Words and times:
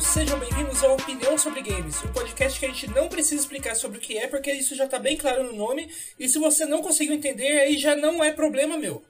sejam 0.00 0.38
bem-vindos 0.38 0.84
ao 0.84 0.94
Opinião 0.94 1.36
sobre 1.36 1.60
Games, 1.60 2.04
um 2.04 2.12
podcast 2.12 2.60
que 2.60 2.66
a 2.66 2.68
gente 2.68 2.88
não 2.90 3.08
precisa 3.08 3.40
explicar 3.42 3.74
sobre 3.74 3.98
o 3.98 4.00
que 4.00 4.16
é, 4.16 4.28
porque 4.28 4.52
isso 4.52 4.76
já 4.76 4.84
está 4.84 4.96
bem 4.96 5.16
claro 5.16 5.42
no 5.42 5.52
nome, 5.52 5.90
e 6.16 6.28
se 6.28 6.38
você 6.38 6.64
não 6.64 6.80
conseguiu 6.80 7.14
entender, 7.14 7.60
aí 7.60 7.76
já 7.76 7.96
não 7.96 8.22
é 8.22 8.30
problema 8.30 8.76
meu. 8.76 9.02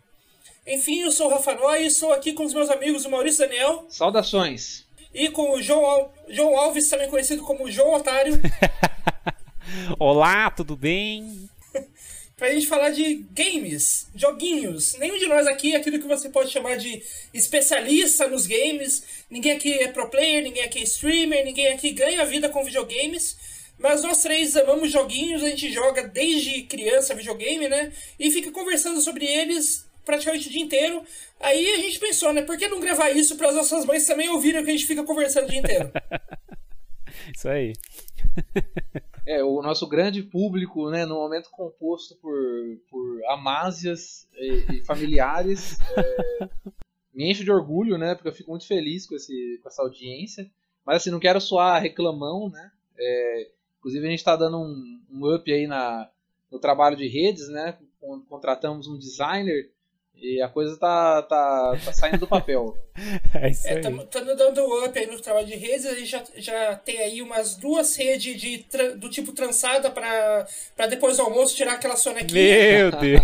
Enfim, 0.66 1.00
eu 1.00 1.12
sou 1.12 1.26
o 1.26 1.30
Rafa 1.30 1.54
Noy 1.54 1.82
e 1.82 1.86
estou 1.86 2.12
aqui 2.12 2.32
com 2.32 2.44
os 2.44 2.54
meus 2.54 2.70
amigos 2.70 3.04
o 3.04 3.10
Maurício 3.10 3.46
Daniel. 3.46 3.86
Saudações. 3.90 4.86
E 5.12 5.28
com 5.28 5.52
o 5.52 5.62
João, 5.62 5.84
Al 5.84 6.14
João 6.28 6.56
Alves, 6.56 6.88
também 6.88 7.10
conhecido 7.10 7.42
como 7.42 7.70
João 7.70 7.94
Otário. 7.94 8.40
Olá, 9.98 10.50
tudo 10.50 10.74
bem? 10.74 11.50
Pra 12.38 12.52
gente 12.52 12.68
falar 12.68 12.90
de 12.90 13.26
games, 13.32 14.06
joguinhos. 14.14 14.96
Nenhum 14.96 15.18
de 15.18 15.26
nós 15.26 15.46
aqui 15.48 15.74
é 15.74 15.76
aquilo 15.76 15.98
que 15.98 16.06
você 16.06 16.30
pode 16.30 16.50
chamar 16.50 16.76
de 16.76 17.02
especialista 17.34 18.28
nos 18.28 18.46
games. 18.46 19.02
Ninguém 19.28 19.52
aqui 19.52 19.72
é 19.74 19.88
pro 19.88 20.08
player, 20.08 20.44
ninguém 20.44 20.62
aqui 20.62 20.78
é 20.78 20.84
streamer, 20.84 21.44
ninguém 21.44 21.66
aqui 21.68 21.90
ganha 21.90 22.24
vida 22.24 22.48
com 22.48 22.64
videogames. 22.64 23.36
Mas 23.76 24.02
nós 24.02 24.22
três 24.22 24.56
amamos 24.56 24.90
joguinhos, 24.90 25.42
a 25.42 25.48
gente 25.48 25.70
joga 25.72 26.06
desde 26.06 26.62
criança 26.62 27.14
videogame, 27.14 27.68
né? 27.68 27.92
E 28.18 28.30
fica 28.30 28.52
conversando 28.52 29.00
sobre 29.00 29.26
eles 29.26 29.84
praticamente 30.04 30.48
o 30.48 30.50
dia 30.52 30.62
inteiro. 30.62 31.02
Aí 31.40 31.74
a 31.74 31.76
gente 31.78 31.98
pensou, 31.98 32.32
né? 32.32 32.42
Por 32.42 32.56
que 32.56 32.68
não 32.68 32.80
gravar 32.80 33.10
isso 33.10 33.36
para 33.36 33.48
as 33.48 33.54
nossas 33.56 33.84
mães 33.84 34.06
também 34.06 34.28
ouvirem 34.28 34.60
o 34.60 34.64
que 34.64 34.70
a 34.70 34.72
gente 34.72 34.86
fica 34.86 35.02
conversando 35.02 35.46
o 35.46 35.50
dia 35.50 35.58
inteiro? 35.58 35.90
isso 37.36 37.48
aí. 37.48 37.72
É, 39.26 39.44
o 39.44 39.60
nosso 39.60 39.86
grande 39.86 40.22
público, 40.22 40.88
né, 40.88 41.04
no 41.04 41.16
momento 41.16 41.50
composto 41.50 42.16
por, 42.16 42.34
por 42.90 43.22
amásias 43.26 44.26
e, 44.34 44.76
e 44.76 44.84
familiares, 44.86 45.78
é, 45.94 46.48
me 47.12 47.30
enche 47.30 47.44
de 47.44 47.50
orgulho, 47.50 47.98
né, 47.98 48.14
porque 48.14 48.28
eu 48.28 48.32
fico 48.32 48.48
muito 48.48 48.66
feliz 48.66 49.04
com, 49.06 49.14
esse, 49.14 49.60
com 49.62 49.68
essa 49.68 49.82
audiência. 49.82 50.50
Mas 50.88 51.02
assim, 51.02 51.10
não 51.10 51.20
quero 51.20 51.38
soar 51.38 51.82
reclamão, 51.82 52.48
né? 52.48 52.72
É, 52.98 53.50
inclusive 53.78 54.06
a 54.06 54.10
gente 54.10 54.20
está 54.20 54.34
dando 54.34 54.58
um, 54.58 55.00
um, 55.12 55.34
up 55.34 55.52
aí 55.52 55.66
na, 55.66 56.08
no 56.50 56.58
trabalho 56.58 56.96
de 56.96 57.06
redes, 57.06 57.50
né? 57.50 57.76
Contratamos 58.26 58.88
um 58.88 58.96
designer 58.96 59.70
e 60.20 60.42
a 60.42 60.48
coisa 60.48 60.76
tá, 60.76 61.22
tá, 61.22 61.78
tá 61.84 61.92
saindo 61.92 62.18
do 62.18 62.26
papel. 62.26 62.76
é 63.34 63.50
isso 63.50 63.68
aí. 63.68 63.76
Estamos 63.76 64.04
é, 64.14 64.34
dando 64.34 64.84
up 64.84 64.98
aí 64.98 65.06
no 65.06 65.20
trabalho 65.20 65.46
de 65.46 65.54
redes. 65.54 65.86
A 65.86 65.94
gente 65.94 66.06
já, 66.06 66.24
já 66.36 66.76
tem 66.76 66.98
aí 66.98 67.22
umas 67.22 67.56
duas 67.56 67.96
redes 67.96 68.40
de, 68.40 68.66
do 68.96 69.08
tipo 69.08 69.32
trançada 69.32 69.90
para 69.90 70.86
depois 70.88 71.16
do 71.16 71.22
almoço 71.22 71.54
tirar 71.54 71.74
aquela 71.74 71.96
sonequinha. 71.96 72.90
Meu 72.90 72.90
Deus! 72.98 73.22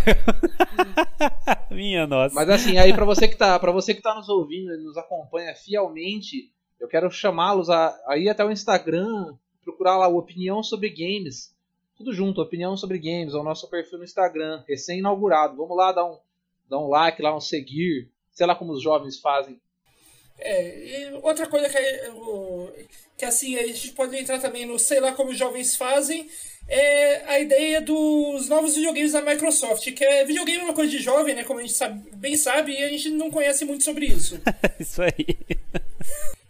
Minha 1.70 2.06
nossa. 2.06 2.34
Mas 2.34 2.48
assim, 2.48 2.78
aí 2.78 2.92
para 2.92 3.04
você 3.04 3.26
que 3.26 3.36
tá, 3.36 3.58
para 3.58 3.72
você 3.72 3.94
que 3.94 4.02
tá 4.02 4.14
nos 4.14 4.28
ouvindo 4.28 4.72
e 4.74 4.78
nos 4.78 4.96
acompanha 4.96 5.54
fielmente, 5.54 6.52
eu 6.78 6.86
quero 6.86 7.10
chamá-los 7.10 7.68
a, 7.70 7.98
a 8.06 8.16
ir 8.16 8.28
até 8.28 8.44
o 8.44 8.52
Instagram, 8.52 9.34
procurar 9.64 9.96
lá 9.96 10.08
o 10.08 10.16
Opinião 10.16 10.62
sobre 10.62 10.90
Games. 10.90 11.52
Tudo 11.96 12.12
junto, 12.12 12.40
Opinião 12.40 12.76
sobre 12.76 12.98
Games, 12.98 13.34
é 13.34 13.36
o 13.36 13.44
nosso 13.44 13.68
perfil 13.68 13.98
no 13.98 14.04
Instagram, 14.04 14.62
recém-inaugurado. 14.68 15.56
Vamos 15.56 15.76
lá 15.76 15.92
dar 15.92 16.04
um 16.04 16.18
dá 16.68 16.78
um 16.78 16.88
like 16.88 17.20
lá, 17.20 17.36
um 17.36 17.40
seguir, 17.40 18.10
sei 18.32 18.46
lá 18.46 18.54
como 18.54 18.72
os 18.72 18.82
jovens 18.82 19.18
fazem. 19.18 19.60
É, 20.38 21.08
e 21.08 21.12
outra 21.22 21.46
coisa 21.46 21.68
que, 21.68 21.78
que 23.16 23.24
assim, 23.24 23.56
a 23.56 23.66
gente 23.66 23.92
pode 23.92 24.16
entrar 24.16 24.40
também 24.40 24.66
no 24.66 24.78
sei 24.78 24.98
lá 24.98 25.12
como 25.12 25.30
os 25.30 25.38
jovens 25.38 25.76
fazem, 25.76 26.28
é 26.66 27.22
a 27.26 27.38
ideia 27.38 27.80
dos 27.80 28.48
novos 28.48 28.74
videogames 28.74 29.12
da 29.12 29.22
Microsoft, 29.22 29.92
que 29.92 30.04
é 30.04 30.24
videogame 30.24 30.60
é 30.60 30.64
uma 30.64 30.74
coisa 30.74 30.90
de 30.90 30.98
jovem, 30.98 31.34
né, 31.34 31.44
como 31.44 31.60
a 31.60 31.62
gente 31.62 31.74
sabe, 31.74 32.10
bem 32.16 32.36
sabe, 32.36 32.72
e 32.72 32.82
a 32.82 32.88
gente 32.88 33.10
não 33.10 33.30
conhece 33.30 33.64
muito 33.64 33.84
sobre 33.84 34.06
isso. 34.06 34.40
isso 34.80 35.02
aí. 35.02 35.36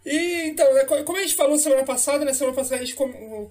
E 0.05 0.49
então, 0.49 0.71
né, 0.73 0.85
como 0.85 1.17
a 1.17 1.21
gente 1.21 1.33
falou 1.33 1.57
semana 1.57 1.83
passada, 1.83 2.23
né? 2.23 2.31
Semana 2.31 2.55
passada 2.55 2.79
a 2.79 2.85
gente 2.85 2.95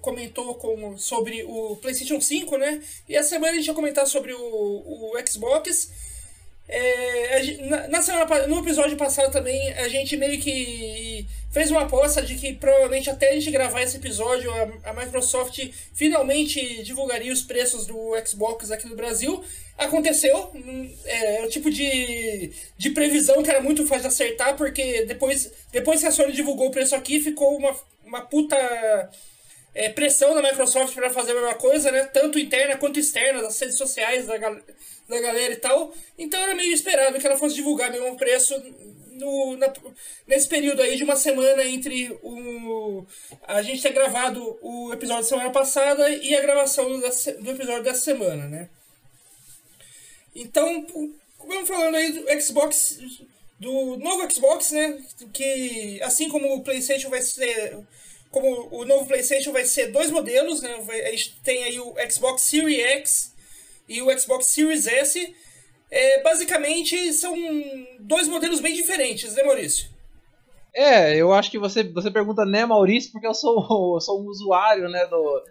comentou 0.01 0.55
com, 0.55 0.97
sobre 0.97 1.43
o 1.43 1.75
PlayStation 1.75 2.21
5, 2.21 2.57
né? 2.57 2.81
E 3.09 3.17
a 3.17 3.23
semana 3.23 3.51
a 3.51 3.55
gente 3.55 3.65
vai 3.65 3.75
comentar 3.75 4.07
sobre 4.07 4.33
o, 4.33 4.39
o 4.39 5.13
Xbox. 5.27 5.91
É, 6.67 7.43
na, 7.69 7.87
na, 7.87 8.01
semana, 8.01 8.47
no 8.47 8.59
episódio 8.59 8.97
passado 8.97 9.31
também, 9.31 9.71
a 9.73 9.87
gente 9.87 10.17
meio 10.17 10.39
que 10.41 11.27
fez 11.51 11.69
uma 11.69 11.81
aposta 11.81 12.23
de 12.23 12.35
que 12.35 12.53
provavelmente 12.53 13.09
até 13.09 13.29
a 13.29 13.33
gente 13.33 13.51
gravar 13.51 13.83
esse 13.83 13.97
episódio, 13.97 14.51
a, 14.51 14.89
a 14.89 14.93
Microsoft 14.93 15.59
finalmente 15.93 16.81
divulgaria 16.83 17.31
os 17.31 17.43
preços 17.43 17.85
do 17.85 18.13
Xbox 18.25 18.71
aqui 18.71 18.87
no 18.87 18.95
Brasil. 18.95 19.43
Aconteceu, 19.77 20.51
é, 21.05 21.41
é 21.41 21.45
o 21.45 21.49
tipo 21.49 21.69
de, 21.69 22.51
de 22.77 22.89
previsão 22.89 23.43
que 23.43 23.49
era 23.49 23.61
muito 23.61 23.85
fácil 23.85 24.03
de 24.03 24.07
acertar, 24.07 24.55
porque 24.55 25.05
depois, 25.05 25.51
depois 25.71 25.99
que 25.99 26.07
a 26.07 26.11
Sony 26.11 26.33
divulgou 26.33 26.67
o 26.67 26.71
preço 26.71 26.95
aqui, 26.95 27.21
ficou 27.21 27.57
uma, 27.57 27.75
uma 28.03 28.21
puta 28.21 28.57
é, 29.75 29.89
pressão 29.89 30.33
da 30.33 30.41
Microsoft 30.41 30.95
para 30.95 31.09
fazer 31.09 31.33
a 31.33 31.35
mesma 31.35 31.55
coisa, 31.55 31.91
né? 31.91 32.05
Tanto 32.05 32.39
interna 32.39 32.77
quanto 32.77 32.97
externa, 32.97 33.41
das 33.41 33.59
redes 33.59 33.77
sociais 33.77 34.25
da, 34.25 34.37
da 34.37 35.19
galera 35.19 35.53
e 35.53 35.57
tal. 35.57 35.93
Então 36.17 36.39
era 36.39 36.55
meio 36.55 36.73
esperado 36.73 37.19
que 37.19 37.27
ela 37.27 37.37
fosse 37.37 37.55
divulgar 37.55 37.91
mesmo 37.91 38.15
preço 38.15 38.55
no, 39.11 39.57
na, 39.57 39.71
nesse 40.25 40.47
período 40.47 40.81
aí 40.81 40.95
de 40.95 41.03
uma 41.03 41.17
semana 41.17 41.65
entre 41.65 42.17
o, 42.23 43.05
a 43.45 43.61
gente 43.61 43.81
ter 43.81 43.91
gravado 43.91 44.57
o 44.61 44.93
episódio 44.93 45.23
da 45.23 45.29
semana 45.29 45.49
passada 45.51 46.09
e 46.09 46.33
a 46.35 46.41
gravação 46.41 46.89
do, 46.89 46.99
do 46.99 47.51
episódio 47.51 47.83
dessa 47.83 48.01
semana, 48.01 48.47
né? 48.47 48.69
Então, 50.33 50.85
vamos 51.45 51.67
falando 51.67 51.95
aí 51.95 52.13
do 52.13 52.41
Xbox, 52.41 52.97
do 53.59 53.97
novo 53.97 54.29
Xbox, 54.31 54.71
né? 54.71 55.01
Que 55.33 56.01
assim 56.01 56.29
como 56.29 56.53
o 56.53 56.63
PlayStation 56.63 57.09
vai 57.09 57.21
ser 57.21 57.77
como 58.35 58.67
o 58.69 58.83
novo 58.83 59.05
PlayStation 59.05 59.53
vai 59.53 59.63
ser 59.63 59.93
dois 59.93 60.11
modelos, 60.11 60.61
né? 60.61 60.75
A 61.07 61.11
gente 61.11 61.39
tem 61.41 61.63
aí 61.63 61.79
o 61.79 61.95
Xbox 62.11 62.41
Series 62.41 62.79
X 62.79 63.33
e 63.87 64.01
o 64.01 64.19
Xbox 64.19 64.47
Series 64.47 64.85
S. 64.87 65.33
É, 65.89 66.21
basicamente 66.21 67.13
são 67.13 67.33
dois 67.97 68.27
modelos 68.27 68.59
bem 68.59 68.75
diferentes, 68.75 69.33
né, 69.35 69.43
Maurício? 69.43 69.87
É, 70.73 71.15
eu 71.15 71.31
acho 71.31 71.49
que 71.49 71.57
você, 71.57 71.81
você 71.83 72.11
pergunta, 72.11 72.43
né, 72.43 72.65
Maurício, 72.65 73.09
porque 73.13 73.25
eu 73.25 73.33
sou, 73.33 73.95
eu 73.95 74.01
sou 74.01 74.21
um 74.21 74.25
usuário, 74.27 74.89
né, 74.89 75.07
do. 75.07 75.43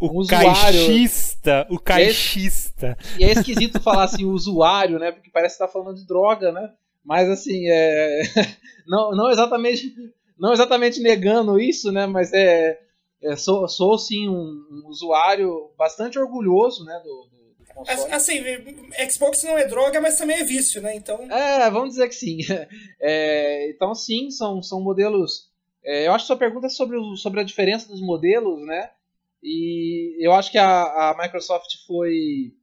O 0.00 0.22
um 0.22 0.26
caixista, 0.26 1.66
o 1.68 1.78
caixista. 1.78 2.96
E 3.18 3.24
é, 3.24 3.26
e 3.26 3.30
é 3.30 3.32
esquisito 3.32 3.82
falar 3.82 4.04
assim, 4.04 4.24
usuário, 4.24 4.98
né, 4.98 5.12
porque 5.12 5.28
parece 5.30 5.56
que 5.56 5.64
tá 5.64 5.68
falando 5.68 5.98
de 5.98 6.06
droga, 6.06 6.50
né? 6.50 6.72
Mas 7.04 7.28
assim, 7.28 7.68
é. 7.68 8.22
Não, 8.88 9.12
não 9.12 9.30
exatamente 9.30 9.94
não 10.38 10.52
exatamente 10.52 11.00
negando 11.00 11.60
isso, 11.60 11.92
né? 11.92 12.06
Mas 12.06 12.32
é, 12.32 12.80
é 13.22 13.36
sou, 13.36 13.68
sou 13.68 13.98
sim 13.98 14.28
um, 14.28 14.34
um, 14.34 14.88
usuário 14.88 15.70
bastante 15.78 16.18
orgulhoso, 16.18 16.84
né? 16.84 17.00
Do, 17.04 17.28
do 17.58 17.74
console. 17.74 18.12
Assim, 18.12 18.42
Xbox 19.10 19.42
não 19.42 19.56
é 19.56 19.66
droga, 19.66 20.00
mas 20.00 20.16
também 20.16 20.36
é 20.38 20.44
vício, 20.44 20.82
né? 20.82 20.94
Então. 20.96 21.30
É, 21.30 21.70
vamos 21.70 21.90
dizer 21.90 22.08
que 22.08 22.14
sim. 22.14 22.38
É, 23.00 23.70
então 23.70 23.94
sim, 23.94 24.30
são, 24.30 24.62
são 24.62 24.80
modelos. 24.80 25.50
É, 25.84 26.06
eu 26.06 26.12
acho 26.12 26.24
que 26.24 26.28
sua 26.28 26.36
pergunta 26.36 26.66
é 26.66 26.70
sobre, 26.70 26.96
o, 26.96 27.16
sobre 27.16 27.40
a 27.40 27.44
diferença 27.44 27.88
dos 27.88 28.00
modelos, 28.00 28.64
né? 28.66 28.90
E 29.42 30.16
eu 30.24 30.32
acho 30.32 30.50
que 30.50 30.56
a, 30.56 31.10
a 31.10 31.16
Microsoft 31.20 31.68
foi 31.86 32.54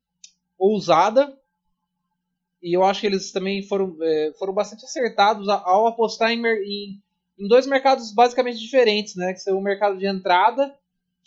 ousada 0.58 1.38
e 2.62 2.76
eu 2.76 2.84
acho 2.84 3.02
que 3.02 3.08
eles 3.08 3.32
também 3.32 3.64
foram, 3.64 3.98
é, 4.02 4.34
foram 4.38 4.54
bastante 4.54 4.86
acertados 4.86 5.50
ao 5.50 5.88
apostar 5.88 6.32
em, 6.32 6.46
em 6.46 7.02
em 7.42 7.48
dois 7.48 7.66
mercados 7.66 8.14
basicamente 8.14 8.60
diferentes, 8.60 9.16
né? 9.16 9.34
Que 9.34 9.40
são 9.40 9.58
o 9.58 9.64
mercado 9.64 9.98
de 9.98 10.06
entrada 10.06 10.78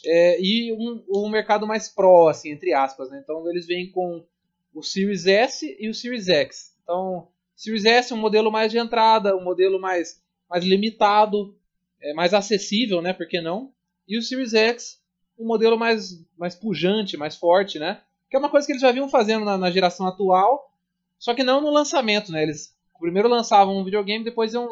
é, 0.07 0.41
e 0.41 0.73
um, 0.73 1.03
um 1.09 1.29
mercado 1.29 1.67
mais 1.67 1.89
pro, 1.89 2.29
assim, 2.29 2.53
entre 2.53 2.73
aspas, 2.73 3.11
né? 3.11 3.21
Então 3.21 3.51
eles 3.51 3.67
vêm 3.67 3.91
com 3.91 4.25
o 4.73 4.81
Series 4.81 5.27
S 5.27 5.77
e 5.77 5.89
o 5.89 5.95
Series 5.95 6.29
X. 6.29 6.73
Então, 6.85 7.27
Series 7.57 7.85
S 7.85 8.13
é 8.13 8.17
um 8.17 8.21
modelo 8.21 8.53
mais 8.53 8.71
de 8.71 8.79
entrada, 8.79 9.37
um 9.37 9.43
modelo 9.43 9.81
mais, 9.81 10.23
mais 10.49 10.65
limitado, 10.65 11.57
é, 12.01 12.15
mais 12.15 12.33
acessível, 12.33 13.03
né? 13.03 13.13
Por 13.13 13.27
que 13.27 13.41
não? 13.41 13.73
E 14.07 14.17
o 14.17 14.23
Series 14.23 14.55
X, 14.55 15.01
um 15.37 15.45
modelo 15.45 15.77
mais, 15.77 16.25
mais 16.39 16.55
pujante, 16.55 17.17
mais 17.17 17.35
forte, 17.35 17.81
né? 17.81 18.01
Que 18.31 18.37
é 18.37 18.39
uma 18.39 18.51
coisa 18.51 18.65
que 18.65 18.73
eles 18.73 18.83
já 18.83 18.93
vinham 18.93 19.09
fazendo 19.09 19.45
na, 19.45 19.59
na 19.59 19.71
geração 19.71 20.07
atual, 20.07 20.73
só 21.19 21.35
que 21.35 21.43
não 21.43 21.61
no 21.61 21.71
lançamento, 21.71 22.31
né? 22.31 22.45
Eles 22.45 22.73
primeiro 23.01 23.29
lançavam 23.29 23.77
um 23.77 23.85
videogame, 23.85 24.25
depois 24.25 24.55
iam 24.55 24.67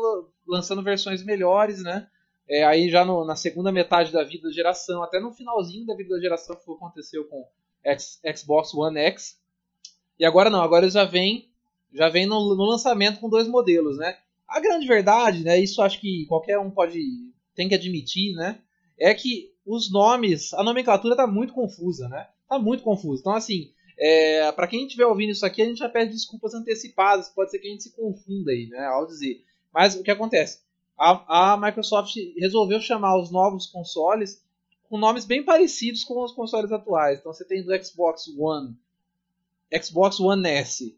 lançando 0.52 0.82
versões 0.82 1.24
melhores, 1.24 1.82
né? 1.82 2.06
É, 2.48 2.64
aí 2.64 2.90
já 2.90 3.04
no, 3.04 3.24
na 3.24 3.34
segunda 3.34 3.72
metade 3.72 4.12
da 4.12 4.22
vida 4.22 4.48
da 4.48 4.54
geração, 4.54 5.02
até 5.02 5.18
no 5.18 5.32
finalzinho 5.32 5.86
da 5.86 5.96
vida 5.96 6.14
da 6.14 6.20
geração, 6.20 6.54
que 6.54 6.70
aconteceu 6.70 7.24
com 7.24 7.46
X, 7.84 8.20
Xbox 8.36 8.74
One 8.74 8.98
X. 8.98 9.38
E 10.18 10.24
agora 10.24 10.50
não, 10.50 10.62
agora 10.62 10.88
já 10.90 11.04
vem, 11.04 11.48
já 11.92 12.08
vem 12.08 12.26
no, 12.26 12.54
no, 12.54 12.64
lançamento 12.64 13.20
com 13.20 13.28
dois 13.28 13.48
modelos, 13.48 13.96
né? 13.96 14.18
A 14.46 14.60
grande 14.60 14.86
verdade, 14.86 15.42
né? 15.42 15.58
Isso 15.58 15.80
acho 15.80 15.98
que 15.98 16.26
qualquer 16.26 16.58
um 16.58 16.70
pode 16.70 17.00
tem 17.54 17.68
que 17.68 17.74
admitir, 17.74 18.34
né? 18.34 18.58
É 18.98 19.14
que 19.14 19.50
os 19.64 19.90
nomes, 19.90 20.52
a 20.54 20.62
nomenclatura 20.62 21.16
tá 21.16 21.26
muito 21.26 21.54
confusa, 21.54 22.08
né? 22.08 22.28
Tá 22.48 22.58
muito 22.58 22.82
confusa. 22.82 23.20
Então 23.20 23.34
assim, 23.34 23.72
é, 23.98 24.50
para 24.52 24.66
quem 24.66 24.84
estiver 24.84 25.06
ouvindo 25.06 25.30
isso 25.30 25.46
aqui, 25.46 25.62
a 25.62 25.64
gente 25.64 25.78
já 25.78 25.88
pede 25.88 26.12
desculpas 26.12 26.52
antecipadas, 26.54 27.30
pode 27.30 27.50
ser 27.50 27.58
que 27.58 27.68
a 27.68 27.70
gente 27.70 27.84
se 27.84 27.94
confunda 27.94 28.50
aí, 28.50 28.66
né, 28.66 28.84
ao 28.86 29.06
dizer. 29.06 29.42
Mas 29.72 29.94
o 29.94 30.02
que 30.02 30.10
acontece? 30.10 30.60
a, 31.02 31.52
a 31.54 31.56
Microsoft 31.56 32.14
resolveu 32.36 32.80
chamar 32.80 33.18
os 33.20 33.30
novos 33.30 33.66
consoles 33.66 34.42
com 34.88 34.98
nomes 34.98 35.24
bem 35.24 35.42
parecidos 35.42 36.04
com 36.04 36.22
os 36.22 36.32
consoles 36.32 36.70
atuais. 36.70 37.18
Então 37.18 37.32
você 37.32 37.44
tem 37.44 37.62
do 37.62 37.84
Xbox 37.84 38.28
One, 38.38 38.76
Xbox 39.82 40.20
One 40.20 40.46
S, 40.46 40.96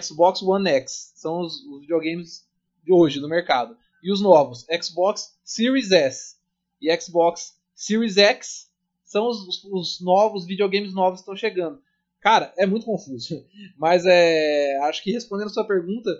Xbox 0.00 0.42
One 0.42 0.68
X, 0.68 1.12
são 1.16 1.40
os, 1.40 1.64
os 1.64 1.80
videogames 1.80 2.46
de 2.84 2.92
hoje 2.92 3.20
no 3.20 3.28
mercado. 3.28 3.76
E 4.02 4.12
os 4.12 4.20
novos, 4.20 4.66
Xbox 4.82 5.36
Series 5.42 5.90
S 5.90 6.36
e 6.80 6.94
Xbox 7.00 7.58
Series 7.74 8.18
X, 8.18 8.70
são 9.04 9.28
os, 9.28 9.64
os 9.64 10.00
novos 10.00 10.44
videogames 10.44 10.94
novos 10.94 11.20
que 11.20 11.22
estão 11.22 11.36
chegando. 11.36 11.82
Cara, 12.20 12.52
é 12.56 12.66
muito 12.66 12.86
confuso. 12.86 13.44
Mas 13.76 14.04
é, 14.06 14.76
acho 14.82 15.02
que 15.02 15.10
respondendo 15.10 15.46
a 15.46 15.52
sua 15.52 15.66
pergunta, 15.66 16.10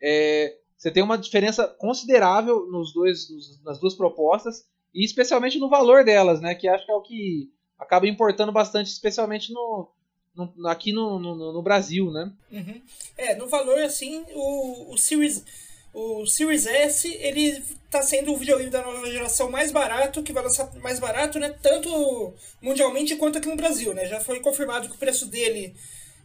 é, 0.00 0.56
você 0.76 0.90
tem 0.90 1.02
uma 1.02 1.18
diferença 1.18 1.66
considerável 1.66 2.66
nos 2.70 2.92
dois, 2.92 3.30
nos, 3.30 3.62
nas 3.62 3.78
duas 3.78 3.94
propostas, 3.94 4.64
e 4.94 5.04
especialmente 5.04 5.58
no 5.58 5.68
valor 5.68 6.04
delas, 6.04 6.40
né? 6.40 6.54
Que 6.54 6.68
acho 6.68 6.84
que 6.84 6.92
é 6.92 6.94
o 6.94 7.02
que 7.02 7.50
acaba 7.78 8.06
importando 8.06 8.52
bastante, 8.52 8.88
especialmente 8.88 9.52
no, 9.52 9.88
no 10.34 10.68
aqui 10.68 10.92
no, 10.92 11.18
no, 11.18 11.52
no, 11.52 11.62
Brasil, 11.62 12.10
né? 12.10 12.32
Uhum. 12.50 12.82
É, 13.16 13.34
no 13.34 13.48
valor, 13.48 13.78
assim, 13.82 14.24
o, 14.34 14.92
o 14.92 14.98
Series 14.98 15.44
o 15.94 16.26
Series 16.26 16.66
S, 16.66 17.08
ele 17.20 17.62
tá 17.88 18.02
sendo 18.02 18.32
o 18.32 18.36
videogame 18.36 18.68
da 18.68 18.82
nova 18.82 19.08
geração 19.08 19.48
mais 19.48 19.70
barato, 19.70 20.24
que 20.24 20.32
vai 20.32 20.42
lançar 20.42 20.68
mais 20.80 20.98
barato, 20.98 21.38
né? 21.38 21.54
Tanto 21.62 22.34
mundialmente 22.60 23.14
quanto 23.14 23.38
aqui 23.38 23.48
no 23.48 23.56
Brasil, 23.56 23.94
né? 23.94 24.04
Já 24.06 24.18
foi 24.18 24.40
confirmado 24.40 24.88
que 24.88 24.96
o 24.96 24.98
preço 24.98 25.26
dele 25.26 25.72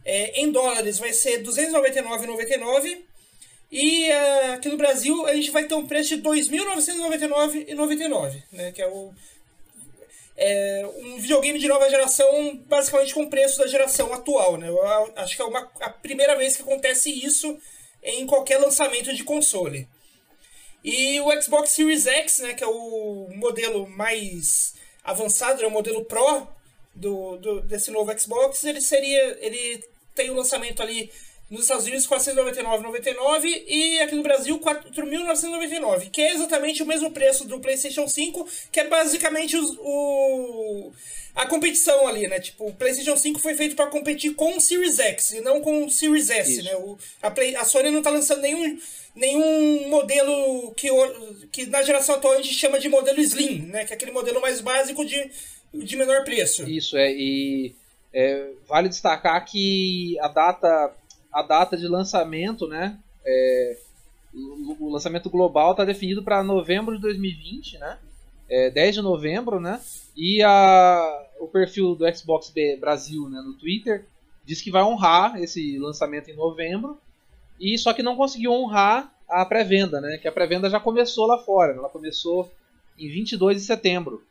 é, 0.04 0.40
em 0.40 0.50
dólares 0.50 0.98
vai 0.98 1.12
ser 1.12 1.36
R$ 1.36 1.44
299,99 1.44 3.09
e 3.70 4.10
uh, 4.10 4.52
aqui 4.54 4.68
no 4.68 4.76
Brasil 4.76 5.26
a 5.26 5.34
gente 5.34 5.50
vai 5.50 5.64
ter 5.64 5.74
um 5.74 5.86
preço 5.86 6.16
de 6.16 6.16
R$ 6.16 6.22
2.999,99, 6.22 8.42
né? 8.52 8.72
Que 8.72 8.82
é 8.82 8.88
o 8.88 9.12
é 10.42 10.88
um 10.96 11.18
videogame 11.18 11.58
de 11.58 11.68
nova 11.68 11.90
geração, 11.90 12.56
basicamente 12.66 13.12
com 13.12 13.24
o 13.24 13.28
preço 13.28 13.58
da 13.58 13.66
geração 13.66 14.10
atual, 14.14 14.56
né? 14.56 14.68
Eu 14.68 14.82
acho 15.16 15.36
que 15.36 15.42
é 15.42 15.44
uma, 15.44 15.70
a 15.80 15.90
primeira 15.90 16.34
vez 16.34 16.56
que 16.56 16.62
acontece 16.62 17.10
isso 17.10 17.58
em 18.02 18.26
qualquer 18.26 18.56
lançamento 18.56 19.14
de 19.14 19.22
console. 19.22 19.86
E 20.82 21.20
o 21.20 21.42
Xbox 21.42 21.70
Series 21.70 22.06
X, 22.06 22.38
né, 22.38 22.54
que 22.54 22.64
é 22.64 22.66
o 22.66 23.28
modelo 23.34 23.86
mais 23.86 24.74
avançado, 25.04 25.62
é 25.62 25.66
o 25.66 25.70
modelo 25.70 26.06
Pro 26.06 26.48
do, 26.94 27.36
do, 27.36 27.60
desse 27.60 27.90
novo 27.90 28.18
Xbox, 28.18 28.64
ele 28.64 28.80
seria. 28.80 29.36
ele 29.44 29.84
tem 30.14 30.30
o 30.30 30.32
um 30.32 30.36
lançamento 30.36 30.82
ali 30.82 31.12
nos 31.50 31.62
Estados 31.62 31.84
Unidos 31.84 32.06
499,99 32.06 33.64
e 33.66 34.00
aqui 34.00 34.14
no 34.14 34.22
Brasil 34.22 34.58
4.999, 34.60 36.10
que 36.10 36.22
é 36.22 36.32
exatamente 36.32 36.82
o 36.82 36.86
mesmo 36.86 37.10
preço 37.10 37.46
do 37.46 37.58
PlayStation 37.58 38.06
5, 38.06 38.46
que 38.70 38.78
é 38.78 38.86
basicamente 38.86 39.56
o, 39.56 39.64
o 39.80 40.92
a 41.34 41.46
competição 41.46 42.06
ali, 42.06 42.26
né? 42.28 42.40
Tipo, 42.40 42.68
o 42.68 42.74
PlayStation 42.74 43.16
5 43.16 43.38
foi 43.40 43.54
feito 43.54 43.76
para 43.76 43.86
competir 43.86 44.34
com 44.34 44.56
o 44.56 44.60
Series 44.60 44.98
X 44.98 45.32
e 45.32 45.40
não 45.40 45.60
com 45.60 45.84
o 45.84 45.90
Series 45.90 46.28
S, 46.30 46.52
Isso. 46.52 46.64
né? 46.64 46.74
O, 46.76 46.98
a, 47.22 47.30
Play, 47.30 47.56
a 47.56 47.64
Sony 47.64 47.90
não 47.90 48.02
tá 48.02 48.10
lançando 48.10 48.42
nenhum, 48.42 48.78
nenhum 49.14 49.88
modelo 49.88 50.72
que, 50.76 50.88
que 51.50 51.66
na 51.66 51.82
geração 51.82 52.16
atual 52.16 52.34
a 52.34 52.42
gente 52.42 52.54
chama 52.54 52.78
de 52.78 52.88
modelo 52.88 53.20
Slim, 53.20 53.66
né? 53.66 53.84
Que 53.84 53.92
é 53.92 53.96
aquele 53.96 54.12
modelo 54.12 54.40
mais 54.40 54.60
básico 54.60 55.04
de, 55.04 55.30
de 55.72 55.96
menor 55.96 56.24
preço. 56.24 56.68
Isso, 56.68 56.96
é. 56.96 57.12
E 57.12 57.74
é, 58.12 58.50
vale 58.68 58.88
destacar 58.88 59.44
que 59.44 60.18
a 60.20 60.28
data, 60.28 60.92
a 61.32 61.42
data 61.42 61.76
de 61.76 61.86
lançamento, 61.86 62.66
né? 62.66 62.98
É, 63.24 63.76
o, 64.34 64.86
o 64.86 64.90
lançamento 64.90 65.28
global 65.28 65.72
está 65.72 65.84
definido 65.84 66.22
para 66.22 66.42
novembro 66.42 66.96
de 66.96 67.02
2020, 67.02 67.78
né? 67.78 67.98
É, 68.48 68.70
10 68.70 68.96
de 68.96 69.02
novembro, 69.02 69.60
né? 69.60 69.80
E 70.16 70.42
a, 70.42 71.28
o 71.38 71.46
perfil 71.46 71.94
do 71.94 72.16
Xbox 72.16 72.52
Brasil 72.80 73.28
né, 73.28 73.40
no 73.40 73.54
Twitter 73.54 74.04
diz 74.44 74.60
que 74.60 74.70
vai 74.70 74.82
honrar 74.82 75.40
esse 75.40 75.78
lançamento 75.78 76.30
em 76.30 76.36
novembro. 76.36 76.98
E 77.60 77.78
só 77.78 77.92
que 77.92 78.02
não 78.02 78.16
conseguiu 78.16 78.52
honrar 78.52 79.12
a 79.28 79.44
pré-venda, 79.44 80.00
né? 80.00 80.18
Que 80.18 80.26
a 80.26 80.32
pré-venda 80.32 80.68
já 80.68 80.80
começou 80.80 81.26
lá 81.26 81.38
fora. 81.38 81.74
Ela 81.74 81.88
começou 81.88 82.50
em 82.98 83.08
22 83.08 83.58
de 83.58 83.62
setembro. 83.62 84.24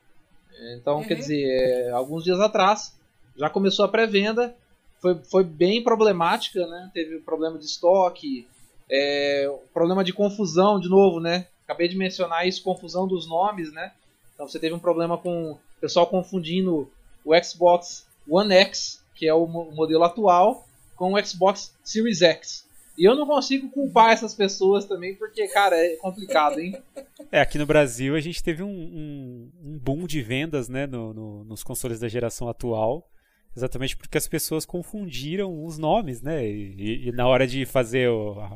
Então, 0.78 0.98
uhum. 0.98 1.04
quer 1.04 1.16
dizer, 1.16 1.46
é, 1.46 1.92
alguns 1.92 2.24
dias 2.24 2.40
atrás 2.40 2.98
já 3.38 3.50
começou 3.50 3.86
a 3.86 3.88
pré-venda. 3.88 4.54
Foi, 5.02 5.16
foi 5.24 5.44
bem 5.44 5.84
problemática, 5.84 6.66
né? 6.68 6.92
Teve 6.94 7.20
problema 7.20 7.58
de 7.58 7.66
estoque, 7.66 8.48
é, 8.92 9.50
problema 9.74 10.04
de 10.04 10.14
confusão, 10.14 10.80
de 10.80 10.90
novo, 10.90 11.20
né? 11.20 11.48
Acabei 11.64 11.88
de 11.88 11.98
mencionar 11.98 12.48
isso, 12.48 12.64
confusão 12.64 13.08
dos 13.08 13.28
nomes, 13.28 13.72
né? 13.72 13.92
Então 14.34 14.48
você 14.48 14.60
teve 14.60 14.74
um 14.74 14.80
problema 14.80 15.18
com 15.18 15.52
o 15.52 15.60
pessoal 15.80 16.08
confundindo 16.08 16.90
o 17.24 17.44
Xbox 17.44 18.06
One 18.28 18.54
X, 18.54 19.04
que 19.16 19.28
é 19.28 19.34
o 19.34 19.46
modelo 19.46 20.04
atual, 20.04 20.66
com 20.96 21.14
o 21.14 21.26
Xbox 21.26 21.74
Series 21.84 22.22
X. 22.22 22.68
E 22.98 23.06
eu 23.06 23.16
não 23.16 23.26
consigo 23.26 23.70
culpar 23.70 24.12
essas 24.12 24.34
pessoas 24.34 24.86
também, 24.86 25.16
porque, 25.16 25.48
cara, 25.48 25.76
é 25.78 25.96
complicado, 25.96 26.60
hein? 26.60 26.76
É, 27.32 27.42
aqui 27.42 27.60
no 27.60 27.66
Brasil 27.66 28.16
a 28.16 28.20
gente 28.20 28.42
teve 28.42 28.64
um, 28.64 28.68
um, 28.68 29.52
um 29.64 29.78
boom 29.78 30.08
de 30.08 30.20
vendas, 30.20 30.68
né, 30.68 30.88
no, 30.88 31.14
no, 31.14 31.44
nos 31.44 31.64
consoles 31.64 32.00
da 32.00 32.08
geração 32.08 32.50
atual, 32.50 33.08
exatamente 33.56 33.98
porque 33.98 34.18
as 34.18 34.28
pessoas 34.28 34.66
confundiram 34.66 35.64
os 35.64 35.78
nomes, 35.78 36.22
né? 36.22 36.46
E, 36.46 37.08
e 37.08 37.12
na 37.12 37.28
hora 37.28 37.48
de 37.48 37.66
fazer 37.66 38.10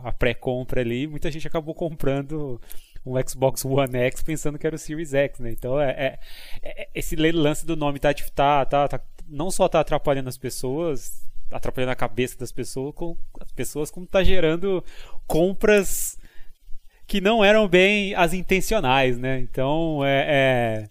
a 0.03 0.11
pré-compra 0.11 0.81
ali, 0.81 1.07
muita 1.07 1.31
gente 1.31 1.47
acabou 1.47 1.73
comprando 1.73 2.59
um 3.05 3.15
Xbox 3.27 3.65
One 3.65 3.97
X 3.97 4.23
pensando 4.23 4.57
que 4.57 4.65
era 4.65 4.75
o 4.75 4.79
Series 4.79 5.13
X, 5.13 5.39
né? 5.39 5.51
Então 5.51 5.79
é, 5.79 5.91
é, 5.91 6.19
é 6.63 6.89
esse 6.95 7.15
lance 7.15 7.65
do 7.65 7.75
nome 7.75 7.99
tá, 7.99 8.13
tá, 8.13 8.65
tá, 8.65 8.87
tá, 8.87 9.01
não 9.27 9.51
só 9.51 9.67
tá 9.67 9.79
atrapalhando 9.79 10.29
as 10.29 10.37
pessoas, 10.37 11.21
atrapalhando 11.51 11.91
a 11.91 11.95
cabeça 11.95 12.37
das 12.37 12.51
pessoas, 12.51 12.93
com, 12.95 13.17
as 13.39 13.51
pessoas 13.51 13.91
como 13.91 14.05
tá 14.05 14.23
gerando 14.23 14.83
compras 15.27 16.17
que 17.05 17.19
não 17.19 17.43
eram 17.43 17.67
bem 17.67 18.15
as 18.15 18.33
intencionais, 18.33 19.17
né? 19.17 19.39
Então 19.39 20.03
é, 20.05 20.25
é 20.27 20.89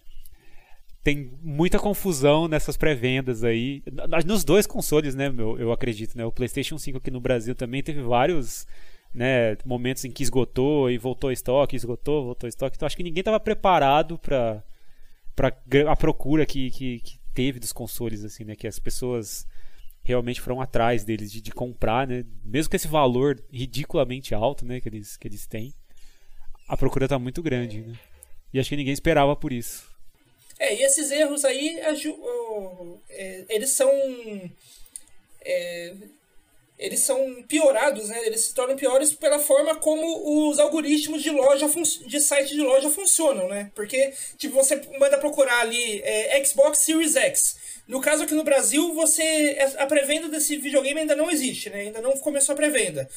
tem 1.03 1.33
muita 1.41 1.77
confusão 1.77 2.47
nessas 2.47 2.77
pré-vendas 2.77 3.43
aí. 3.43 3.83
Nos 4.25 4.45
dois 4.45 4.65
consoles, 4.65 5.13
né, 5.13 5.29
meu, 5.29 5.59
eu 5.59 5.71
acredito, 5.71 6.17
né? 6.17 6.25
O 6.25 6.31
PlayStation 6.31 6.77
5 6.77 6.97
aqui 6.97 7.11
no 7.11 7.19
Brasil 7.19 7.53
também 7.53 7.83
teve 7.83 8.01
vários 8.01 8.65
né, 9.13 9.57
momentos 9.65 10.05
em 10.05 10.11
que 10.11 10.23
esgotou 10.23 10.89
e 10.89 10.97
voltou 10.97 11.29
estoque, 11.31 11.75
esgotou, 11.75 12.23
voltou 12.23 12.47
estoque. 12.47 12.77
Então 12.77 12.85
acho 12.85 12.95
que 12.95 13.03
ninguém 13.03 13.19
estava 13.19 13.39
preparado 13.39 14.17
para 14.17 14.63
para 15.35 15.51
a 15.89 15.95
procura 15.95 16.45
que, 16.45 16.69
que, 16.69 16.99
que, 16.99 17.19
teve 17.33 17.59
dos 17.59 17.73
consoles 17.73 18.23
assim, 18.23 18.43
né, 18.43 18.55
que 18.55 18.67
as 18.67 18.77
pessoas 18.77 19.47
realmente 20.03 20.39
foram 20.39 20.61
atrás 20.61 21.03
deles 21.03 21.31
de, 21.31 21.41
de 21.41 21.49
comprar, 21.51 22.05
né, 22.05 22.23
mesmo 22.43 22.69
com 22.69 22.75
esse 22.75 22.87
valor 22.87 23.43
ridiculamente 23.51 24.35
alto, 24.35 24.63
né, 24.63 24.79
que 24.79 24.87
eles 24.87 25.17
que 25.17 25.27
eles 25.27 25.47
têm. 25.47 25.73
A 26.67 26.77
procura 26.77 27.05
está 27.07 27.17
muito 27.17 27.41
grande, 27.41 27.81
né? 27.81 27.93
E 28.53 28.59
acho 28.59 28.69
que 28.69 28.77
ninguém 28.77 28.93
esperava 28.93 29.35
por 29.35 29.51
isso. 29.51 29.92
É, 30.59 30.75
e 30.75 30.83
esses 30.83 31.11
erros 31.11 31.43
aí, 31.43 31.79
é, 33.09 33.45
eles 33.49 33.71
são 33.71 33.91
é, 35.45 35.93
eles 36.77 36.99
são 37.01 37.43
piorados, 37.43 38.09
né? 38.09 38.25
Eles 38.25 38.45
se 38.45 38.53
tornam 38.53 38.75
piores 38.75 39.13
pela 39.13 39.39
forma 39.39 39.75
como 39.75 40.49
os 40.49 40.59
algoritmos 40.59 41.21
de 41.21 41.29
loja 41.29 41.69
de 42.05 42.19
site 42.19 42.55
de 42.55 42.61
loja 42.61 42.89
funcionam, 42.89 43.47
né? 43.47 43.71
Porque 43.75 44.13
tipo 44.37 44.55
você 44.55 44.81
manda 44.99 45.17
procurar 45.17 45.61
ali 45.61 46.01
é, 46.03 46.43
Xbox 46.43 46.79
Series 46.79 47.15
X. 47.15 47.57
No 47.87 48.01
caso 48.01 48.23
aqui 48.23 48.33
no 48.33 48.43
Brasil, 48.43 48.93
você 48.93 49.57
a 49.77 49.85
pré-venda 49.85 50.29
desse 50.29 50.57
videogame 50.57 51.01
ainda 51.01 51.15
não 51.15 51.29
existe, 51.29 51.69
né? 51.69 51.81
Ainda 51.81 52.01
não 52.01 52.13
começou 52.13 52.53
a 52.53 52.55
pré-venda. 52.55 53.09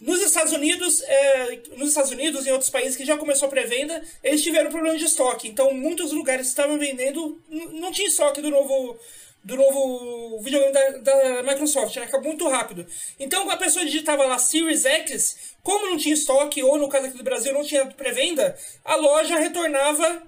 Nos 0.00 0.20
Estados 0.20 0.52
Unidos, 0.52 1.00
é, 1.02 1.60
nos 1.76 1.90
Estados 1.90 2.10
Unidos 2.10 2.44
e 2.44 2.48
em 2.48 2.52
outros 2.52 2.70
países 2.70 2.96
que 2.96 3.04
já 3.04 3.16
começou 3.16 3.46
a 3.46 3.50
pré-venda, 3.50 4.02
eles 4.22 4.42
tiveram 4.42 4.70
problema 4.70 4.98
de 4.98 5.04
estoque. 5.04 5.48
Então, 5.48 5.72
muitos 5.72 6.12
lugares 6.12 6.48
estavam 6.48 6.78
vendendo 6.78 7.40
não 7.48 7.92
tinha 7.92 8.08
estoque 8.08 8.40
do 8.40 8.50
novo 8.50 8.98
do 9.44 9.56
novo 9.56 10.40
videogame 10.40 10.72
da, 10.72 10.90
da 10.98 11.42
Microsoft, 11.42 11.94
né? 11.96 12.04
Acabou 12.04 12.28
muito 12.28 12.48
rápido. 12.48 12.86
Então 13.20 13.48
a 13.50 13.56
pessoa 13.58 13.84
digitava 13.84 14.24
lá 14.24 14.38
Series 14.38 14.86
X, 14.86 15.54
como 15.62 15.90
não 15.90 15.98
tinha 15.98 16.14
estoque, 16.14 16.62
ou 16.62 16.78
no 16.78 16.88
caso 16.88 17.06
aqui 17.06 17.18
do 17.18 17.22
Brasil 17.22 17.52
não 17.52 17.62
tinha 17.62 17.84
pré-venda, 17.84 18.56
a 18.82 18.96
loja 18.96 19.38
retornava 19.38 20.22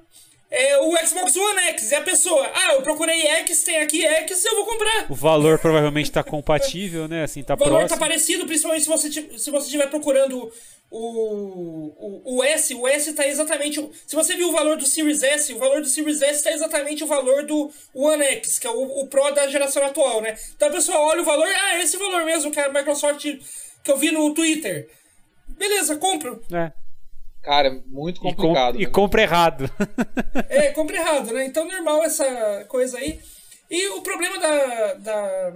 é, 0.50 0.78
o 0.78 0.96
Xbox 1.06 1.36
One 1.36 1.60
X. 1.70 1.90
E 1.90 1.94
a 1.94 2.02
pessoa, 2.02 2.50
ah, 2.54 2.74
eu 2.74 2.82
procurei 2.82 3.26
X, 3.26 3.62
tem 3.62 3.78
aqui 3.78 4.06
X, 4.06 4.44
eu 4.44 4.54
vou 4.56 4.66
comprar. 4.66 5.06
O 5.10 5.14
valor 5.14 5.58
provavelmente 5.58 6.06
está 6.06 6.22
compatível, 6.22 7.08
né? 7.08 7.24
Assim, 7.24 7.42
tá 7.42 7.54
o 7.54 7.56
valor 7.56 7.82
está 7.82 7.96
parecido, 7.96 8.46
principalmente 8.46 8.82
se 8.84 8.88
você 8.88 9.10
se 9.10 9.50
você 9.50 9.66
estiver 9.66 9.88
procurando 9.88 10.50
o, 10.88 12.22
o, 12.28 12.36
o 12.36 12.44
S, 12.44 12.74
o 12.74 12.86
S 12.86 13.10
está 13.10 13.26
exatamente. 13.26 13.90
Se 14.06 14.14
você 14.14 14.36
viu 14.36 14.48
o 14.48 14.52
valor 14.52 14.76
do 14.76 14.86
Series 14.86 15.22
S, 15.22 15.52
o 15.52 15.58
valor 15.58 15.80
do 15.80 15.88
Series 15.88 16.22
S 16.22 16.36
está 16.36 16.52
exatamente 16.52 17.02
o 17.02 17.06
valor 17.06 17.44
do 17.44 17.70
One 17.92 18.24
X, 18.24 18.58
que 18.58 18.66
é 18.66 18.70
o, 18.70 19.00
o 19.00 19.06
Pro 19.08 19.30
da 19.32 19.48
geração 19.48 19.84
atual, 19.84 20.20
né? 20.20 20.36
Então 20.54 20.68
a 20.68 20.72
pessoa 20.72 20.98
olha 20.98 21.22
o 21.22 21.24
valor, 21.24 21.48
ah, 21.48 21.82
esse 21.82 21.96
valor 21.96 22.24
mesmo 22.24 22.50
que 22.50 22.60
a 22.60 22.68
Microsoft 22.68 23.24
que 23.82 23.90
eu 23.90 23.98
vi 23.98 24.10
no 24.10 24.32
Twitter. 24.32 24.88
Beleza, 25.48 25.96
compro. 25.96 26.42
É. 26.52 26.72
Cara, 27.46 27.80
muito 27.86 28.20
complicado. 28.20 28.74
E, 28.74 28.84
comp 28.84 28.88
e 28.88 28.92
compra 28.92 29.22
errado. 29.22 29.70
é, 30.50 30.72
compra 30.72 30.96
errado, 30.96 31.32
né? 31.32 31.46
Então 31.46 31.64
normal 31.64 32.02
essa 32.02 32.64
coisa 32.68 32.98
aí. 32.98 33.20
E 33.70 33.88
o 33.90 34.02
problema 34.02 34.38
da. 34.38 34.94
da 34.94 35.52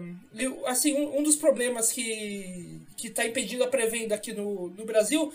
assim, 0.67 0.95
um, 0.95 1.19
um 1.19 1.23
dos 1.25 1.35
problemas 1.35 1.91
que 1.91 2.81
está 3.03 3.27
impedindo 3.27 3.65
a 3.65 3.69
pré-venda 3.69 4.15
aqui 4.15 4.33
no, 4.33 4.69
no 4.71 4.85
Brasil 4.85 5.33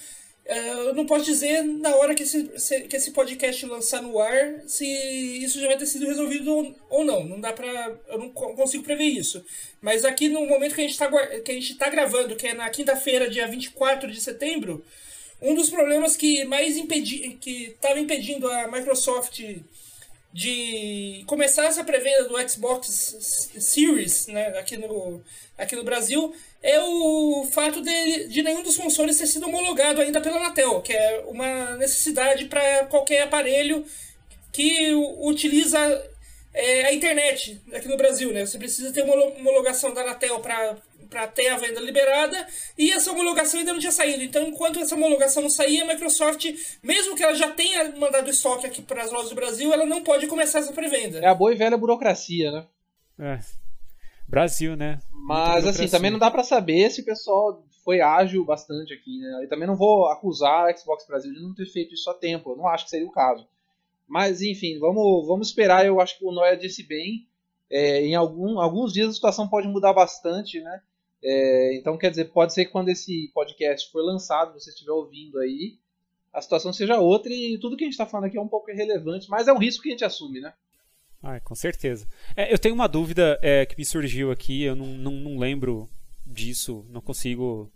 é, 0.47 0.69
eu 0.69 0.93
não 0.93 1.07
posso 1.07 1.25
dizer 1.25 1.63
na 1.63 1.95
hora 1.95 2.13
que 2.13 2.21
esse, 2.21 2.43
que 2.87 2.95
esse 2.95 3.09
podcast 3.11 3.65
lançar 3.65 4.01
no 4.03 4.19
ar 4.19 4.61
se 4.67 4.85
isso 4.85 5.59
já 5.59 5.65
vai 5.65 5.77
ter 5.77 5.87
sido 5.87 6.05
resolvido 6.05 6.75
ou 6.87 7.03
não. 7.03 7.23
Não 7.23 7.39
dá 7.39 7.51
pra. 7.51 7.97
Eu 8.07 8.19
não 8.19 8.29
consigo 8.29 8.83
prever 8.83 9.05
isso. 9.05 9.43
Mas 9.81 10.05
aqui 10.05 10.29
no 10.29 10.45
momento 10.45 10.75
que 10.75 10.81
a 10.81 10.83
gente 10.83 10.93
está 10.93 11.09
que 11.39 11.51
a 11.51 11.53
gente 11.55 11.75
tá 11.75 11.89
gravando, 11.89 12.35
que 12.35 12.47
é 12.47 12.53
na 12.53 12.69
quinta-feira, 12.69 13.29
dia 13.29 13.47
24 13.47 14.11
de 14.11 14.21
setembro, 14.21 14.85
um 15.41 15.53
dos 15.53 15.69
problemas 15.69 16.15
que 16.15 16.45
mais 16.45 16.77
impedi, 16.77 17.37
que 17.41 17.67
estava 17.75 17.99
impedindo 17.99 18.49
a 18.49 18.67
Microsoft 18.67 19.41
de 20.33 21.23
começar 21.27 21.65
essa 21.65 21.83
pré-venda 21.83 22.27
do 22.27 22.49
Xbox 22.49 23.49
Series 23.57 24.27
né, 24.27 24.47
aqui, 24.59 24.75
no, 24.75 25.23
aqui 25.57 25.77
no 25.77 25.83
Brasil 25.83 26.35
é 26.61 26.77
o 26.81 27.47
fato 27.51 27.81
de, 27.81 28.27
de 28.27 28.41
nenhum 28.41 28.61
dos 28.61 28.75
consoles 28.75 29.17
ter 29.17 29.27
sido 29.27 29.47
homologado 29.47 30.01
ainda 30.01 30.19
pela 30.19 30.37
Anatel, 30.37 30.81
que 30.81 30.91
é 30.91 31.23
uma 31.27 31.77
necessidade 31.77 32.45
para 32.45 32.85
qualquer 32.87 33.21
aparelho 33.21 33.85
que 34.51 34.93
utiliza 35.21 35.79
é, 36.53 36.85
a 36.87 36.93
internet 36.93 37.61
aqui 37.71 37.87
no 37.87 37.95
Brasil. 37.95 38.33
Né? 38.33 38.45
Você 38.45 38.57
precisa 38.57 38.91
ter 38.91 39.03
uma 39.03 39.13
homologação 39.13 39.93
da 39.93 40.01
Anatel 40.01 40.39
para 40.39 40.75
para 41.09 41.27
ter 41.27 41.49
a 41.49 41.57
venda 41.57 41.79
liberada 41.79 42.47
e 42.77 42.91
essa 42.91 43.11
homologação 43.11 43.59
ainda 43.59 43.73
não 43.73 43.79
tinha 43.79 43.91
saído. 43.91 44.23
Então, 44.23 44.47
enquanto 44.47 44.79
essa 44.79 44.95
homologação 44.95 45.43
não 45.43 45.49
saía, 45.49 45.83
a 45.83 45.87
Microsoft, 45.87 46.45
mesmo 46.83 47.15
que 47.15 47.23
ela 47.23 47.35
já 47.35 47.51
tenha 47.51 47.91
mandado 47.97 48.29
estoque 48.29 48.65
aqui 48.65 48.81
para 48.81 49.03
as 49.03 49.11
lojas 49.11 49.29
do 49.29 49.35
Brasil, 49.35 49.73
ela 49.73 49.85
não 49.85 50.03
pode 50.03 50.27
começar 50.27 50.59
essa 50.59 50.73
pré-venda. 50.73 51.19
É 51.19 51.27
a 51.27 51.35
boa 51.35 51.53
e 51.53 51.55
velha 51.55 51.77
burocracia, 51.77 52.51
né? 52.51 52.65
É. 53.19 53.39
Brasil, 54.27 54.75
né? 54.75 54.99
Mas 55.11 55.65
assim, 55.65 55.87
também 55.87 56.11
não 56.11 56.19
dá 56.19 56.29
para 56.29 56.43
saber 56.43 56.89
se 56.89 57.01
o 57.01 57.05
pessoal 57.05 57.63
foi 57.83 58.01
ágil 58.01 58.43
bastante 58.43 58.93
aqui, 58.93 59.19
né? 59.19 59.43
Eu 59.43 59.49
também 59.49 59.67
não 59.67 59.75
vou 59.75 60.07
acusar 60.07 60.65
a 60.65 60.75
Xbox 60.75 61.05
Brasil 61.05 61.31
de 61.31 61.41
não 61.41 61.53
ter 61.53 61.67
feito 61.67 61.93
isso 61.93 62.09
a 62.09 62.13
tempo. 62.13 62.51
Eu 62.51 62.57
não 62.57 62.67
acho 62.67 62.85
que 62.85 62.89
seria 62.89 63.07
o 63.07 63.11
caso. 63.11 63.47
Mas 64.07 64.41
enfim, 64.41 64.79
vamos, 64.79 65.27
vamos 65.27 65.47
esperar. 65.47 65.85
Eu 65.85 66.01
acho 66.01 66.17
que 66.17 66.25
o 66.25 66.31
Noia 66.31 66.57
disse 66.57 66.83
bem. 66.83 67.27
É, 67.69 68.01
em 68.01 68.15
algum, 68.15 68.59
alguns 68.59 68.93
dias 68.93 69.09
a 69.09 69.13
situação 69.13 69.47
pode 69.47 69.67
mudar 69.67 69.93
bastante, 69.93 70.59
né? 70.61 70.81
É, 71.27 71.75
então, 71.75 71.97
quer 71.97 72.11
dizer, 72.11 72.25
pode 72.25 72.53
ser 72.53 72.65
que 72.65 72.71
quando 72.71 72.89
esse 72.89 73.31
podcast 73.33 73.91
for 73.91 74.01
lançado, 74.01 74.53
você 74.53 74.69
estiver 74.69 74.91
ouvindo 74.91 75.39
aí, 75.39 75.79
a 76.31 76.39
situação 76.39 76.71
seja 76.71 76.99
outra 76.99 77.33
e 77.33 77.57
tudo 77.59 77.75
que 77.75 77.83
a 77.83 77.87
gente 77.87 77.93
está 77.93 78.05
falando 78.05 78.27
aqui 78.27 78.37
é 78.37 78.41
um 78.41 78.47
pouco 78.47 78.69
irrelevante, 78.69 79.27
mas 79.27 79.47
é 79.47 79.53
um 79.53 79.57
risco 79.57 79.81
que 79.81 79.89
a 79.89 79.91
gente 79.91 80.05
assume, 80.05 80.39
né? 80.39 80.53
Ah, 81.23 81.39
com 81.39 81.55
certeza. 81.55 82.07
É, 82.35 82.53
eu 82.53 82.59
tenho 82.59 82.75
uma 82.75 82.87
dúvida 82.87 83.39
é, 83.41 83.65
que 83.65 83.75
me 83.75 83.83
surgiu 83.83 84.29
aqui, 84.29 84.61
eu 84.61 84.75
não, 84.75 84.85
não, 84.85 85.11
não 85.13 85.39
lembro 85.39 85.89
disso, 86.23 86.85
não 86.89 87.01
consigo 87.01 87.71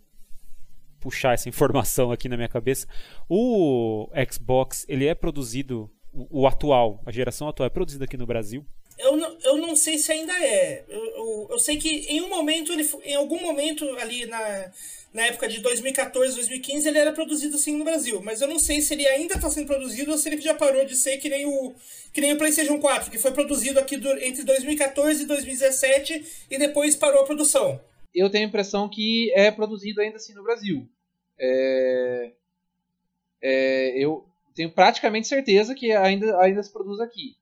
puxar 1.00 1.34
essa 1.34 1.48
informação 1.48 2.12
aqui 2.12 2.28
na 2.28 2.36
minha 2.36 2.48
cabeça. 2.48 2.86
O 3.28 4.08
Xbox, 4.30 4.86
ele 4.88 5.06
é 5.06 5.14
produzido, 5.14 5.90
o, 6.12 6.42
o 6.42 6.46
atual, 6.46 7.02
a 7.04 7.10
geração 7.10 7.48
atual, 7.48 7.66
é 7.66 7.70
produzido 7.70 8.04
aqui 8.04 8.16
no 8.16 8.26
Brasil? 8.26 8.64
Eu 9.02 9.16
não, 9.16 9.38
eu 9.42 9.56
não 9.56 9.76
sei 9.76 9.98
se 9.98 10.12
ainda 10.12 10.32
é. 10.32 10.84
Eu, 10.88 11.04
eu, 11.04 11.48
eu, 11.50 11.58
sei 11.58 11.76
que 11.76 11.88
em 12.08 12.20
um 12.22 12.28
momento, 12.28 12.72
ele, 12.72 12.88
em 13.04 13.14
algum 13.14 13.40
momento 13.40 13.88
ali 13.98 14.26
na, 14.26 14.70
na 15.12 15.26
época 15.26 15.48
de 15.48 15.60
2014, 15.60 16.36
2015, 16.36 16.88
ele 16.88 16.98
era 16.98 17.12
produzido 17.12 17.56
assim 17.56 17.76
no 17.76 17.84
Brasil. 17.84 18.20
Mas 18.22 18.40
eu 18.40 18.48
não 18.48 18.58
sei 18.58 18.80
se 18.80 18.94
ele 18.94 19.06
ainda 19.06 19.34
está 19.34 19.50
sendo 19.50 19.66
produzido 19.66 20.12
ou 20.12 20.18
se 20.18 20.28
ele 20.28 20.40
já 20.40 20.54
parou 20.54 20.84
de 20.84 20.96
ser 20.96 21.18
que 21.18 21.28
nem 21.28 21.46
o, 21.46 21.74
que 22.12 22.20
nem 22.20 22.32
o 22.32 22.38
PlayStation 22.38 22.78
4, 22.78 23.10
que 23.10 23.18
foi 23.18 23.32
produzido 23.32 23.80
aqui 23.80 23.96
do, 23.96 24.10
entre 24.22 24.44
2014 24.44 25.22
e 25.22 25.26
2017 25.26 26.46
e 26.50 26.58
depois 26.58 26.94
parou 26.94 27.22
a 27.22 27.26
produção. 27.26 27.80
Eu 28.14 28.30
tenho 28.30 28.44
a 28.44 28.48
impressão 28.48 28.88
que 28.88 29.32
é 29.34 29.50
produzido 29.50 30.00
ainda 30.00 30.16
assim 30.16 30.34
no 30.34 30.42
Brasil. 30.42 30.88
É, 31.38 32.32
é, 33.42 34.04
eu 34.04 34.26
tenho 34.54 34.70
praticamente 34.70 35.26
certeza 35.26 35.74
que 35.74 35.92
ainda, 35.92 36.38
ainda 36.40 36.62
se 36.62 36.72
produz 36.72 37.00
aqui. 37.00 37.36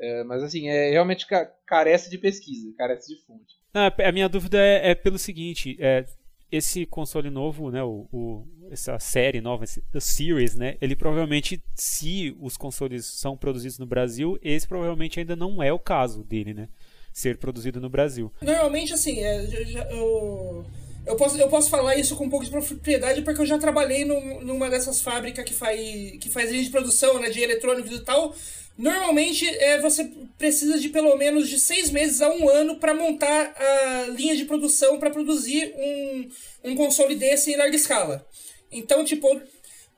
É, 0.00 0.24
mas 0.24 0.42
assim, 0.42 0.68
é, 0.68 0.90
realmente 0.90 1.26
carece 1.66 2.08
de 2.10 2.18
pesquisa, 2.18 2.72
carece 2.76 3.14
de 3.14 3.20
fonte. 3.24 3.56
Ah, 3.74 3.92
a 4.04 4.12
minha 4.12 4.28
dúvida 4.28 4.58
é, 4.58 4.90
é 4.90 4.94
pelo 4.94 5.18
seguinte: 5.18 5.76
é, 5.80 6.04
esse 6.50 6.86
console 6.86 7.30
novo, 7.30 7.70
né, 7.70 7.82
o, 7.82 8.08
o, 8.12 8.46
essa 8.70 8.98
série 8.98 9.40
nova, 9.40 9.64
esse, 9.64 9.82
The 9.92 10.00
Series, 10.00 10.54
né, 10.54 10.76
ele 10.80 10.96
provavelmente, 10.96 11.62
se 11.74 12.36
os 12.40 12.56
consoles 12.56 13.04
são 13.06 13.36
produzidos 13.36 13.78
no 13.78 13.86
Brasil, 13.86 14.38
esse 14.42 14.66
provavelmente 14.66 15.20
ainda 15.20 15.36
não 15.36 15.62
é 15.62 15.72
o 15.72 15.78
caso 15.78 16.22
dele, 16.24 16.54
né? 16.54 16.68
Ser 17.12 17.36
produzido 17.38 17.80
no 17.80 17.90
Brasil. 17.90 18.32
Normalmente, 18.40 18.92
assim, 18.92 19.18
é, 19.18 19.44
eu, 19.90 20.64
eu, 21.08 21.16
posso, 21.16 21.38
eu 21.38 21.48
posso 21.48 21.70
falar 21.70 21.96
isso 21.96 22.14
com 22.14 22.24
um 22.24 22.30
pouco 22.30 22.44
de 22.44 22.50
propriedade 22.50 23.22
porque 23.22 23.40
eu 23.40 23.46
já 23.46 23.58
trabalhei 23.58 24.04
no, 24.04 24.42
numa 24.42 24.68
dessas 24.68 25.00
fábricas 25.00 25.44
que 25.44 25.54
faz, 25.54 25.80
que 26.20 26.30
faz 26.30 26.50
linha 26.50 26.62
de 26.62 26.70
produção 26.70 27.18
né, 27.18 27.30
de 27.30 27.40
eletrônicos 27.40 27.92
e 27.92 28.00
tal. 28.00 28.34
Normalmente 28.76 29.48
é, 29.48 29.80
você 29.80 30.04
precisa 30.36 30.78
de 30.78 30.90
pelo 30.90 31.16
menos 31.16 31.48
de 31.48 31.58
seis 31.58 31.90
meses 31.90 32.20
a 32.20 32.28
um 32.30 32.48
ano 32.48 32.76
para 32.76 32.94
montar 32.94 33.54
a 33.56 34.06
linha 34.10 34.36
de 34.36 34.44
produção 34.44 34.98
para 34.98 35.10
produzir 35.10 35.74
um, 35.76 36.28
um 36.70 36.76
console 36.76 37.16
desse 37.16 37.50
em 37.50 37.56
larga 37.56 37.74
escala. 37.74 38.24
Então, 38.70 39.04
tipo, 39.04 39.40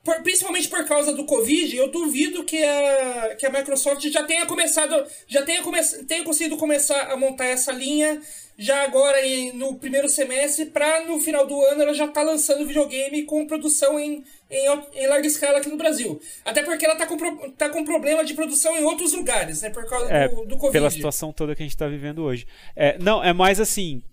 por, 0.03 0.21
principalmente 0.23 0.67
por 0.67 0.83
causa 0.85 1.13
do 1.13 1.25
Covid, 1.25 1.75
eu 1.75 1.91
duvido 1.91 2.43
que 2.43 2.63
a, 2.63 3.35
que 3.35 3.45
a 3.45 3.51
Microsoft 3.51 4.03
já 4.09 4.23
tenha 4.23 4.45
começado, 4.47 5.05
já 5.27 5.43
tenha, 5.43 5.61
come, 5.61 5.79
tenha 6.07 6.23
conseguido 6.23 6.57
começar 6.57 7.11
a 7.11 7.15
montar 7.15 7.45
essa 7.45 7.71
linha 7.71 8.19
já 8.57 8.83
agora 8.83 9.25
em, 9.25 9.53
no 9.53 9.75
primeiro 9.75 10.09
semestre, 10.09 10.65
para 10.65 11.05
no 11.05 11.19
final 11.19 11.45
do 11.47 11.59
ano 11.65 11.83
ela 11.83 11.93
já 11.93 12.07
tá 12.07 12.21
lançando 12.21 12.65
videogame 12.65 13.23
com 13.23 13.45
produção 13.47 13.99
em, 13.99 14.23
em, 14.49 14.65
em, 14.95 15.07
larga 15.07 15.27
escala 15.27 15.59
aqui 15.59 15.69
no 15.69 15.77
Brasil. 15.77 16.19
Até 16.43 16.63
porque 16.63 16.85
ela 16.85 16.95
tá 16.95 17.05
com, 17.05 17.17
tá 17.51 17.69
com 17.69 17.85
problema 17.85 18.23
de 18.23 18.33
produção 18.33 18.75
em 18.77 18.83
outros 18.83 19.13
lugares, 19.13 19.61
né? 19.61 19.69
Por 19.69 19.85
causa 19.87 20.11
é, 20.11 20.27
do, 20.27 20.45
do 20.45 20.57
Covid. 20.57 20.71
Pela 20.71 20.89
situação 20.89 21.31
toda 21.31 21.55
que 21.55 21.63
a 21.63 21.65
gente 21.65 21.77
tá 21.77 21.87
vivendo 21.87 22.23
hoje. 22.23 22.47
É, 22.75 22.97
não, 22.99 23.23
é 23.23 23.33
mais 23.33 23.59
assim. 23.59 24.03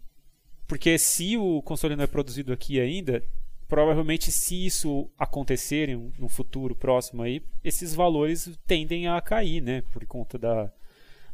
Porque 0.66 0.98
se 0.98 1.36
o 1.36 1.62
console 1.62 1.96
não 1.96 2.04
é 2.04 2.06
produzido 2.06 2.52
aqui 2.52 2.78
ainda, 2.78 3.22
provavelmente 3.68 4.32
se 4.32 4.66
isso 4.66 5.10
acontecer 5.18 5.96
no 6.18 6.28
futuro 6.28 6.74
próximo 6.74 7.22
aí, 7.22 7.42
esses 7.62 7.94
valores 7.94 8.50
tendem 8.66 9.06
a 9.06 9.20
cair, 9.20 9.60
né? 9.60 9.82
Por 9.92 10.04
conta 10.06 10.38
da, 10.38 10.72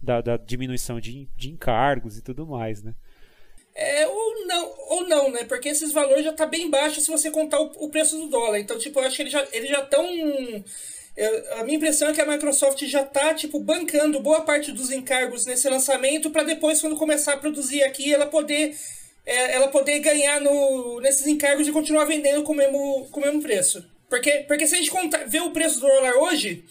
da, 0.02 0.20
da 0.20 0.36
diminuição 0.36 1.00
de, 1.00 1.28
de 1.36 1.50
encargos 1.50 2.18
e 2.18 2.22
tudo 2.22 2.46
mais, 2.46 2.82
né? 2.82 2.94
É, 3.76 4.06
ou 4.06 4.46
não, 4.46 4.74
ou 4.88 5.08
não, 5.08 5.30
né? 5.30 5.44
Porque 5.44 5.68
esses 5.68 5.92
valores 5.92 6.24
já 6.24 6.32
tá 6.32 6.46
bem 6.46 6.70
baixo 6.70 7.00
se 7.00 7.10
você 7.10 7.30
contar 7.30 7.60
o, 7.60 7.72
o 7.84 7.88
preço 7.88 8.18
do 8.18 8.28
dólar. 8.28 8.58
Então, 8.58 8.78
tipo, 8.78 9.00
eu 9.00 9.04
acho 9.04 9.16
que 9.16 9.22
eles 9.22 9.32
já 9.32 9.46
eles 9.52 9.68
já 9.68 9.82
estão 9.82 10.04
a 11.58 11.64
minha 11.64 11.76
impressão 11.76 12.08
é 12.08 12.12
que 12.12 12.20
a 12.20 12.26
Microsoft 12.26 12.84
já 12.86 13.04
tá 13.04 13.32
tipo 13.34 13.60
bancando 13.60 14.18
boa 14.20 14.40
parte 14.40 14.72
dos 14.72 14.90
encargos 14.90 15.46
nesse 15.46 15.68
lançamento 15.68 16.30
para 16.30 16.42
depois 16.42 16.80
quando 16.80 16.96
começar 16.96 17.34
a 17.34 17.36
produzir 17.36 17.84
aqui 17.84 18.12
ela 18.12 18.26
poder 18.26 18.76
é, 19.26 19.54
ela 19.54 19.68
poder 19.68 19.98
ganhar 20.00 20.40
no, 20.40 21.00
nesses 21.00 21.26
encargos 21.26 21.66
e 21.66 21.72
continuar 21.72 22.04
vendendo 22.04 22.42
com 22.42 22.52
o 22.52 22.56
mesmo, 22.56 23.08
com 23.10 23.20
o 23.20 23.22
mesmo 23.22 23.42
preço. 23.42 23.84
Porque, 24.08 24.44
porque 24.46 24.66
se 24.66 24.74
a 24.74 24.78
gente 24.78 24.92
ver 25.26 25.42
o 25.42 25.50
preço 25.50 25.80
do 25.80 25.86
dólar 25.86 26.14
hoje, 26.16 26.64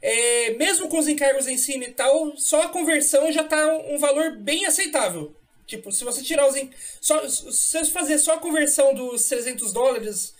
é, 0.00 0.50
mesmo 0.50 0.88
com 0.88 0.98
os 0.98 1.08
encargos 1.08 1.48
em 1.48 1.56
cima 1.56 1.84
e 1.84 1.92
tal, 1.92 2.36
só 2.36 2.62
a 2.62 2.68
conversão 2.68 3.32
já 3.32 3.42
tá 3.42 3.66
um 3.88 3.98
valor 3.98 4.36
bem 4.36 4.66
aceitável. 4.66 5.34
Tipo, 5.66 5.92
se 5.92 6.04
você 6.04 6.22
tirar 6.22 6.46
os. 6.46 6.54
Só, 7.00 7.28
se 7.28 7.44
você 7.44 7.84
fazer 7.86 8.18
só 8.18 8.34
a 8.34 8.38
conversão 8.38 8.94
dos 8.94 9.24
300 9.26 9.72
dólares. 9.72 10.34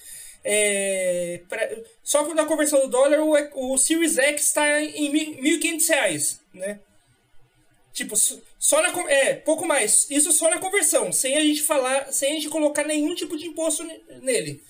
É, 0.44 1.42
pra, 1.48 1.68
só 2.02 2.32
na 2.34 2.46
conversão 2.46 2.80
do 2.80 2.88
dólar, 2.88 3.20
o, 3.20 3.74
o 3.74 3.76
Series 3.76 4.16
X 4.16 4.46
está 4.46 4.80
em 4.80 5.12
1.500 5.12 5.88
reais, 5.88 6.40
né? 6.54 6.80
Tipo, 7.92 8.14
só 8.58 8.82
na. 8.82 8.88
É, 9.10 9.34
pouco 9.34 9.66
mais. 9.66 10.06
Isso 10.10 10.32
só 10.32 10.50
na 10.50 10.58
conversão, 10.58 11.12
sem 11.12 11.36
a 11.36 11.40
gente 11.40 11.62
falar. 11.62 12.12
Sem 12.12 12.32
a 12.32 12.34
gente 12.34 12.48
colocar 12.48 12.84
nenhum 12.84 13.14
tipo 13.14 13.36
de 13.36 13.46
imposto 13.46 13.86
nele. 14.20 14.62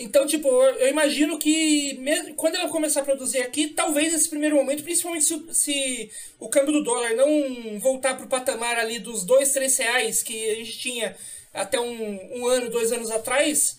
Então, 0.00 0.26
tipo, 0.28 0.48
eu 0.48 0.88
imagino 0.88 1.38
que 1.38 2.00
quando 2.36 2.54
ela 2.54 2.68
começar 2.68 3.00
a 3.00 3.04
produzir 3.04 3.40
aqui, 3.40 3.66
talvez 3.66 4.12
nesse 4.12 4.28
primeiro 4.28 4.54
momento, 4.54 4.84
principalmente 4.84 5.24
se, 5.24 5.44
se 5.52 6.10
o 6.38 6.48
câmbio 6.48 6.72
do 6.72 6.84
dólar 6.84 7.16
não 7.16 7.80
voltar 7.80 8.14
para 8.14 8.24
o 8.24 8.28
patamar 8.28 8.78
ali 8.78 9.00
dos 9.00 9.24
dois, 9.24 9.50
três 9.50 9.76
reais 9.76 10.22
que 10.22 10.50
a 10.50 10.54
gente 10.54 10.78
tinha 10.78 11.16
até 11.52 11.80
um, 11.80 12.38
um 12.38 12.46
ano, 12.46 12.70
dois 12.70 12.92
anos 12.92 13.10
atrás, 13.10 13.76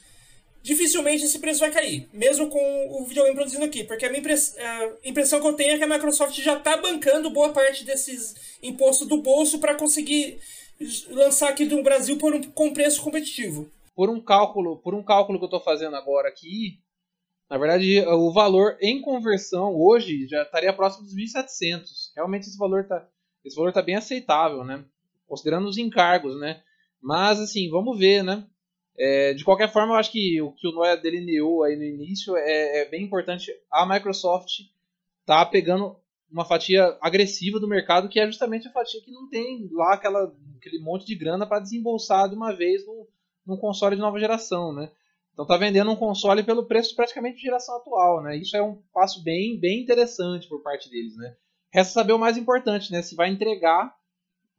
dificilmente 0.62 1.26
esse 1.26 1.40
preço 1.40 1.60
vai 1.60 1.72
cair, 1.72 2.08
mesmo 2.14 2.48
com 2.50 3.02
o 3.02 3.06
videogame 3.06 3.36
produzindo 3.36 3.66
aqui, 3.66 3.84
porque 3.84 4.06
a 4.06 4.10
minha 4.10 4.20
impress 4.20 4.56
a 4.58 4.90
impressão 5.04 5.40
que 5.40 5.48
eu 5.48 5.54
tenho 5.54 5.72
é 5.74 5.78
que 5.78 5.84
a 5.84 5.88
Microsoft 5.88 6.40
já 6.42 6.58
está 6.58 6.78
bancando 6.78 7.30
boa 7.30 7.50
parte 7.52 7.86
desses 7.86 8.36
impostos 8.62 9.08
do 9.08 9.22
bolso 9.22 9.60
para 9.60 9.76
conseguir 9.76 10.40
lançar 11.10 11.50
aqui 11.50 11.66
no 11.66 11.84
Brasil 11.84 12.18
por 12.18 12.34
um, 12.34 12.42
com 12.42 12.74
preço 12.74 13.02
competitivo 13.02 13.70
por 14.00 14.10
um 14.10 14.22
cálculo, 14.22 14.78
por 14.78 14.96
um 14.96 15.04
cálculo 15.04 15.38
que 15.38 15.44
eu 15.44 15.48
estou 15.48 15.60
fazendo 15.60 15.94
agora 15.98 16.30
aqui, 16.30 16.80
Na 17.50 17.58
verdade, 17.58 18.00
o 18.08 18.32
valor 18.32 18.78
em 18.80 19.02
conversão 19.02 19.76
hoje 19.76 20.26
já 20.26 20.44
estaria 20.44 20.72
próximo 20.72 21.04
dos 21.04 21.14
1.700. 21.14 22.14
Realmente 22.16 22.44
esse 22.44 22.58
valor 22.58 22.84
está 22.84 23.06
esse 23.44 23.58
valor 23.58 23.74
tá 23.74 23.82
bem 23.82 23.96
aceitável, 23.96 24.64
né? 24.64 24.86
Considerando 25.28 25.68
os 25.68 25.78
encargos, 25.78 26.40
né? 26.40 26.62
Mas 27.02 27.42
assim, 27.42 27.70
vamos 27.70 28.00
ver, 28.00 28.24
né? 28.24 28.48
É, 29.02 29.34
de 29.34 29.46
qualquer 29.46 29.72
forma, 29.72 29.94
eu 29.94 29.98
acho 29.98 30.12
que 30.12 30.42
o 30.42 30.52
que 30.52 30.68
o 30.68 30.74
Noia 30.74 30.98
delineou 30.98 31.64
aí 31.64 31.78
no 31.78 31.86
início 31.86 32.36
é, 32.36 32.82
é 32.82 32.90
bem 32.90 33.06
importante. 33.06 33.50
A 33.72 33.86
Microsoft 33.86 34.60
tá 35.26 35.46
pegando 35.46 35.96
uma 36.30 36.44
fatia 36.44 36.98
agressiva 37.00 37.62
do 37.62 37.68
mercado, 37.68 38.10
que 38.10 38.20
é 38.20 38.26
justamente 38.26 38.68
a 38.68 38.72
fatia 38.72 39.02
que 39.02 39.10
não 39.10 39.30
tem 39.30 39.70
lá 39.72 39.94
aquela, 39.94 40.36
aquele 40.58 40.80
monte 40.80 41.06
de 41.06 41.16
grana 41.16 41.48
para 41.48 41.62
desembolsar 41.62 42.28
de 42.28 42.36
uma 42.36 42.52
vez 42.54 42.86
no, 42.86 43.08
num 43.48 43.58
console 43.58 43.96
de 43.96 44.02
nova 44.02 44.20
geração, 44.20 44.74
né? 44.74 44.92
Então 45.32 45.48
tá 45.48 45.56
vendendo 45.56 45.90
um 45.90 45.96
console 45.96 46.44
pelo 46.44 46.66
preço 46.66 46.94
praticamente 46.94 47.38
de 47.38 47.44
geração 47.44 47.78
atual, 47.78 48.22
né? 48.22 48.36
Isso 48.36 48.58
é 48.58 48.62
um 48.62 48.82
passo 48.94 49.24
bem, 49.24 49.58
bem 49.58 49.82
interessante 49.82 50.46
por 50.50 50.62
parte 50.62 50.90
deles, 50.90 51.16
né? 51.16 51.38
Resta 51.72 51.94
saber 51.94 52.12
o 52.12 52.20
mais 52.20 52.36
importante, 52.36 52.92
né? 52.92 53.02
Se 53.02 53.16
vai 53.16 53.30
entregar 53.30 53.96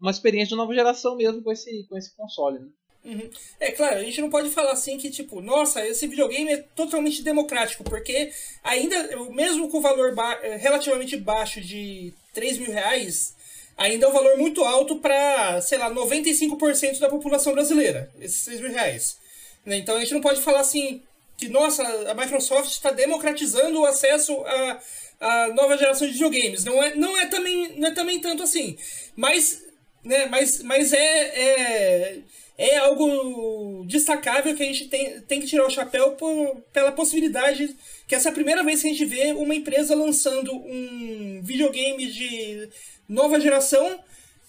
uma 0.01 0.11
experiência 0.11 0.51
de 0.51 0.57
nova 0.57 0.73
geração 0.73 1.15
mesmo 1.15 1.43
com 1.43 1.53
esse, 1.53 1.87
com 1.89 1.99
esse 1.99 2.17
console, 2.17 2.59
né? 2.59 2.69
Uhum. 3.05 3.31
É 3.59 3.71
claro, 3.71 3.97
a 3.97 4.03
gente 4.03 4.21
não 4.21 4.29
pode 4.29 4.51
falar 4.51 4.73
assim 4.73 4.99
que, 4.99 5.11
tipo, 5.11 5.41
nossa, 5.41 5.87
esse 5.87 6.07
videogame 6.07 6.53
é 6.53 6.59
totalmente 6.59 7.23
democrático, 7.23 7.83
porque 7.83 8.31
ainda, 8.63 9.17
mesmo 9.31 9.69
com 9.69 9.79
o 9.79 9.81
valor 9.81 10.15
ba 10.15 10.39
eh, 10.43 10.57
relativamente 10.57 11.17
baixo 11.17 11.63
de 11.63 12.13
3 12.35 12.59
mil 12.59 12.71
reais, 12.71 13.35
ainda 13.77 14.05
é 14.05 14.09
um 14.09 14.13
valor 14.13 14.37
muito 14.37 14.63
alto 14.63 14.97
para, 14.97 15.63
sei 15.63 15.79
lá, 15.79 15.91
95% 15.91 16.99
da 16.99 17.09
população 17.09 17.55
brasileira, 17.55 18.13
esses 18.21 18.45
3 18.45 18.61
mil 18.61 18.73
reais. 18.73 19.17
Né? 19.65 19.79
Então 19.79 19.97
a 19.97 20.01
gente 20.01 20.13
não 20.13 20.21
pode 20.21 20.43
falar 20.43 20.61
assim 20.61 21.03
que, 21.39 21.49
nossa, 21.49 21.83
a 21.83 22.15
Microsoft 22.15 22.71
está 22.71 22.91
democratizando 22.91 23.81
o 23.81 23.87
acesso 23.87 24.45
a, 24.45 24.81
a 25.21 25.49
nova 25.55 25.79
geração 25.79 26.07
de 26.07 26.13
videogames. 26.13 26.65
Não 26.65 26.83
é, 26.83 26.95
não 26.95 27.17
é, 27.17 27.27
também, 27.27 27.79
não 27.79 27.89
é 27.89 27.93
também 27.93 28.21
tanto 28.21 28.43
assim. 28.43 28.77
Mas, 29.17 29.63
né, 30.05 30.27
mas, 30.27 30.63
mas 30.63 30.93
é, 30.93 30.99
é 30.99 32.19
é 32.61 32.77
algo 32.77 33.85
destacável 33.87 34.55
que 34.55 34.63
a 34.63 34.67
gente 34.67 34.87
tem, 34.87 35.19
tem 35.23 35.41
que 35.41 35.47
tirar 35.47 35.67
o 35.67 35.71
chapéu 35.71 36.13
por, 36.13 36.61
pela 36.71 36.93
possibilidade 36.93 37.75
que 38.07 38.15
essa 38.15 38.29
é 38.29 38.31
a 38.31 38.35
primeira 38.35 38.63
vez 38.63 38.83
que 38.83 38.89
a 38.89 38.91
gente 38.91 39.07
vê 39.07 39.33
uma 39.33 39.55
empresa 39.55 39.95
lançando 39.95 40.53
um 40.53 41.41
videogame 41.43 42.07
de 42.07 42.69
nova 43.09 43.41
geração 43.41 43.99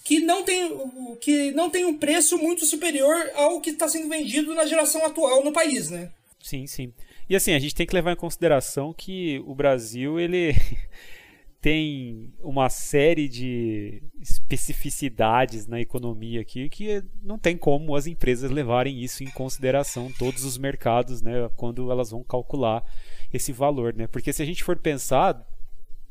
que 0.04 0.20
não 0.20 0.44
tem, 0.44 0.78
que 1.22 1.52
não 1.52 1.70
tem 1.70 1.86
um 1.86 1.98
preço 1.98 2.38
muito 2.38 2.66
superior 2.66 3.16
ao 3.34 3.62
que 3.62 3.70
está 3.70 3.88
sendo 3.88 4.10
vendido 4.10 4.54
na 4.54 4.66
geração 4.66 5.06
atual 5.06 5.42
no 5.42 5.54
país, 5.54 5.90
né? 5.90 6.12
Sim, 6.44 6.68
sim. 6.68 6.92
E 7.30 7.36
assim, 7.36 7.54
a 7.54 7.60
gente 7.60 7.76
tem 7.76 7.88
que 7.88 7.94
levar 7.94 8.12
em 8.12 8.18
consideração 8.18 8.92
que 8.92 9.42
o 9.46 9.56
Brasil, 9.56 10.20
ele 10.20 10.54
tem 11.62 12.34
uma 12.40 12.70
série 12.70 13.30
de 13.30 14.02
especificidades 14.20 15.68
na 15.68 15.80
economia 15.80 16.42
aqui 16.42 16.68
que 16.68 17.04
não 17.22 17.38
tem 17.38 17.56
como 17.56 17.96
as 17.96 18.08
empresas 18.08 18.50
levarem 18.50 19.00
isso 19.00 19.24
em 19.24 19.30
consideração 19.30 20.12
todos 20.18 20.44
os 20.44 20.58
mercados, 20.58 21.22
né, 21.22 21.48
quando 21.56 21.92
elas 21.92 22.10
vão 22.10 22.24
calcular 22.24 22.84
esse 23.32 23.54
valor, 23.54 23.94
né? 23.94 24.08
Porque 24.08 24.34
se 24.34 24.42
a 24.42 24.46
gente 24.46 24.64
for 24.64 24.76
pensar 24.76 25.48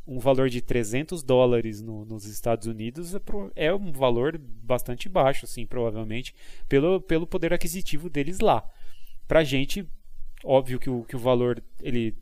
um 0.07 0.21
valor 0.21 0.49
de 0.49 0.63
300 0.63 1.23
dólares 1.23 1.81
no, 1.81 2.05
nos 2.05 2.25
Estados 2.27 2.67
Unidos 2.67 3.15
é, 3.15 3.21
é, 3.57 3.75
um 3.75 3.91
valor 3.91 4.39
bastante 4.39 5.09
baixo, 5.09 5.45
assim, 5.45 5.67
provavelmente, 5.67 6.35
pelo, 6.69 7.01
pelo 7.01 7.27
poder 7.27 7.53
aquisitivo 7.53 8.09
deles 8.09 8.39
lá. 8.39 8.69
Pra 9.27 9.45
gente, 9.45 9.87
óbvio 10.45 10.79
que 10.79 10.89
o, 10.89 11.05
que 11.05 11.17
o 11.17 11.19
valor 11.19 11.63
ele 11.81 12.17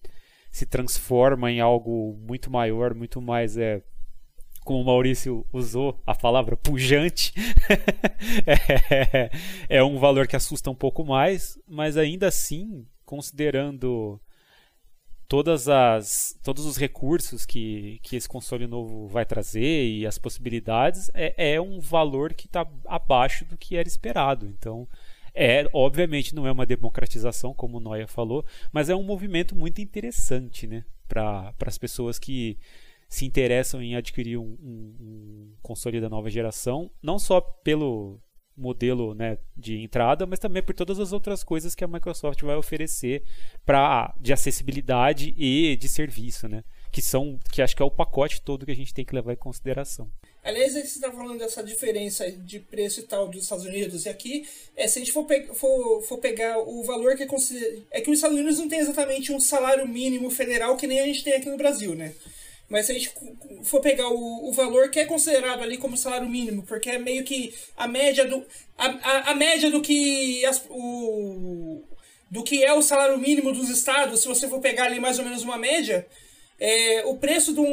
se 0.58 0.66
transforma 0.66 1.50
em 1.52 1.60
algo 1.60 2.18
muito 2.26 2.50
maior, 2.50 2.92
muito 2.92 3.20
mais 3.22 3.56
é 3.56 3.80
como 4.64 4.82
o 4.82 4.84
Maurício 4.84 5.46
usou 5.50 5.98
a 6.06 6.14
palavra 6.14 6.54
pujante, 6.54 7.32
é, 8.46 9.30
é 9.68 9.82
um 9.82 9.98
valor 9.98 10.26
que 10.26 10.36
assusta 10.36 10.70
um 10.70 10.74
pouco 10.74 11.04
mais, 11.04 11.58
mas 11.66 11.96
ainda 11.96 12.26
assim, 12.26 12.86
considerando 13.06 14.20
todas 15.26 15.68
as 15.68 16.38
todos 16.42 16.66
os 16.66 16.76
recursos 16.76 17.46
que, 17.46 17.98
que 18.02 18.16
esse 18.16 18.28
console 18.28 18.66
novo 18.66 19.06
vai 19.06 19.24
trazer 19.24 19.86
e 19.86 20.06
as 20.06 20.18
possibilidades, 20.18 21.10
é, 21.14 21.54
é 21.54 21.60
um 21.60 21.80
valor 21.80 22.34
que 22.34 22.46
está 22.46 22.66
abaixo 22.86 23.46
do 23.46 23.56
que 23.56 23.76
era 23.76 23.88
esperado. 23.88 24.44
Então, 24.46 24.86
é, 25.38 25.68
obviamente 25.72 26.34
não 26.34 26.46
é 26.46 26.50
uma 26.50 26.66
democratização, 26.66 27.54
como 27.54 27.76
o 27.76 27.80
Noia 27.80 28.08
falou, 28.08 28.44
mas 28.72 28.88
é 28.88 28.96
um 28.96 29.04
movimento 29.04 29.54
muito 29.54 29.80
interessante 29.80 30.66
né, 30.66 30.84
para 31.06 31.54
as 31.64 31.78
pessoas 31.78 32.18
que 32.18 32.58
se 33.08 33.24
interessam 33.24 33.80
em 33.80 33.94
adquirir 33.94 34.36
um, 34.36 34.58
um, 34.60 34.96
um, 35.00 35.52
console 35.62 36.00
da 36.00 36.08
nova 36.08 36.28
geração, 36.28 36.90
não 37.00 37.20
só 37.20 37.40
pelo 37.40 38.20
modelo 38.56 39.14
né, 39.14 39.38
de 39.56 39.78
entrada, 39.78 40.26
mas 40.26 40.40
também 40.40 40.62
por 40.62 40.74
todas 40.74 40.98
as 40.98 41.12
outras 41.12 41.44
coisas 41.44 41.74
que 41.74 41.84
a 41.84 41.88
Microsoft 41.88 42.42
vai 42.42 42.56
oferecer 42.56 43.22
para 43.64 44.12
de 44.20 44.32
acessibilidade 44.32 45.32
e 45.38 45.76
de 45.76 45.88
serviço, 45.88 46.48
né? 46.48 46.64
Que 46.90 47.00
são, 47.00 47.38
que 47.52 47.62
acho 47.62 47.76
que 47.76 47.82
é 47.82 47.84
o 47.84 47.90
pacote 47.90 48.42
todo 48.42 48.66
que 48.66 48.72
a 48.72 48.76
gente 48.76 48.92
tem 48.92 49.04
que 49.04 49.14
levar 49.14 49.32
em 49.32 49.36
consideração. 49.36 50.10
Aliás, 50.42 50.72
você 50.72 50.80
está 50.80 51.10
falando 51.10 51.38
dessa 51.38 51.62
diferença 51.62 52.30
de 52.30 52.60
preço 52.60 53.00
e 53.00 53.02
tal 53.02 53.28
dos 53.28 53.42
Estados 53.42 53.64
Unidos 53.64 54.06
e 54.06 54.08
aqui, 54.08 54.48
é, 54.76 54.86
se 54.86 54.98
a 54.98 55.02
gente 55.02 55.12
for, 55.12 55.24
pe 55.24 55.46
for, 55.54 56.02
for 56.02 56.18
pegar 56.18 56.58
o 56.58 56.82
valor 56.84 57.16
que 57.16 57.24
é 57.24 57.26
considerado. 57.26 57.86
É 57.90 58.00
que 58.00 58.10
os 58.10 58.18
Estados 58.18 58.38
Unidos 58.38 58.58
não 58.58 58.68
tem 58.68 58.78
exatamente 58.78 59.32
um 59.32 59.40
salário 59.40 59.86
mínimo 59.86 60.30
federal 60.30 60.76
que 60.76 60.86
nem 60.86 61.00
a 61.00 61.04
gente 61.04 61.24
tem 61.24 61.34
aqui 61.34 61.50
no 61.50 61.56
Brasil, 61.56 61.94
né? 61.94 62.14
Mas 62.68 62.86
se 62.86 62.92
a 62.92 62.94
gente 62.94 63.12
for 63.64 63.80
pegar 63.80 64.08
o, 64.08 64.48
o 64.48 64.52
valor 64.52 64.90
que 64.90 65.00
é 65.00 65.06
considerado 65.06 65.62
ali 65.62 65.78
como 65.78 65.96
salário 65.96 66.28
mínimo, 66.28 66.62
porque 66.64 66.90
é 66.90 66.98
meio 66.98 67.24
que 67.24 67.54
a 67.76 67.88
média 67.88 68.26
do. 68.26 68.44
A, 68.76 68.86
a, 68.86 69.30
a 69.30 69.34
média 69.34 69.70
do 69.70 69.80
que. 69.80 70.44
As, 70.44 70.62
o, 70.68 71.82
do 72.30 72.44
que 72.44 72.62
é 72.62 72.72
o 72.74 72.82
salário 72.82 73.18
mínimo 73.18 73.52
dos 73.52 73.70
estados, 73.70 74.20
se 74.20 74.28
você 74.28 74.46
for 74.48 74.60
pegar 74.60 74.84
ali 74.84 75.00
mais 75.00 75.18
ou 75.18 75.24
menos 75.24 75.42
uma 75.42 75.56
média, 75.56 76.06
é, 76.58 77.04
o 77.06 77.16
preço 77.16 77.52
do, 77.52 77.64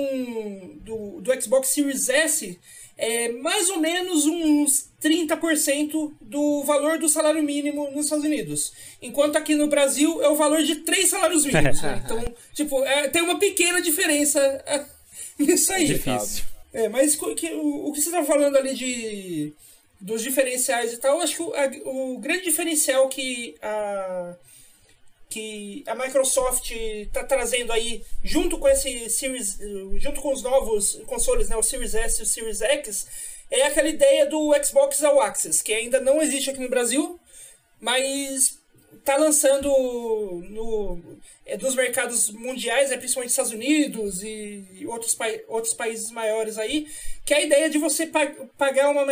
do, 0.82 1.22
do 1.22 1.42
Xbox 1.42 1.70
Series 1.70 2.10
S 2.10 2.60
é 2.98 3.30
mais 3.30 3.70
ou 3.70 3.80
menos 3.80 4.26
uns 4.26 4.90
30% 5.04 6.14
do 6.22 6.64
valor 6.64 6.98
do 6.98 7.10
salário 7.10 7.44
mínimo 7.44 7.92
nos 7.92 8.06
Estados 8.06 8.24
Unidos. 8.26 8.72
Enquanto 9.02 9.36
aqui 9.36 9.54
no 9.54 9.68
Brasil 9.68 10.22
é 10.22 10.30
o 10.30 10.36
valor 10.36 10.64
de 10.64 10.78
três 10.78 11.10
salários 11.10 11.46
mínimos. 11.46 11.82
né? 11.82 12.02
Então, 12.06 12.36
tipo, 12.54 12.84
é, 12.86 13.10
tem 13.10 13.22
uma 13.22 13.38
pequena 13.38 13.82
diferença 13.82 14.40
é, 14.66 14.86
nisso 15.38 15.74
aí. 15.74 15.88
Difícil. 15.88 16.46
É, 16.74 16.88
mas 16.88 17.16
que, 17.16 17.54
o, 17.54 17.88
o 17.88 17.92
que 17.92 18.02
você 18.02 18.10
está 18.10 18.24
falando 18.24 18.56
ali 18.58 18.74
de 18.74 19.54
dos 20.00 20.22
diferenciais 20.22 20.94
e 20.94 20.98
tal, 20.98 21.20
acho 21.22 21.38
que 21.38 21.42
o, 21.42 21.54
a, 21.54 21.72
o 21.86 22.20
grande 22.20 22.44
diferencial 22.44 23.08
que 23.08 23.56
a 23.62 24.36
que 25.36 25.84
a 25.86 25.94
Microsoft 25.94 26.72
está 26.72 27.22
trazendo 27.22 27.74
aí 27.74 28.02
junto 28.24 28.58
com 28.58 28.70
esse 28.70 29.10
Series, 29.10 29.60
junto 29.98 30.22
com 30.22 30.32
os 30.32 30.42
novos 30.42 31.02
consoles, 31.08 31.50
né, 31.50 31.58
o 31.58 31.62
Series 31.62 31.94
S 31.94 32.22
e 32.22 32.24
o 32.24 32.26
Series 32.26 32.62
X, 32.62 33.06
é 33.52 33.64
aquela 33.64 33.90
ideia 33.90 34.26
do 34.28 34.56
Xbox 34.64 35.04
All 35.04 35.22
Access, 35.22 35.62
que 35.62 35.74
ainda 35.74 36.00
não 36.00 36.22
existe 36.22 36.50
aqui 36.50 36.62
no 36.62 36.70
Brasil, 36.70 37.20
mas 37.82 38.62
está 38.94 39.18
lançando 39.18 39.68
no, 40.50 41.02
é, 41.46 41.58
dos 41.58 41.76
mercados 41.76 42.30
mundiais, 42.30 42.94
é, 42.94 42.98
principalmente 42.98 43.32
Estados 43.32 43.52
Unidos 43.52 44.24
e 44.24 44.86
outros, 44.88 45.18
outros 45.50 45.74
países 45.74 46.12
maiores 46.12 46.58
aí, 46.58 46.88
que 47.26 47.34
é 47.34 47.38
a 47.38 47.42
ideia 47.42 47.70
de 47.70 47.78
você 47.78 48.10
pagar 48.58 48.90
uma, 48.90 49.06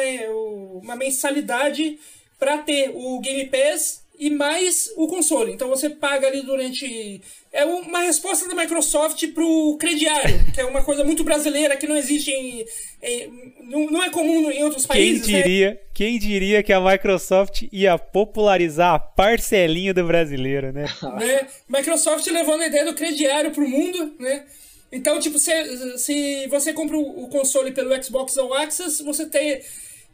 uma 0.82 0.96
mensalidade 0.96 2.00
para 2.40 2.60
ter 2.60 2.92
o 2.96 3.20
Game 3.20 3.46
Pass 3.48 4.03
e 4.24 4.30
mais 4.30 4.90
o 4.96 5.06
console. 5.06 5.52
Então 5.52 5.68
você 5.68 5.90
paga 5.90 6.28
ali 6.28 6.44
durante. 6.44 7.22
É 7.52 7.66
uma 7.66 8.04
resposta 8.04 8.48
da 8.48 8.56
Microsoft 8.56 9.28
pro 9.34 9.76
crediário, 9.78 10.40
que 10.54 10.62
é 10.62 10.66
uma 10.66 10.82
coisa 10.82 11.04
muito 11.04 11.26
brasileira 11.26 11.76
que 11.76 11.86
não 11.86 11.98
existe 11.98 12.32
em. 12.32 12.66
em 13.02 13.54
não, 13.70 13.86
não, 13.88 14.02
é 14.02 14.10
comum 14.10 14.50
em 14.50 14.64
outros 14.64 14.86
países. 14.86 15.26
Quem 15.26 15.34
né? 15.34 15.42
diria, 15.42 15.70
né? 15.72 15.78
quem 15.94 16.18
diria 16.18 16.64
que 16.64 16.72
a 16.72 16.80
Microsoft 16.80 17.64
ia 17.70 17.98
popularizar 17.98 18.94
a 18.94 19.00
parcelinha 19.00 19.94
do 19.94 20.06
brasileiro, 20.06 20.72
né? 20.72 20.86
né? 21.20 21.48
Microsoft 21.68 22.26
levando 22.28 22.62
a 22.62 22.68
ideia 22.68 22.86
do 22.86 22.96
crediário 22.96 23.52
pro 23.52 23.68
mundo, 23.68 24.16
né? 24.18 24.46
Então, 24.90 25.20
tipo, 25.20 25.38
se, 25.38 25.98
se 25.98 26.48
você 26.48 26.72
compra 26.72 26.98
o 26.98 27.28
console 27.28 27.74
pelo 27.74 28.02
Xbox 28.02 28.38
All 28.38 28.54
Access, 28.54 29.04
você 29.04 29.26
tem. 29.26 29.62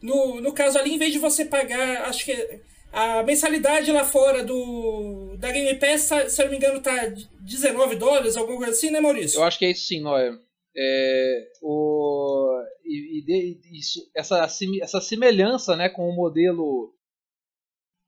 No, 0.02 0.40
no 0.40 0.52
caso 0.52 0.78
ali, 0.78 0.94
em 0.94 0.98
vez 0.98 1.12
de 1.12 1.18
você 1.20 1.44
pagar, 1.44 2.08
acho 2.08 2.24
que 2.24 2.60
a 2.92 3.22
mensalidade 3.22 3.90
lá 3.92 4.04
fora 4.04 4.44
do 4.44 5.36
da 5.38 5.50
Game 5.50 5.78
Pass, 5.78 6.10
se 6.28 6.42
eu 6.42 6.46
não 6.46 6.50
me 6.50 6.56
engano, 6.56 6.80
tá 6.80 7.12
19 7.40 7.96
dólares, 7.96 8.36
alguma 8.36 8.58
coisa 8.58 8.72
assim, 8.72 8.90
né, 8.90 9.00
Maurício? 9.00 9.38
Eu 9.38 9.44
acho 9.44 9.58
que 9.58 9.64
é 9.64 9.70
isso 9.70 9.86
sim, 9.86 10.00
Noé. 10.00 10.32
É, 10.76 11.48
o, 11.62 12.62
e, 12.84 13.24
e 13.26 13.78
isso, 13.78 14.08
essa, 14.14 14.46
essa 14.82 15.00
semelhança 15.00 15.76
né, 15.76 15.88
com 15.88 16.08
o 16.08 16.14
modelo. 16.14 16.94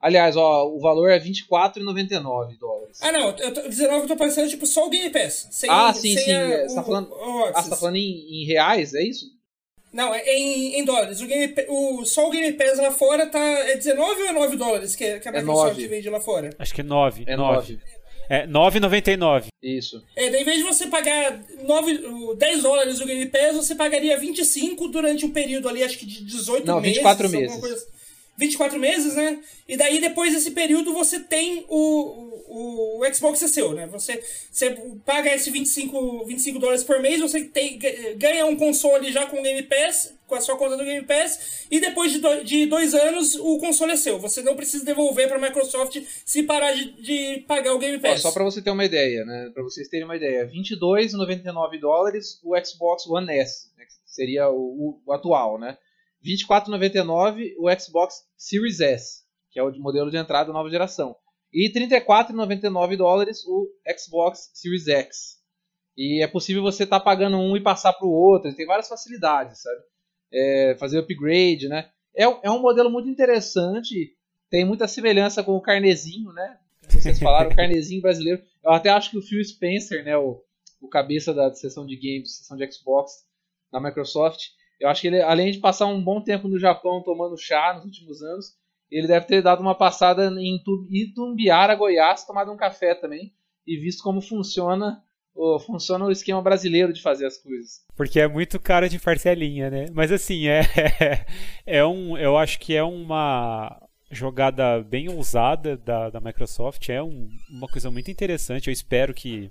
Aliás, 0.01 0.37
ó, 0.37 0.67
o 0.67 0.81
valor 0.81 1.11
é 1.11 1.19
R$24,99 1.19 2.59
dólares. 2.59 2.99
Ah, 3.01 3.13
não, 3.13 3.37
eu 3.39 3.55
tô, 3.55 3.63
19 3.63 4.03
eu 4.03 4.09
tô 4.09 4.17
pensando 4.17 4.49
tipo 4.49 4.67
só 4.67 4.87
o 4.87 4.91
Game 4.91 5.11
Pass. 5.11 5.49
Sem, 5.53 5.71
ah, 5.71 5.93
sim, 5.93 6.15
sem 6.15 6.25
sim. 6.25 6.33
A, 6.33 6.69
você 6.69 6.75
tá 6.75 6.83
falando, 6.83 7.13
o, 7.13 7.45
ah, 7.47 7.63
você 7.63 7.71
tá 7.71 7.77
falando 7.77 7.97
em, 7.97 8.43
em 8.43 8.47
reais, 8.47 8.95
é 8.95 9.03
isso? 9.03 9.27
Não, 9.93 10.15
é 10.15 10.25
em, 10.27 10.79
em 10.79 10.85
dólares. 10.85 11.21
O 11.21 11.27
Game, 11.27 11.55
o, 11.69 12.05
só 12.05 12.27
o 12.27 12.31
Game 12.31 12.53
Pass 12.53 12.79
lá 12.79 12.91
fora 12.91 13.27
tá. 13.27 13.39
É 13.39 13.77
19 13.77 14.23
ou 14.23 14.29
é 14.29 14.33
9 14.33 14.57
dólares 14.57 14.97
que, 14.97 15.19
que 15.21 15.29
a 15.29 15.33
Microsoft 15.33 15.79
é 15.79 15.87
vende 15.87 16.09
lá 16.09 16.21
fora? 16.21 16.51
Acho 16.59 16.75
que 16.75 16.81
é 16.81 16.85
9. 16.85 17.25
É 17.27 17.37
9. 17.37 17.73
9. 17.75 17.81
É 18.29 18.47
9,99. 18.47 19.47
Isso. 19.63 20.03
É, 20.17 20.31
daí, 20.31 20.41
em 20.41 20.45
vez 20.45 20.59
de 20.59 20.65
você 20.65 20.87
pagar 20.87 21.39
9, 21.65 22.35
10 22.37 22.63
dólares 22.63 23.01
o 23.01 23.05
Game 23.05 23.27
Pass, 23.27 23.57
você 23.57 23.75
pagaria 23.75 24.19
25 24.19 24.89
durante 24.89 25.27
um 25.27 25.31
período 25.31 25.69
ali, 25.69 25.83
acho 25.83 25.99
que 25.99 26.07
de 26.07 26.25
18 26.25 26.67
Não, 26.67 26.81
meses. 26.81 26.97
24 26.97 27.29
meses. 27.29 27.87
Coisa, 28.37 28.43
24 28.43 28.79
meses, 28.79 29.15
né? 29.15 29.39
E 29.69 29.77
daí, 29.77 30.01
depois 30.01 30.33
desse 30.33 30.51
período, 30.51 30.93
você 30.93 31.21
tem 31.21 31.65
o, 31.69 32.33
o, 32.49 33.01
o 33.01 33.15
Xbox 33.15 33.43
é 33.43 33.49
seu, 33.49 33.73
né? 33.73 33.87
Você, 33.89 34.23
você 34.51 34.71
paga 35.05 35.35
esse 35.35 35.51
25, 35.51 36.25
25 36.27 36.59
dólares 36.59 36.83
por 36.83 37.01
mês, 37.01 37.21
você 37.21 37.45
tem, 37.45 37.79
ganha 38.17 38.47
um 38.47 38.57
console 38.57 39.13
já 39.13 39.27
com 39.27 39.39
o 39.39 39.43
Game 39.43 39.63
Pass, 39.63 40.15
com 40.27 40.35
a 40.35 40.41
sua 40.41 40.57
conta 40.57 40.77
do 40.77 40.85
Game 40.85 41.07
Pass, 41.07 41.67
e 41.71 41.79
depois 41.79 42.11
de, 42.11 42.19
do, 42.19 42.43
de 42.43 42.67
dois 42.67 42.95
anos 42.95 43.35
o 43.37 43.59
console 43.59 43.93
é 43.93 43.97
seu. 43.97 44.19
Você 44.19 44.43
não 44.43 44.57
precisa 44.57 44.85
devolver 44.85 45.29
para 45.29 45.37
a 45.37 45.41
Microsoft 45.41 46.03
se 46.25 46.43
parar 46.43 46.73
de, 46.73 46.93
de 47.03 47.45
pagar 47.47 47.75
o 47.75 47.79
Game 47.79 47.99
Pass. 47.99 48.25
Ó, 48.25 48.29
só 48.29 48.33
para 48.33 48.45
você 48.45 48.63
ter 48.63 48.71
uma 48.71 48.85
ideia, 48.85 49.25
né? 49.25 49.51
Para 49.53 49.63
vocês 49.63 49.89
terem 49.89 50.05
uma 50.05 50.17
ideia, 50.17 50.47
22,99 50.49 51.79
dólares 51.79 52.41
o 52.43 52.57
Xbox 52.65 53.07
One 53.07 53.31
S, 53.31 53.69
né? 53.77 53.85
que 53.85 53.93
seria 54.07 54.49
o, 54.49 55.01
o 55.05 55.13
atual, 55.13 55.59
né? 55.59 55.77
24,99 56.25 57.55
o 57.59 57.71
Xbox 57.81 58.23
Series 58.37 58.81
S, 58.81 59.23
que 59.51 59.59
é 59.59 59.63
o 59.63 59.73
modelo 59.79 60.11
de 60.11 60.17
entrada 60.17 60.47
da 60.47 60.53
nova 60.53 60.71
geração. 60.71 61.17
E 61.53 61.71
34,99 61.71 62.97
dólares 62.97 63.45
o 63.47 63.69
Xbox 63.99 64.51
Series 64.55 64.89
X. 64.89 65.43
E 65.97 66.23
é 66.23 66.27
possível 66.27 66.63
você 66.63 66.85
estar 66.85 66.99
tá 66.99 67.05
pagando 67.05 67.37
um 67.37 67.57
e 67.57 67.61
passar 67.61 67.93
para 67.93 68.07
o 68.07 68.13
outro. 68.13 68.55
Tem 68.55 68.67
várias 68.67 68.89
facilidades, 68.89 69.61
sabe? 69.61 69.81
É, 70.33 70.77
fazer 70.79 70.99
upgrade, 70.99 71.69
né? 71.69 71.91
É, 72.17 72.25
é 72.25 72.51
um 72.51 72.63
modelo 72.63 72.91
muito 72.91 73.09
interessante. 73.09 74.17
Tem 74.49 74.65
muita 74.65 74.89
semelhança 74.89 75.43
com 75.43 75.53
o 75.53 75.61
carnezinho, 75.61 76.33
né? 76.33 76.59
Vocês 76.89 77.19
falaram, 77.19 77.51
o 77.51 77.57
carnezinho 77.57 78.01
brasileiro. 78.03 78.43
Eu 78.65 78.71
até 78.71 78.89
acho 78.89 79.11
que 79.11 79.19
o 79.19 79.23
Phil 79.23 79.45
Spencer, 79.45 80.03
né? 80.05 80.17
O, 80.17 80.43
o 80.81 80.89
cabeça 80.89 81.35
da 81.35 81.53
seção 81.55 81.85
de 81.85 81.97
games, 81.97 82.39
seção 82.39 82.57
de 82.57 82.71
Xbox 82.73 83.13
da 83.71 83.81
Microsoft, 83.81 84.49
eu 84.81 84.89
acho 84.89 85.01
que 85.01 85.07
ele, 85.07 85.21
além 85.21 85.53
de 85.53 85.59
passar 85.59 85.87
um 85.87 86.03
bom 86.03 86.21
tempo 86.21 86.49
no 86.49 86.59
Japão 86.59 87.03
tomando 87.03 87.37
chá 87.39 87.75
nos 87.75 87.85
últimos 87.85 88.23
anos, 88.23 88.57
ele 88.91 89.07
deve 89.07 89.27
ter 89.27 89.43
dado 89.43 89.61
uma 89.61 89.75
passada 89.75 90.27
em 90.27 90.61
Itumbiara, 90.91 91.75
Goiás, 91.75 92.25
tomado 92.25 92.53
um 92.53 92.57
café 92.57 92.95
também 92.95 93.33
e 93.67 93.77
visto 93.79 94.03
como 94.03 94.21
funciona 94.21 95.03
o, 95.35 95.59
funciona 95.59 96.05
o 96.05 96.11
esquema 96.11 96.43
brasileiro 96.43 96.93
de 96.93 97.01
fazer 97.01 97.27
as 97.27 97.39
coisas. 97.39 97.81
Porque 97.97 98.21
é 98.21 98.29
muito 98.29 98.61
cara 98.61 98.89
de 98.89 98.99
parcelinha, 98.99 99.71
né? 99.71 99.87
Mas 99.93 100.13
assim, 100.13 100.47
é, 100.47 100.63
é 101.65 101.85
um, 101.85 102.19
eu 102.19 102.37
acho 102.37 102.59
que 102.59 102.77
é 102.77 102.83
uma 102.83 103.81
jogada 104.11 104.83
bem 104.83 105.09
ousada 105.09 105.77
da, 105.77 106.11
da 106.11 106.21
Microsoft, 106.21 106.91
é 106.91 107.03
um, 107.03 107.31
uma 107.51 107.67
coisa 107.67 107.91
muito 107.91 108.11
interessante. 108.11 108.69
Eu 108.69 108.73
espero 108.73 109.15
que 109.15 109.51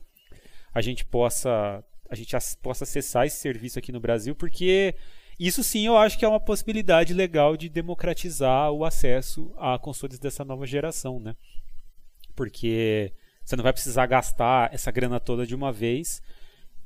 a 0.74 0.82
gente 0.82 1.04
possa 1.04 1.84
a 2.12 2.16
gente 2.16 2.36
possa 2.62 2.84
acessar 2.84 3.26
esse 3.26 3.38
serviço 3.38 3.80
aqui 3.80 3.92
no 3.92 4.00
Brasil, 4.00 4.36
porque 4.36 4.94
isso 5.40 5.64
sim 5.64 5.88
eu 5.88 5.98
acho 5.98 6.20
que 6.20 6.26
é 6.26 6.28
uma 6.28 6.42
possibilidade 6.42 7.14
legal 7.14 7.56
de 7.56 7.70
democratizar 7.70 8.70
o 8.72 8.84
acesso 8.84 9.52
a 9.58 9.80
consoles 9.80 10.20
dessa 10.20 10.44
nova 10.44 10.68
geração, 10.68 11.22
né? 11.22 11.36
Porque 12.36 13.14
você 13.44 13.56
não 13.56 13.64
vai 13.64 13.72
precisar 13.72 14.06
gastar 14.08 14.74
essa 14.74 14.92
grana 14.92 15.22
toda 15.22 15.48
de 15.48 15.56
uma 15.56 15.72
vez 15.72 16.22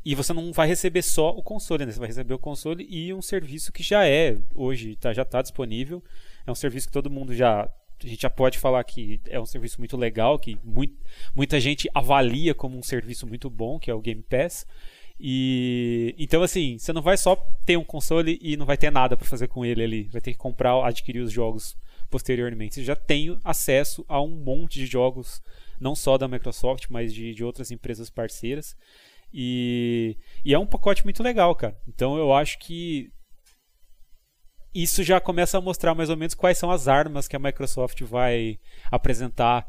e 0.05 0.13
você 0.13 0.31
não 0.31 0.53
vai 0.53 0.67
receber 0.67 1.01
só 1.01 1.31
o 1.31 1.41
console, 1.41 1.85
né? 1.85 1.91
Você 1.91 1.99
vai 1.99 2.07
receber 2.07 2.35
o 2.35 2.39
console 2.39 2.85
e 2.87 3.11
um 3.11 3.21
serviço 3.21 3.73
que 3.73 3.81
já 3.81 4.07
é 4.07 4.37
hoje, 4.53 4.95
tá, 4.95 5.11
já 5.11 5.23
está 5.23 5.41
disponível. 5.41 6.03
É 6.45 6.51
um 6.51 6.55
serviço 6.55 6.85
que 6.85 6.93
todo 6.93 7.09
mundo 7.09 7.33
já 7.33 7.67
a 8.03 8.07
gente 8.07 8.21
já 8.21 8.29
pode 8.29 8.59
falar 8.59 8.83
que 8.83 9.19
é 9.27 9.39
um 9.39 9.45
serviço 9.45 9.79
muito 9.79 9.97
legal, 9.97 10.37
que 10.37 10.59
muito, 10.63 10.95
muita 11.33 11.59
gente 11.59 11.89
avalia 11.93 12.53
como 12.53 12.77
um 12.77 12.83
serviço 12.83 13.25
muito 13.25 13.49
bom, 13.49 13.79
que 13.79 13.89
é 13.89 13.93
o 13.93 14.01
Game 14.01 14.21
Pass. 14.21 14.67
E 15.19 16.13
então 16.17 16.43
assim, 16.43 16.77
você 16.77 16.91
não 16.91 17.01
vai 17.01 17.17
só 17.17 17.35
ter 17.65 17.77
um 17.77 17.83
console 17.83 18.37
e 18.41 18.57
não 18.57 18.65
vai 18.65 18.77
ter 18.77 18.91
nada 18.91 19.15
para 19.15 19.25
fazer 19.27 19.47
com 19.47 19.65
ele 19.65 19.83
ali, 19.83 20.03
vai 20.03 20.21
ter 20.21 20.31
que 20.31 20.37
comprar, 20.37 20.85
adquirir 20.85 21.21
os 21.21 21.31
jogos 21.31 21.77
posteriormente. 22.09 22.75
Você 22.75 22.83
já 22.83 22.95
tem 22.95 23.37
acesso 23.43 24.05
a 24.07 24.21
um 24.21 24.29
monte 24.29 24.79
de 24.79 24.85
jogos, 24.85 25.41
não 25.79 25.95
só 25.95 26.17
da 26.17 26.27
Microsoft, 26.27 26.87
mas 26.89 27.13
de, 27.13 27.33
de 27.33 27.43
outras 27.43 27.71
empresas 27.71 28.09
parceiras. 28.09 28.75
E, 29.33 30.17
e 30.43 30.53
é 30.53 30.59
um 30.59 30.65
pacote 30.65 31.03
muito 31.03 31.23
legal, 31.23 31.55
cara. 31.55 31.77
Então 31.87 32.17
eu 32.17 32.33
acho 32.33 32.59
que 32.59 33.11
isso 34.73 35.03
já 35.03 35.21
começa 35.21 35.57
a 35.57 35.61
mostrar 35.61 35.95
mais 35.95 36.09
ou 36.09 36.17
menos 36.17 36.33
quais 36.33 36.57
são 36.57 36.69
as 36.69 36.87
armas 36.87 37.27
que 37.27 37.35
a 37.35 37.39
Microsoft 37.39 38.01
vai 38.01 38.59
apresentar 38.91 39.65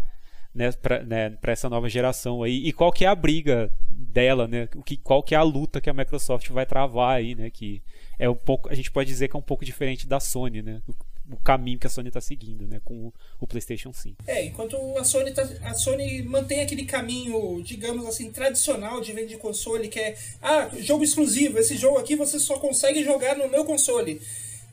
né, 0.57 0.73
para 0.73 1.03
né, 1.03 1.37
essa 1.43 1.69
nova 1.69 1.87
geração 1.87 2.43
aí 2.43 2.67
e 2.67 2.73
qual 2.73 2.91
que 2.91 3.05
é 3.05 3.09
a 3.09 3.15
briga 3.15 3.71
dela, 3.91 4.49
né? 4.49 4.67
O 4.75 4.83
que, 4.83 4.97
qual 4.97 5.23
que 5.23 5.35
é 5.35 5.39
a 5.39 5.43
luta 5.43 5.81
que 5.81 5.91
a 5.91 5.93
Microsoft 5.93 6.49
vai 6.49 6.65
travar 6.65 7.19
aí, 7.19 7.35
né? 7.35 7.51
Que 7.51 7.83
é 8.19 8.29
um 8.29 8.35
pouco, 8.35 8.71
a 8.71 8.75
gente 8.75 8.91
pode 8.91 9.09
dizer 9.09 9.29
que 9.29 9.37
é 9.37 9.39
um 9.39 9.43
pouco 9.43 9.67
diferente 9.67 10.07
da 10.07 10.19
Sony, 10.19 10.63
né? 10.63 10.81
O, 10.89 10.95
o 11.35 11.37
caminho 11.37 11.79
que 11.79 11.87
a 11.87 11.91
Sony 11.91 12.09
está 12.09 12.23
seguindo, 12.23 12.67
né? 12.67 12.81
Com 12.83 13.09
o, 13.09 13.15
o, 13.39 13.47
PlayStation 13.47 13.93
5. 13.93 14.17
É, 14.27 14.47
enquanto 14.47 14.77
a 14.97 15.05
Sony, 15.05 15.33
tá, 15.33 15.43
a 15.63 15.75
Sony 15.75 16.23
mantém 16.23 16.61
aquele 16.61 16.87
caminho, 16.87 17.63
digamos 17.63 18.07
assim, 18.07 18.33
tradicional 18.33 19.03
de 19.03 19.13
venda 19.13 19.29
de 19.29 19.37
console, 19.37 19.89
que 19.89 20.01
é 20.01 20.17
ah, 20.41 20.71
jogo 20.79 21.05
exclusivo. 21.05 21.59
Esse 21.59 21.77
jogo 21.77 21.99
aqui 21.99 22.17
você 22.17 22.39
só 22.39 22.59
consegue 22.59 23.05
jogar 23.05 23.37
no 23.37 23.49
meu 23.49 23.65
console. 23.67 24.23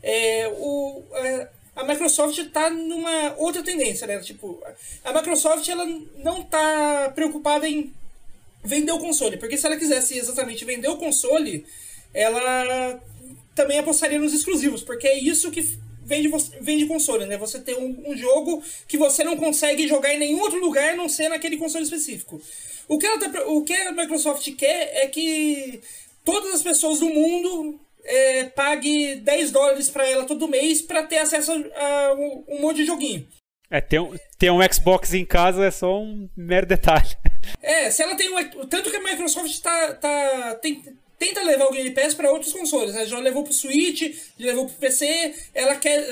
É, 0.01 0.47
o 0.57 1.03
a 1.13 1.62
Microsoft 1.81 2.37
está 2.37 2.69
numa 2.69 3.35
outra 3.37 3.63
tendência, 3.63 4.05
né? 4.05 4.19
Tipo, 4.19 4.61
a 5.03 5.13
Microsoft 5.13 5.67
ela 5.67 5.85
não 6.17 6.41
está 6.41 7.11
preocupada 7.15 7.67
em 7.67 7.91
vender 8.63 8.91
o 8.91 8.99
console, 8.99 9.37
porque 9.37 9.57
se 9.57 9.65
ela 9.65 9.75
quisesse 9.75 10.17
exatamente 10.17 10.63
vender 10.63 10.87
o 10.87 10.97
console, 10.97 11.65
ela 12.13 13.01
também 13.55 13.79
apostaria 13.79 14.19
nos 14.19 14.33
exclusivos, 14.33 14.83
porque 14.83 15.07
é 15.07 15.17
isso 15.17 15.51
que 15.51 15.61
vende, 16.05 16.29
vende 16.61 16.85
console, 16.85 17.25
né? 17.25 17.37
Você 17.37 17.59
tem 17.59 17.75
um, 17.75 18.11
um, 18.11 18.17
jogo 18.17 18.63
que 18.87 18.97
você 18.97 19.23
não 19.23 19.37
consegue 19.37 19.87
jogar 19.87 20.13
em 20.13 20.19
nenhum 20.19 20.41
outro 20.41 20.59
lugar, 20.59 20.93
a 20.93 20.95
não 20.95 21.09
ser 21.09 21.29
naquele 21.29 21.57
console 21.57 21.83
específico. 21.83 22.41
O 22.87 22.97
que, 22.97 23.05
ela 23.05 23.19
tá, 23.19 23.43
o 23.47 23.63
que 23.63 23.73
a 23.73 23.91
Microsoft 23.91 24.49
quer 24.55 25.03
é 25.03 25.07
que 25.07 25.81
todas 26.23 26.53
as 26.53 26.61
pessoas 26.61 26.99
do 26.99 27.09
mundo 27.09 27.79
é, 28.05 28.43
pague 28.45 29.15
10 29.15 29.51
dólares 29.51 29.89
para 29.89 30.07
ela 30.07 30.25
todo 30.25 30.47
mês 30.47 30.81
para 30.81 31.03
ter 31.03 31.19
acesso 31.19 31.51
a, 31.51 32.13
um, 32.13 32.43
um, 32.47 32.61
monte 32.61 32.77
de 32.77 32.85
joguinho. 32.85 33.27
É, 33.69 33.81
ter 33.81 33.99
um, 33.99 34.15
ter 34.37 34.51
um 34.51 34.59
Xbox 34.71 35.13
em 35.13 35.25
casa 35.25 35.65
é 35.65 35.71
só 35.71 35.99
um 35.99 36.29
mero 36.35 36.67
detalhe. 36.67 37.09
É, 37.61 37.89
se 37.89 38.03
ela 38.03 38.15
tem 38.15 38.29
um. 38.29 38.67
Tanto 38.67 38.91
que 38.91 38.97
a 38.97 39.03
Microsoft 39.03 39.59
tá, 39.61 39.93
tá, 39.95 40.55
tem, 40.61 40.83
tenta 41.17 41.41
levar 41.41 41.65
o 41.65 41.71
Game 41.71 41.91
Pass 41.91 42.13
para 42.13 42.31
outros 42.31 42.53
consoles, 42.53 42.93
né? 42.93 43.05
Já 43.05 43.17
levou 43.19 43.43
pro 43.43 43.53
Switch, 43.53 44.01
já 44.37 44.47
levou 44.47 44.65
pro 44.67 44.75
PC. 44.75 45.33
Ela 45.53 45.75
quer. 45.75 46.07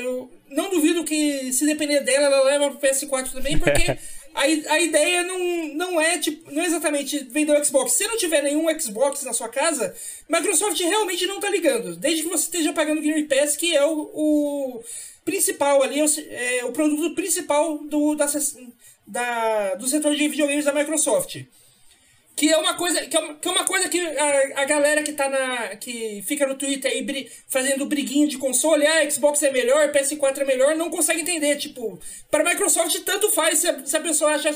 Não 0.49 0.69
duvido 0.69 1.03
que, 1.03 1.53
se 1.53 1.65
depender 1.65 2.01
dela, 2.01 2.25
ela 2.25 2.43
leva 2.43 2.71
pro 2.71 2.89
PS4 2.89 3.31
também, 3.31 3.57
porque. 3.57 3.97
a, 4.33 4.41
a 4.41 4.79
ideia 4.79 5.23
não, 5.23 5.73
não 5.75 6.01
é 6.01 6.17
tipo, 6.17 6.51
não 6.51 6.61
é 6.61 6.65
exatamente 6.65 7.19
vender 7.25 7.51
o 7.51 7.63
Xbox. 7.63 7.93
Se 7.93 8.07
não 8.07 8.17
tiver 8.17 8.41
nenhum 8.41 8.67
Xbox 8.79 9.23
na 9.23 9.33
sua 9.33 9.49
casa, 9.49 9.93
Microsoft 10.29 10.79
realmente 10.79 11.25
não 11.27 11.39
tá 11.39 11.49
ligando. 11.49 11.95
Desde 11.95 12.23
que 12.23 12.29
você 12.29 12.45
esteja 12.45 12.73
pagando 12.73 12.99
o 12.99 13.01
Game 13.01 13.23
Pass, 13.23 13.55
que 13.55 13.75
é 13.75 13.85
o, 13.85 14.09
o 14.13 14.83
principal 15.25 15.83
ali, 15.83 15.99
é, 15.99 16.59
é 16.59 16.65
o 16.65 16.71
produto 16.71 17.13
principal 17.15 17.77
do, 17.79 18.15
da, 18.15 18.25
da, 19.05 19.75
do 19.75 19.87
setor 19.87 20.15
de 20.15 20.27
videogames 20.27 20.65
da 20.65 20.73
Microsoft. 20.73 21.37
Que 22.35 22.49
é 22.49 22.57
uma 22.57 22.75
coisa 22.75 23.05
que 23.05 23.15
é 23.15 23.19
uma, 23.19 23.35
que, 23.35 23.47
é 23.47 23.51
uma 23.51 23.65
coisa 23.65 23.89
que 23.89 23.99
a, 23.99 24.61
a 24.61 24.65
galera 24.65 25.03
que 25.03 25.13
tá 25.13 25.29
na. 25.29 25.75
que 25.75 26.23
fica 26.23 26.47
no 26.47 26.55
Twitter 26.55 26.91
aí 26.91 27.03
bri, 27.03 27.29
fazendo 27.47 27.85
briguinha 27.85 28.27
de 28.27 28.37
console, 28.37 28.85
ah, 28.85 29.09
Xbox 29.09 29.43
é 29.43 29.51
melhor, 29.51 29.91
PS4 29.91 30.39
é 30.39 30.45
melhor, 30.45 30.75
não 30.75 30.89
consegue 30.89 31.21
entender. 31.21 31.57
Tipo, 31.57 31.99
para 32.29 32.43
Microsoft 32.43 32.97
tanto 33.01 33.29
faz 33.31 33.59
se 33.59 33.67
a, 33.67 33.85
se 33.85 33.95
a 33.95 34.01
pessoa 34.01 34.31
acha, 34.31 34.49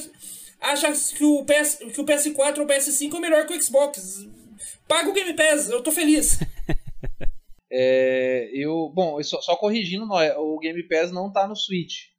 acha 0.61 0.91
que, 1.15 1.23
o 1.23 1.45
PS, 1.45 1.75
que 1.93 2.01
o 2.01 2.05
PS4 2.05 2.57
ou 2.59 2.63
o 2.63 2.67
PS5 2.67 3.13
é 3.13 3.19
melhor 3.19 3.45
que 3.45 3.53
o 3.53 3.61
Xbox. 3.61 4.25
Paga 4.87 5.09
o 5.09 5.13
Game 5.13 5.33
Pass, 5.33 5.69
eu 5.69 5.81
tô 5.83 5.91
feliz. 5.91 6.39
é, 7.71 8.49
eu, 8.53 8.91
bom, 8.93 9.21
só, 9.21 9.41
só 9.41 9.55
corrigindo, 9.55 10.05
o 10.05 10.59
Game 10.59 10.87
Pass 10.87 11.11
não 11.11 11.31
tá 11.31 11.47
no 11.47 11.55
Switch. 11.55 12.15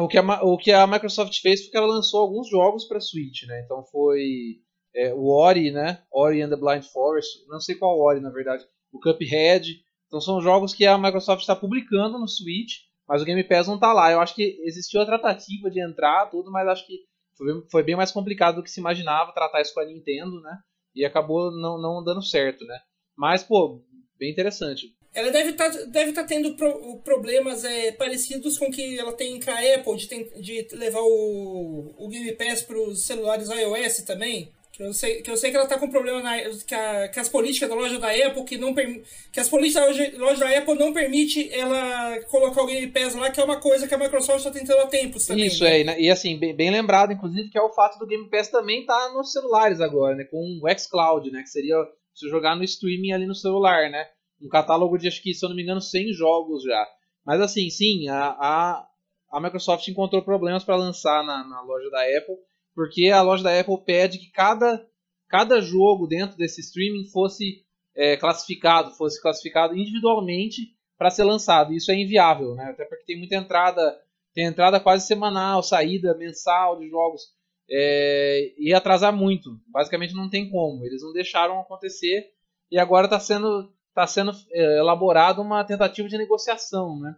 O 0.00 0.08
que, 0.08 0.16
a, 0.16 0.42
o 0.42 0.56
que 0.56 0.72
a 0.72 0.86
Microsoft 0.86 1.38
fez 1.42 1.60
foi 1.60 1.70
que 1.70 1.76
ela 1.76 1.86
lançou 1.86 2.20
alguns 2.20 2.48
jogos 2.48 2.86
para 2.86 2.98
Switch, 2.98 3.42
né? 3.46 3.60
Então 3.62 3.84
foi 3.84 4.62
é, 4.96 5.12
o 5.12 5.28
Ori, 5.28 5.70
né? 5.70 6.02
Ori 6.10 6.40
and 6.40 6.48
the 6.48 6.56
Blind 6.56 6.82
Forest, 6.84 7.46
não 7.48 7.60
sei 7.60 7.74
qual 7.74 8.00
Ori 8.00 8.20
na 8.20 8.30
verdade, 8.30 8.64
o 8.92 8.98
Cuphead. 8.98 9.84
Então 10.06 10.20
são 10.20 10.40
jogos 10.40 10.72
que 10.72 10.86
a 10.86 10.96
Microsoft 10.96 11.42
está 11.42 11.54
publicando 11.54 12.18
no 12.18 12.28
Switch, 12.28 12.86
mas 13.06 13.20
o 13.20 13.24
Game 13.24 13.44
Pass 13.44 13.66
não 13.66 13.74
está 13.74 13.92
lá. 13.92 14.10
Eu 14.10 14.20
acho 14.20 14.34
que 14.34 14.58
existiu 14.64 15.00
a 15.00 15.06
tratativa 15.06 15.70
de 15.70 15.84
entrar, 15.84 16.30
tudo, 16.30 16.50
mas 16.50 16.66
acho 16.66 16.86
que 16.86 17.00
foi, 17.36 17.46
foi 17.70 17.82
bem 17.82 17.96
mais 17.96 18.10
complicado 18.10 18.56
do 18.56 18.62
que 18.62 18.70
se 18.70 18.80
imaginava 18.80 19.32
tratar 19.32 19.60
isso 19.60 19.74
com 19.74 19.80
a 19.80 19.84
Nintendo, 19.84 20.40
né? 20.40 20.58
E 20.94 21.04
acabou 21.04 21.50
não, 21.50 21.80
não 21.80 22.02
dando 22.02 22.22
certo, 22.22 22.64
né? 22.64 22.78
Mas, 23.16 23.42
pô, 23.42 23.82
bem 24.18 24.30
interessante. 24.30 24.86
Ela 25.12 25.30
deve 25.30 25.50
estar 25.50 25.70
tá, 25.70 25.84
deve 25.86 26.12
tá 26.12 26.24
tendo 26.24 26.54
pro, 26.56 27.00
problemas 27.02 27.64
é, 27.64 27.92
parecidos 27.92 28.58
com 28.58 28.70
que 28.70 28.98
ela 28.98 29.12
tem 29.12 29.40
com 29.40 29.50
a 29.50 29.74
Apple, 29.74 29.96
de, 29.96 30.40
de 30.40 30.76
levar 30.76 31.00
o, 31.00 31.94
o 31.98 32.08
Game 32.08 32.32
Pass 32.32 32.62
para 32.62 32.78
os 32.78 33.06
celulares 33.06 33.48
iOS 33.48 34.02
também. 34.04 34.52
Que 34.76 34.82
eu 34.82 34.92
sei 34.92 35.22
que, 35.22 35.30
eu 35.30 35.36
sei 35.38 35.50
que 35.50 35.56
ela 35.56 35.66
tá 35.66 35.78
com 35.78 35.88
problema 35.88 36.20
na, 36.20 36.38
que, 36.38 36.74
a, 36.74 37.08
que 37.08 37.18
as 37.18 37.30
políticas 37.30 37.66
da 37.66 37.74
loja 37.74 37.98
da 37.98 38.10
Apple 38.10 38.44
que 38.44 38.58
não 38.58 38.74
que 38.74 39.40
as 39.40 39.48
políticas 39.48 39.82
da 39.82 39.88
loja, 39.88 40.18
loja, 40.18 40.40
da 40.40 40.58
Apple 40.58 40.74
não 40.74 40.92
permite 40.92 41.50
ela 41.50 42.20
colocar 42.24 42.62
o 42.62 42.66
Game 42.66 42.86
Pass 42.88 43.14
lá, 43.14 43.30
que 43.30 43.40
é 43.40 43.44
uma 43.44 43.58
coisa 43.58 43.88
que 43.88 43.94
a 43.94 43.98
Microsoft 43.98 44.40
está 44.40 44.50
tentando 44.50 44.82
há 44.82 44.86
tempos 44.86 45.24
também. 45.24 45.46
Isso 45.46 45.64
né? 45.64 45.80
é, 45.80 46.00
e 46.02 46.10
assim, 46.10 46.38
bem, 46.38 46.54
bem, 46.54 46.70
lembrado 46.70 47.10
inclusive 47.10 47.48
que 47.48 47.56
é 47.56 47.62
o 47.62 47.72
fato 47.72 47.98
do 47.98 48.06
Game 48.06 48.28
Pass 48.28 48.50
também 48.50 48.84
tá 48.84 49.14
nos 49.14 49.32
celulares 49.32 49.80
agora, 49.80 50.14
né, 50.14 50.24
com 50.24 50.60
o 50.62 50.78
xCloud, 50.78 51.30
né, 51.30 51.40
que 51.40 51.48
seria 51.48 51.76
se 52.14 52.28
jogar 52.28 52.54
no 52.54 52.62
streaming 52.62 53.12
ali 53.12 53.24
no 53.24 53.34
celular, 53.34 53.90
né? 53.90 54.06
Um 54.42 54.48
catálogo 54.48 54.98
de 54.98 55.08
acho 55.08 55.22
que, 55.22 55.32
se 55.32 55.42
eu 55.42 55.48
não 55.48 55.56
me 55.56 55.62
engano, 55.62 55.80
100 55.80 56.12
jogos 56.12 56.62
já. 56.62 56.86
Mas 57.24 57.40
assim, 57.40 57.70
sim, 57.70 58.08
a, 58.08 58.28
a, 58.38 58.86
a 59.32 59.40
Microsoft 59.40 59.88
encontrou 59.88 60.22
problemas 60.22 60.64
para 60.64 60.76
lançar 60.76 61.24
na, 61.24 61.48
na 61.48 61.62
loja 61.62 61.88
da 61.88 62.02
Apple 62.02 62.36
porque 62.76 63.08
a 63.08 63.22
loja 63.22 63.42
da 63.42 63.58
Apple 63.58 63.82
pede 63.86 64.18
que 64.18 64.30
cada, 64.30 64.86
cada 65.28 65.62
jogo 65.62 66.06
dentro 66.06 66.36
desse 66.36 66.60
streaming 66.60 67.08
fosse 67.10 67.64
é, 67.96 68.18
classificado, 68.18 68.92
fosse 68.92 69.20
classificado 69.20 69.74
individualmente 69.74 70.76
para 70.98 71.08
ser 71.08 71.24
lançado. 71.24 71.72
Isso 71.72 71.90
é 71.90 71.94
inviável, 71.94 72.54
né? 72.54 72.66
Até 72.66 72.84
porque 72.84 73.06
tem 73.06 73.18
muita 73.18 73.34
entrada, 73.34 73.98
tem 74.34 74.44
entrada 74.44 74.78
quase 74.78 75.06
semanal, 75.06 75.62
saída 75.62 76.16
mensal 76.18 76.78
de 76.78 76.90
jogos. 76.90 77.34
É, 77.68 78.52
e 78.58 78.74
atrasar 78.74 79.12
muito. 79.12 79.58
Basicamente 79.68 80.14
não 80.14 80.28
tem 80.28 80.48
como. 80.50 80.84
Eles 80.84 81.02
não 81.02 81.12
deixaram 81.14 81.58
acontecer 81.58 82.30
e 82.70 82.78
agora 82.78 83.06
está 83.06 83.18
sendo, 83.18 83.72
tá 83.94 84.06
sendo 84.06 84.32
é, 84.52 84.78
elaborada 84.78 85.40
uma 85.40 85.64
tentativa 85.64 86.06
de 86.06 86.18
negociação, 86.18 87.00
né? 87.00 87.16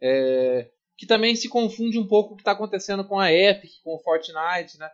É, 0.00 0.70
que 0.98 1.06
também 1.06 1.36
se 1.36 1.48
confunde 1.48 1.96
um 1.96 2.06
pouco 2.06 2.34
o 2.34 2.36
que 2.36 2.42
está 2.42 2.50
acontecendo 2.50 3.04
com 3.04 3.20
a 3.20 3.32
Epic, 3.32 3.70
com 3.84 3.94
o 3.94 4.00
Fortnite, 4.00 4.76
né? 4.80 4.90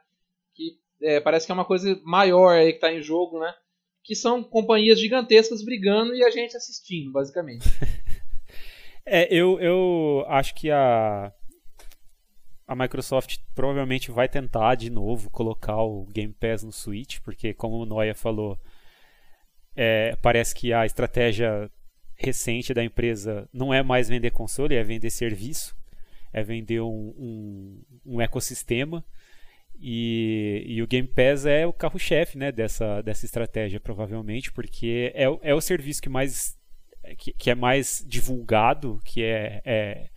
Que 0.55 0.79
é, 1.01 1.19
parece 1.19 1.47
que 1.47 1.51
é 1.51 1.55
uma 1.55 1.64
coisa 1.64 1.99
maior 2.05 2.55
aí 2.55 2.73
que 2.73 2.77
está 2.77 2.93
em 2.93 3.01
jogo, 3.01 3.40
né? 3.40 3.53
Que 4.03 4.14
são 4.14 4.45
companhias 4.45 5.01
gigantescas 5.01 5.64
brigando 5.64 6.14
e 6.14 6.23
a 6.23 6.31
gente 6.31 6.55
assistindo, 6.55 7.11
basicamente. 7.11 7.67
é, 9.07 9.35
eu, 9.35 9.59
eu 9.59 10.27
acho 10.29 10.55
que 10.55 10.71
a, 10.71 11.33
a 12.67 12.77
Microsoft 12.77 13.38
provavelmente 13.55 14.11
vai 14.11 14.29
tentar 14.29 14.75
de 14.75 14.90
novo 14.90 15.31
colocar 15.31 15.83
o 15.83 16.05
Game 16.12 16.35
Pass 16.35 16.62
no 16.62 16.71
Switch, 16.71 17.21
porque 17.21 17.55
como 17.55 17.77
o 17.77 17.87
Noia 17.87 18.14
falou, 18.14 18.59
é, 19.75 20.14
parece 20.17 20.55
que 20.55 20.71
a 20.71 20.85
estratégia 20.85 21.71
recente 22.14 22.75
da 22.75 22.85
empresa 22.85 23.49
não 23.51 23.73
é 23.73 23.83
mais 23.83 24.11
vender 24.11 24.33
console, 24.33 24.75
é 24.75 24.85
vender 24.85 25.09
serviço 25.09 25.75
é 26.35 26.42
vender 26.42 26.81
um, 26.81 27.14
um, 27.16 27.83
um 28.05 28.20
ecossistema. 28.20 29.03
E, 29.81 30.64
e, 30.66 30.83
o 30.83 30.87
Game 30.87 31.09
Pass 31.09 31.47
é 31.47 31.66
o 31.66 31.73
carro-chefe 31.73 32.37
né, 32.37 32.53
dessa, 32.53 33.01
dessa 33.03 33.25
estratégia, 33.25 33.81
provavelmente, 33.81 34.53
porque 34.53 35.12
é, 35.14 35.25
é 35.42 35.55
o 35.55 35.61
serviço 35.61 36.03
que 36.03 36.09
mais 36.09 36.57
que, 37.18 37.33
que 37.33 37.51
é 37.51 37.55
mais 37.55 38.05
divulgado, 38.07 39.01
que 39.05 39.23
é, 39.23 39.61
é, 39.64 40.09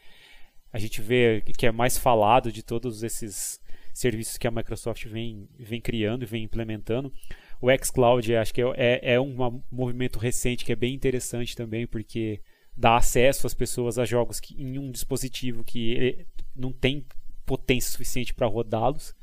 a 0.72 0.80
gente 0.80 1.02
vê 1.02 1.42
que 1.58 1.66
é 1.66 1.72
mais 1.72 1.98
falado 1.98 2.52
de 2.52 2.64
todos 2.64 3.04
esses 3.04 3.60
serviços 3.94 4.38
que 4.38 4.48
a 4.48 4.52
Microsoft 4.52 5.06
vem, 5.06 5.50
vem 5.58 5.82
criando 5.82 6.24
e 6.24 6.28
vem 6.28 6.44
implementando. 6.44 7.12
O 7.60 7.68
xCloud 7.84 8.36
acho 8.36 8.54
que 8.54 8.62
é, 8.62 8.74
é, 8.78 9.14
é 9.14 9.20
um 9.20 9.62
movimento 9.72 10.20
recente 10.20 10.64
que 10.64 10.72
é 10.72 10.76
bem 10.76 10.94
interessante 10.94 11.56
também, 11.56 11.86
porque 11.86 12.40
dar 12.78 12.98
acesso 12.98 13.48
às 13.48 13.54
pessoas 13.54 13.98
a 13.98 14.06
jogos 14.06 14.40
que, 14.40 14.54
em 14.62 14.78
um 14.78 14.92
dispositivo 14.92 15.64
que 15.64 16.28
não 16.56 16.72
tem 16.72 17.06
potência 17.46 17.92
suficiente 17.92 18.34
para 18.34 18.46
rodá-los. 18.46 19.16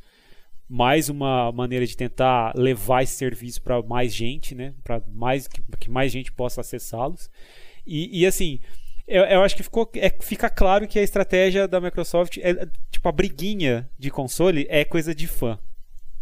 Mais 0.69 1.09
uma 1.09 1.53
maneira 1.53 1.87
de 1.87 1.97
tentar 1.97 2.53
levar 2.57 3.03
esse 3.03 3.15
serviço 3.15 3.63
para 3.63 3.83
mais 3.83 4.13
gente, 4.15 4.55
né? 4.55 4.75
Para 4.83 5.03
mais 5.07 5.47
que, 5.47 5.63
que, 5.79 5.91
mais 5.91 6.11
gente 6.11 6.33
possa 6.33 6.63
acessá-los. 6.63 7.31
E, 7.87 8.23
e, 8.23 8.27
assim, 8.27 8.59
eu, 9.07 9.23
eu, 9.25 9.43
acho 9.43 9.55
que 9.55 9.63
ficou, 9.63 9.89
é, 9.97 10.11
fica 10.21 10.49
claro 10.49 10.89
que 10.89 10.99
a 10.99 11.03
estratégia 11.03 11.69
da 11.69 11.81
Microsoft 11.81 12.39
é 12.39 12.67
tipo 12.91 13.07
a 13.07 13.13
briguinha 13.13 13.89
de 13.99 14.11
console 14.11 14.67
é 14.71 14.85
coisa 14.85 15.15
de 15.15 15.27
fã 15.27 15.59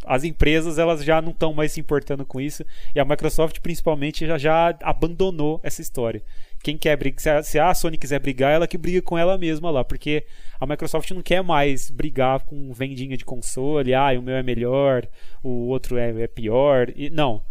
as 0.05 0.25
empresas 0.25 0.79
elas 0.79 1.05
já 1.05 1.21
não 1.23 1.31
estão 1.31 1.53
mais 1.53 1.73
se 1.73 1.81
importando 1.81 2.25
com 2.27 2.41
isso 2.41 2.65
e 2.95 3.01
a 3.01 3.05
Microsoft 3.05 3.61
principalmente 3.61 4.27
já, 4.27 4.39
já 4.39 4.77
abandonou 4.83 5.61
essa 5.63 5.81
história. 5.81 6.23
Quem 6.63 6.79
quer 6.79 6.97
brigar, 6.97 7.43
se 7.43 7.59
a 7.59 7.75
Sony 7.75 7.99
quiser 7.99 8.21
brigar, 8.21 8.53
ela 8.53 8.69
que 8.69 8.79
briga 8.79 9.03
com 9.03 9.19
ela 9.19 9.37
mesma 9.37 9.71
lá, 9.71 9.83
porque 9.83 10.25
a 10.61 10.67
Microsoft 10.67 11.11
não 11.11 11.23
quer 11.23 11.43
mais 11.43 11.91
brigar 11.91 12.45
com 12.45 12.73
vendinha 12.73 13.17
de 13.17 13.25
console, 13.25 13.95
ah, 13.95 14.13
o 14.19 14.23
meu 14.23 14.37
é 14.37 14.43
melhor, 14.43 15.09
o 15.43 15.67
outro 15.69 15.97
é, 15.97 16.23
é 16.23 16.27
pior. 16.29 16.93
E, 16.95 17.11
não. 17.11 17.45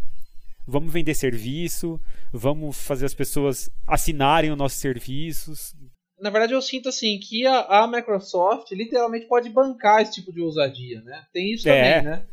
Vamos 0.65 0.93
vender 0.93 1.13
serviço, 1.13 1.99
vamos 2.31 2.77
fazer 2.81 3.05
as 3.05 3.13
pessoas 3.13 3.69
assinarem 3.85 4.51
os 4.51 4.57
nossos 4.57 4.79
serviços, 4.79 5.75
na 6.21 6.29
verdade 6.29 6.53
eu 6.53 6.61
sinto 6.61 6.87
assim 6.87 7.17
que 7.19 7.47
a, 7.47 7.61
a, 7.61 7.87
Microsoft 7.87 8.71
literalmente 8.71 9.25
pode 9.25 9.49
bancar 9.49 10.03
esse 10.03 10.13
tipo 10.13 10.31
de 10.31 10.39
ousadia, 10.39 11.01
né? 11.01 11.25
Tem 11.33 11.51
isso 11.51 11.67
é. 11.67 11.99
também, 11.99 12.11
né? 12.11 12.25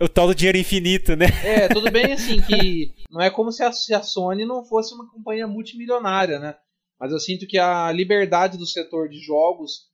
O 0.00 0.08
tal 0.08 0.26
do 0.26 0.34
dinheiro 0.34 0.58
infinito, 0.58 1.16
né? 1.16 1.26
É, 1.42 1.68
tudo 1.68 1.90
bem 1.90 2.12
assim 2.12 2.40
que 2.42 2.92
não 3.10 3.20
é 3.20 3.30
como 3.30 3.50
se 3.50 3.62
a, 3.62 4.02
Sony 4.02 4.44
não 4.44 4.64
fosse 4.64 4.94
uma 4.94 5.10
companhia 5.10 5.46
multimilionária, 5.46 6.38
né? 6.38 6.54
Mas 7.00 7.12
eu 7.12 7.18
sinto 7.18 7.46
que 7.46 7.58
a 7.58 7.90
liberdade 7.92 8.58
do 8.58 8.66
setor 8.66 9.08
de 9.08 9.18
jogos 9.18 9.86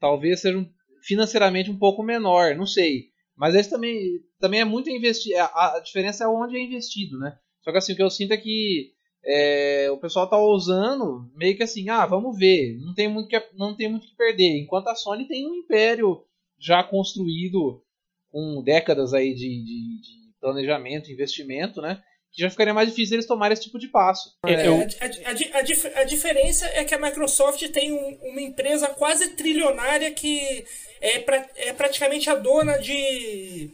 talvez 0.00 0.40
seja 0.40 0.64
financeiramente 1.02 1.70
um 1.70 1.78
pouco 1.78 2.02
menor, 2.02 2.54
não 2.54 2.66
sei. 2.66 3.06
Mas 3.36 3.54
esse 3.54 3.70
também, 3.70 4.20
também 4.38 4.60
é 4.60 4.64
muito 4.64 4.90
investido. 4.90 5.36
A, 5.38 5.80
diferença 5.84 6.24
é 6.24 6.28
onde 6.28 6.56
é 6.56 6.60
investido, 6.60 7.18
né? 7.18 7.36
Só 7.62 7.72
que 7.72 7.78
assim, 7.78 7.92
o 7.92 7.96
que 7.96 8.02
eu 8.02 8.10
sinto 8.10 8.32
é 8.32 8.36
que 8.36 8.92
é, 9.24 9.90
o 9.90 9.98
pessoal 9.98 10.28
tá 10.28 10.38
usando 10.38 11.28
meio 11.34 11.56
que 11.56 11.62
assim, 11.64 11.88
ah, 11.88 12.06
vamos 12.06 12.38
ver, 12.38 12.78
não 12.80 12.94
tem 12.94 13.08
muito 13.08 13.28
que, 13.28 13.40
não 13.54 13.76
tem 13.76 13.88
muito 13.88 14.06
que 14.06 14.16
perder. 14.16 14.60
Enquanto 14.60 14.88
a 14.88 14.94
Sony 14.94 15.26
tem 15.26 15.48
um 15.48 15.54
império 15.54 16.24
já 16.58 16.82
construído 16.82 17.82
com 18.30 18.62
décadas 18.64 19.14
aí 19.14 19.34
de, 19.34 19.40
de, 19.40 20.00
de 20.00 20.40
planejamento, 20.40 21.10
investimento, 21.10 21.80
né? 21.80 22.00
Que 22.32 22.42
já 22.42 22.50
ficaria 22.50 22.74
mais 22.74 22.88
difícil 22.88 23.16
eles 23.16 23.26
tomarem 23.26 23.54
esse 23.54 23.62
tipo 23.62 23.78
de 23.78 23.88
passo. 23.88 24.30
É, 24.46 24.66
Eu... 24.66 24.74
a, 24.74 25.04
a, 25.04 25.60
a, 25.60 26.00
a, 26.00 26.04
diferença 26.04 26.66
é 26.66 26.84
que 26.84 26.94
a 26.94 26.98
Microsoft 26.98 27.66
tem 27.70 27.92
um, 27.92 28.18
uma 28.30 28.40
empresa 28.40 28.88
quase 28.88 29.30
trilionária 29.30 30.10
que 30.10 30.64
é, 31.00 31.18
pra, 31.20 31.48
é 31.56 31.72
praticamente 31.72 32.28
a 32.28 32.34
dona 32.34 32.76
de 32.78 33.72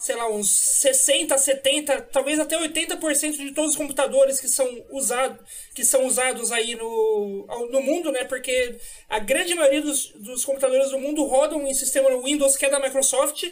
sei 0.00 0.16
lá, 0.16 0.30
uns 0.30 0.48
60, 0.48 1.36
70, 1.36 2.00
talvez 2.10 2.40
até 2.40 2.58
80% 2.58 3.32
de 3.32 3.52
todos 3.52 3.72
os 3.72 3.76
computadores 3.76 4.40
que 4.40 4.48
são, 4.48 4.66
usado, 4.90 5.38
que 5.74 5.84
são 5.84 6.06
usados 6.06 6.50
aí 6.50 6.74
no, 6.74 7.46
no 7.70 7.82
mundo, 7.82 8.10
né? 8.10 8.24
Porque 8.24 8.76
a 9.10 9.18
grande 9.18 9.54
maioria 9.54 9.82
dos, 9.82 10.10
dos 10.14 10.42
computadores 10.42 10.90
do 10.90 10.98
mundo 10.98 11.22
rodam 11.26 11.66
em 11.66 11.74
sistema 11.74 12.08
Windows 12.22 12.56
que 12.56 12.64
é 12.64 12.70
da 12.70 12.80
Microsoft, 12.80 13.44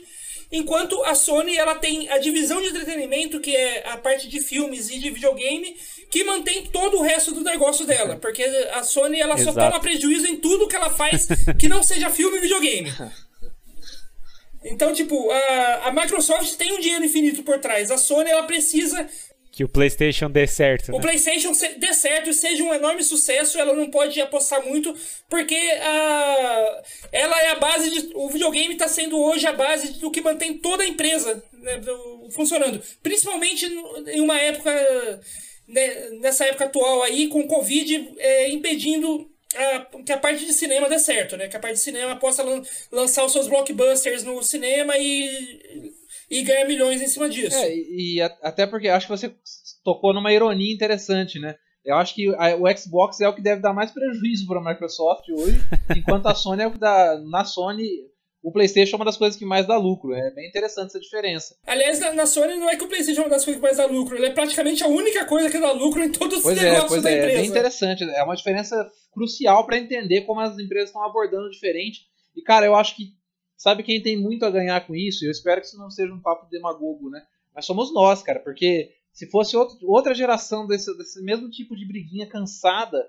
enquanto 0.50 1.02
a 1.04 1.14
Sony 1.14 1.56
ela 1.56 1.74
tem 1.74 2.08
a 2.10 2.18
divisão 2.18 2.60
de 2.60 2.68
entretenimento, 2.68 3.40
que 3.40 3.54
é 3.54 3.88
a 3.88 3.96
parte 3.96 4.28
de 4.28 4.40
filmes 4.40 4.90
e 4.90 4.98
de 4.98 5.10
videogame, 5.10 5.76
que 6.10 6.24
mantém 6.24 6.66
todo 6.66 6.98
o 6.98 7.02
resto 7.02 7.32
do 7.32 7.42
negócio 7.42 7.86
dela. 7.86 8.16
Porque 8.16 8.42
a 8.42 8.82
Sony 8.82 9.20
ela 9.20 9.36
só 9.38 9.52
toma 9.52 9.80
prejuízo 9.80 10.26
em 10.26 10.36
tudo 10.36 10.68
que 10.68 10.76
ela 10.76 10.90
faz 10.90 11.26
que 11.58 11.68
não 11.68 11.82
seja 11.82 12.10
filme 12.10 12.38
e 12.38 12.40
videogame. 12.40 12.92
Então, 14.64 14.92
tipo, 14.92 15.30
a, 15.30 15.86
a 15.86 15.92
Microsoft 15.92 16.56
tem 16.56 16.72
um 16.72 16.80
dinheiro 16.80 17.04
infinito 17.04 17.44
por 17.44 17.58
trás. 17.58 17.92
A 17.92 17.96
Sony, 17.96 18.28
ela 18.28 18.42
precisa 18.42 19.08
que 19.58 19.64
o 19.64 19.68
PlayStation 19.68 20.30
dê 20.30 20.46
certo. 20.46 20.92
Né? 20.92 20.96
O 20.96 21.00
PlayStation 21.00 21.50
dê 21.78 21.92
certo 21.92 22.30
e 22.30 22.32
seja 22.32 22.62
um 22.62 22.72
enorme 22.72 23.02
sucesso, 23.02 23.58
ela 23.58 23.74
não 23.74 23.90
pode 23.90 24.20
apostar 24.20 24.64
muito, 24.64 24.94
porque 25.28 25.56
a, 25.56 26.82
ela 27.10 27.42
é 27.42 27.48
a 27.48 27.56
base 27.56 27.90
de. 27.90 28.12
O 28.14 28.28
videogame 28.28 28.74
está 28.74 28.86
sendo 28.86 29.18
hoje 29.20 29.48
a 29.48 29.52
base 29.52 29.98
do 29.98 30.12
que 30.12 30.20
mantém 30.20 30.56
toda 30.58 30.84
a 30.84 30.86
empresa 30.86 31.42
né, 31.54 31.80
funcionando. 32.30 32.80
Principalmente 33.02 33.66
em 33.66 34.20
uma 34.20 34.38
época. 34.38 35.20
Né, 35.66 36.10
nessa 36.20 36.46
época 36.46 36.66
atual 36.66 37.02
aí, 37.02 37.26
com 37.26 37.40
o 37.40 37.48
Covid 37.48 38.14
é, 38.16 38.50
impedindo 38.50 39.28
a, 39.56 40.02
que 40.04 40.12
a 40.12 40.18
parte 40.18 40.46
de 40.46 40.52
cinema 40.52 40.88
dê 40.88 41.00
certo, 41.00 41.36
né? 41.36 41.48
Que 41.48 41.56
a 41.56 41.60
parte 41.60 41.74
de 41.74 41.80
cinema 41.80 42.14
possa 42.14 42.44
lan 42.44 42.62
lançar 42.92 43.24
os 43.24 43.32
seus 43.32 43.48
blockbusters 43.48 44.22
no 44.22 44.40
cinema 44.40 44.96
e, 44.96 45.92
e 46.30 46.42
ganhar 46.42 46.66
milhões 46.66 47.00
em 47.00 47.06
cima 47.06 47.28
disso. 47.28 47.56
É, 47.56 47.74
e, 47.74 48.16
e 48.16 48.22
até 48.22 48.66
porque 48.66 48.88
acho 48.88 49.06
que 49.06 49.16
você 49.16 49.34
tocou 49.82 50.12
numa 50.12 50.32
ironia 50.32 50.72
interessante, 50.72 51.38
né? 51.38 51.56
Eu 51.84 51.96
acho 51.96 52.14
que 52.14 52.28
a, 52.34 52.54
o 52.56 52.76
Xbox 52.76 53.20
é 53.20 53.28
o 53.28 53.34
que 53.34 53.40
deve 53.40 53.62
dar 53.62 53.72
mais 53.72 53.90
prejuízo 53.90 54.46
para 54.46 54.60
a 54.60 54.64
Microsoft 54.64 55.28
hoje, 55.30 55.58
enquanto 55.96 56.26
a 56.26 56.34
Sony 56.34 56.62
é 56.62 56.66
o 56.66 56.72
que 56.72 56.78
dá. 56.78 57.18
Na 57.30 57.44
Sony, 57.44 57.88
o 58.42 58.52
PlayStation 58.52 58.96
é 58.96 58.98
uma 58.98 59.04
das 59.04 59.16
coisas 59.16 59.38
que 59.38 59.44
mais 59.46 59.66
dá 59.66 59.78
lucro. 59.78 60.12
É 60.12 60.30
bem 60.32 60.48
interessante 60.48 60.88
essa 60.88 61.00
diferença. 61.00 61.56
Aliás, 61.66 61.98
na, 62.14 62.26
Sony 62.26 62.56
não 62.56 62.68
é 62.68 62.76
que 62.76 62.84
o 62.84 62.88
PlayStation 62.88 63.22
é 63.22 63.24
uma 63.24 63.30
das 63.30 63.44
coisas 63.44 63.60
que 63.60 63.66
mais 63.66 63.78
dá 63.78 63.86
lucro, 63.86 64.16
ele 64.16 64.26
é 64.26 64.30
praticamente 64.30 64.84
a 64.84 64.88
única 64.88 65.24
coisa 65.24 65.50
que 65.50 65.58
dá 65.58 65.72
lucro 65.72 66.02
em 66.02 66.12
todos 66.12 66.38
os 66.38 66.42
pois 66.42 66.58
é, 66.58 66.72
negócios 66.72 66.84
é, 66.84 66.88
pois 66.88 67.02
da 67.02 67.10
é, 67.10 67.16
empresa. 67.16 67.32
É 67.32 67.40
bem 67.40 67.50
interessante, 67.50 68.04
é 68.04 68.22
uma 68.22 68.36
diferença 68.36 68.90
crucial 69.12 69.64
para 69.64 69.78
entender 69.78 70.22
como 70.22 70.40
as 70.40 70.58
empresas 70.58 70.90
estão 70.90 71.02
abordando 71.02 71.48
diferente. 71.48 72.00
E 72.36 72.42
cara, 72.42 72.66
eu 72.66 72.74
acho 72.74 72.94
que 72.96 73.17
sabe 73.58 73.82
quem 73.82 74.00
tem 74.00 74.16
muito 74.16 74.46
a 74.46 74.50
ganhar 74.50 74.86
com 74.86 74.94
isso? 74.94 75.26
Eu 75.26 75.30
espero 75.30 75.60
que 75.60 75.66
isso 75.66 75.76
não 75.76 75.90
seja 75.90 76.14
um 76.14 76.20
papo 76.20 76.48
demagogo, 76.48 77.10
né? 77.10 77.26
Mas 77.54 77.66
somos 77.66 77.92
nós, 77.92 78.22
cara, 78.22 78.40
porque 78.40 78.94
se 79.12 79.28
fosse 79.28 79.56
outro, 79.56 79.76
outra 79.82 80.14
geração 80.14 80.66
desse, 80.66 80.96
desse 80.96 81.20
mesmo 81.22 81.50
tipo 81.50 81.76
de 81.76 81.84
briguinha 81.84 82.26
cansada 82.26 83.04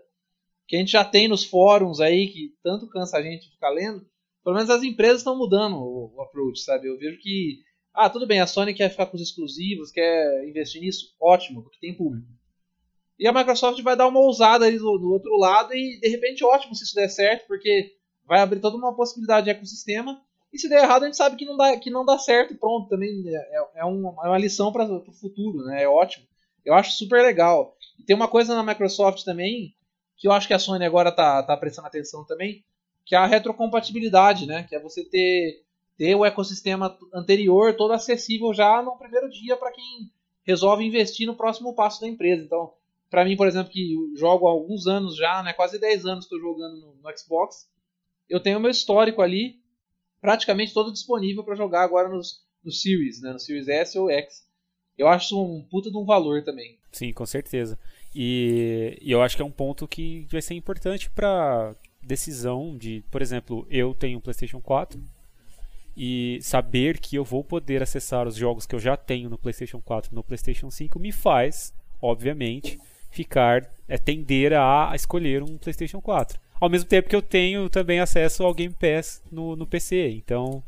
que 0.68 0.76
a 0.76 0.80
gente 0.80 0.92
já 0.92 1.06
tem 1.06 1.28
nos 1.28 1.44
fóruns 1.44 2.00
aí, 2.00 2.28
que 2.28 2.54
tanto 2.64 2.88
cansa 2.90 3.18
a 3.18 3.22
gente 3.22 3.50
ficar 3.50 3.70
lendo, 3.70 4.06
pelo 4.44 4.56
menos 4.56 4.70
as 4.70 4.84
empresas 4.84 5.20
estão 5.20 5.38
mudando 5.38 5.78
o, 5.78 6.14
o, 6.16 6.22
approach, 6.22 6.62
sabe? 6.62 6.88
Eu 6.88 6.98
vejo 6.98 7.20
que, 7.20 7.60
ah, 7.94 8.10
tudo 8.10 8.28
bem, 8.28 8.40
a 8.40 8.48
Sony 8.48 8.74
quer 8.74 8.90
ficar 8.90 9.08
com 9.08 9.18
os 9.18 9.22
exclusivos, 9.22 9.92
quer 9.92 10.48
investir 10.48 10.82
nisso, 10.82 11.16
ótimo, 11.20 11.64
porque 11.64 11.80
tem 11.80 11.96
público. 11.96 12.28
E 13.18 13.28
a 13.28 13.34
Microsoft 13.34 13.82
vai 13.82 13.96
dar 13.98 14.08
uma 14.08 14.20
ousada 14.20 14.66
aí 14.66 14.78
do, 14.78 14.98
do 14.98 15.12
outro 15.12 15.36
lado 15.38 15.74
e, 15.74 16.00
de 16.00 16.08
repente, 16.08 16.44
ótimo 16.44 16.74
se 16.74 16.84
isso 16.84 16.96
der 16.96 17.10
certo, 17.10 17.48
porque 17.48 17.96
vai 18.26 18.40
abrir 18.40 18.60
toda 18.60 18.78
uma 18.78 18.96
possibilidade 18.96 19.46
de 19.46 19.50
ecossistema. 19.50 20.22
E 20.52 20.58
se 20.58 20.68
der 20.68 20.84
errado, 20.84 21.04
a 21.04 21.06
gente 21.06 21.18
sabe 21.18 21.36
que 21.36 21.46
não 21.46 21.56
dá, 21.56 21.78
que 21.78 21.90
não 21.90 22.06
dá 22.06 22.18
certo 22.18 22.56
pronto. 22.56 22.90
Também 22.90 23.24
é, 23.28 23.36
é, 23.36 23.68
é 23.76 23.86
uma, 23.86 24.10
é 24.26 24.28
uma 24.30 24.38
lição 24.38 24.72
para 24.72 24.86
o 24.86 25.14
futuro, 25.14 25.64
né? 25.66 25.84
É 25.84 25.88
ótimo. 25.88 26.26
Eu 26.66 26.74
acho 26.74 26.94
super 26.94 27.24
legal. 27.24 27.76
E 27.98 28.04
tem 28.04 28.16
uma 28.16 28.28
coisa 28.28 28.56
na 28.56 28.64
Microsoft 28.64 29.24
também, 29.24 29.76
que 30.18 30.28
eu 30.28 30.32
acho 30.32 30.48
que 30.48 30.54
a 30.54 30.60
Sony 30.60 30.86
agora 30.86 31.12
tá, 31.12 31.44
tá 31.44 31.56
prestando 31.56 31.88
atenção 31.88 32.26
também, 32.26 32.64
que 33.06 33.16
é 33.16 33.18
a 33.18 33.26
retrocompatibilidade, 33.26 34.46
né? 34.46 34.64
Que 34.64 34.76
é 34.76 34.80
você 34.80 35.04
ter, 35.04 35.64
ter 35.98 36.16
o 36.16 36.26
ecossistema 36.26 36.98
anterior 37.14 37.76
todo 37.76 37.94
acessível 37.94 38.54
já 38.54 38.82
no 38.82 38.98
primeiro 38.98 39.30
dia 39.30 39.56
para 39.56 39.72
quem 39.72 40.12
resolve 40.44 40.84
investir 40.84 41.28
no 41.28 41.36
próximo 41.36 41.76
passo 41.76 42.02
da 42.02 42.08
empresa. 42.08 42.44
Então, 42.44 42.74
para 43.10 43.26
mim, 43.26 43.36
por 43.36 43.48
exemplo, 43.48 43.72
que 43.72 43.96
jogo 44.16 44.48
há 44.48 44.52
alguns 44.52 44.88
anos 44.88 45.16
já, 45.16 45.42
né, 45.44 45.54
quase 45.54 45.80
10 45.80 46.06
anos 46.06 46.26
estou 46.26 46.40
jogando 46.40 46.80
no, 46.80 46.96
no, 46.96 47.18
Xbox, 47.18 47.70
eu 48.28 48.40
tenho 48.40 48.60
meu 48.60 48.70
histórico 48.70 49.22
ali 49.22 49.59
praticamente 50.22 50.74
todo 50.74 50.92
disponível 50.92 51.44
para 51.44 51.56
jogar 51.56 51.84
agora 51.84 52.10
nos, 52.10 52.44
nos 52.64 52.82
Series, 52.82 53.22
né, 53.22 53.32
no 53.32 53.40
Series 53.40 53.68
S 53.68 53.98
ou 53.98 54.10
X. 54.10 54.48
Eu 54.98 55.08
acho 55.08 55.42
um 55.42 55.64
puta 55.64 55.90
de 55.90 55.98
um 55.98 56.06
valor 56.06 56.44
também. 56.44 56.78
Sim, 56.92 57.14
com 57.14 57.26
certeza. 57.26 57.78
E, 58.14 58.98
e 59.02 59.12
eu 59.12 59.22
acho 59.22 59.36
que 59.36 59.42
é 59.42 59.46
um 59.46 59.52
ponto 59.52 59.88
que 59.88 60.28
vai 60.32 60.42
ser 60.42 60.56
importante 60.56 61.10
para 61.10 61.76
decisão 62.02 62.78
de, 62.78 63.04
por 63.12 63.22
exemplo, 63.22 63.66
eu 63.70 63.94
tenho 63.94 64.18
um 64.18 64.22
PlayStation 64.22 64.60
4 64.60 65.02
e 65.96 66.40
saber 66.42 67.00
que 67.00 67.16
eu 67.16 67.24
vou 67.24 67.44
poder 67.44 67.84
acessar 67.84 68.28
os 68.28 68.36
jogos 68.36 68.66
que 68.66 68.74
eu 68.74 68.80
já 68.80 68.96
tenho 68.98 69.30
no 69.30 69.38
PlayStation 69.38 69.82
4 69.82 70.16
no 70.16 70.24
PlayStation 70.24 70.72
5 70.72 70.98
me 70.98 71.12
faz, 71.12 71.74
obviamente, 72.02 72.80
ficar 73.12 73.70
é 73.88 73.98
tender 73.98 74.54
a 74.54 74.92
escolher 74.96 75.44
um 75.44 75.58
PlayStation 75.58 76.02
4. 76.02 76.40
Ao 76.60 76.69
mesmo 76.69 76.89
tempo 76.89 77.10
que 77.10 77.15
eu 77.15 77.22
tenho 77.22 77.69
também 77.69 78.00
acesso 78.00 78.43
ao 78.43 78.54
Game 78.54 78.74
Pass 78.74 79.22
no, 79.32 79.56
no 79.56 79.65
PC, 79.65 80.10
então 80.10 80.62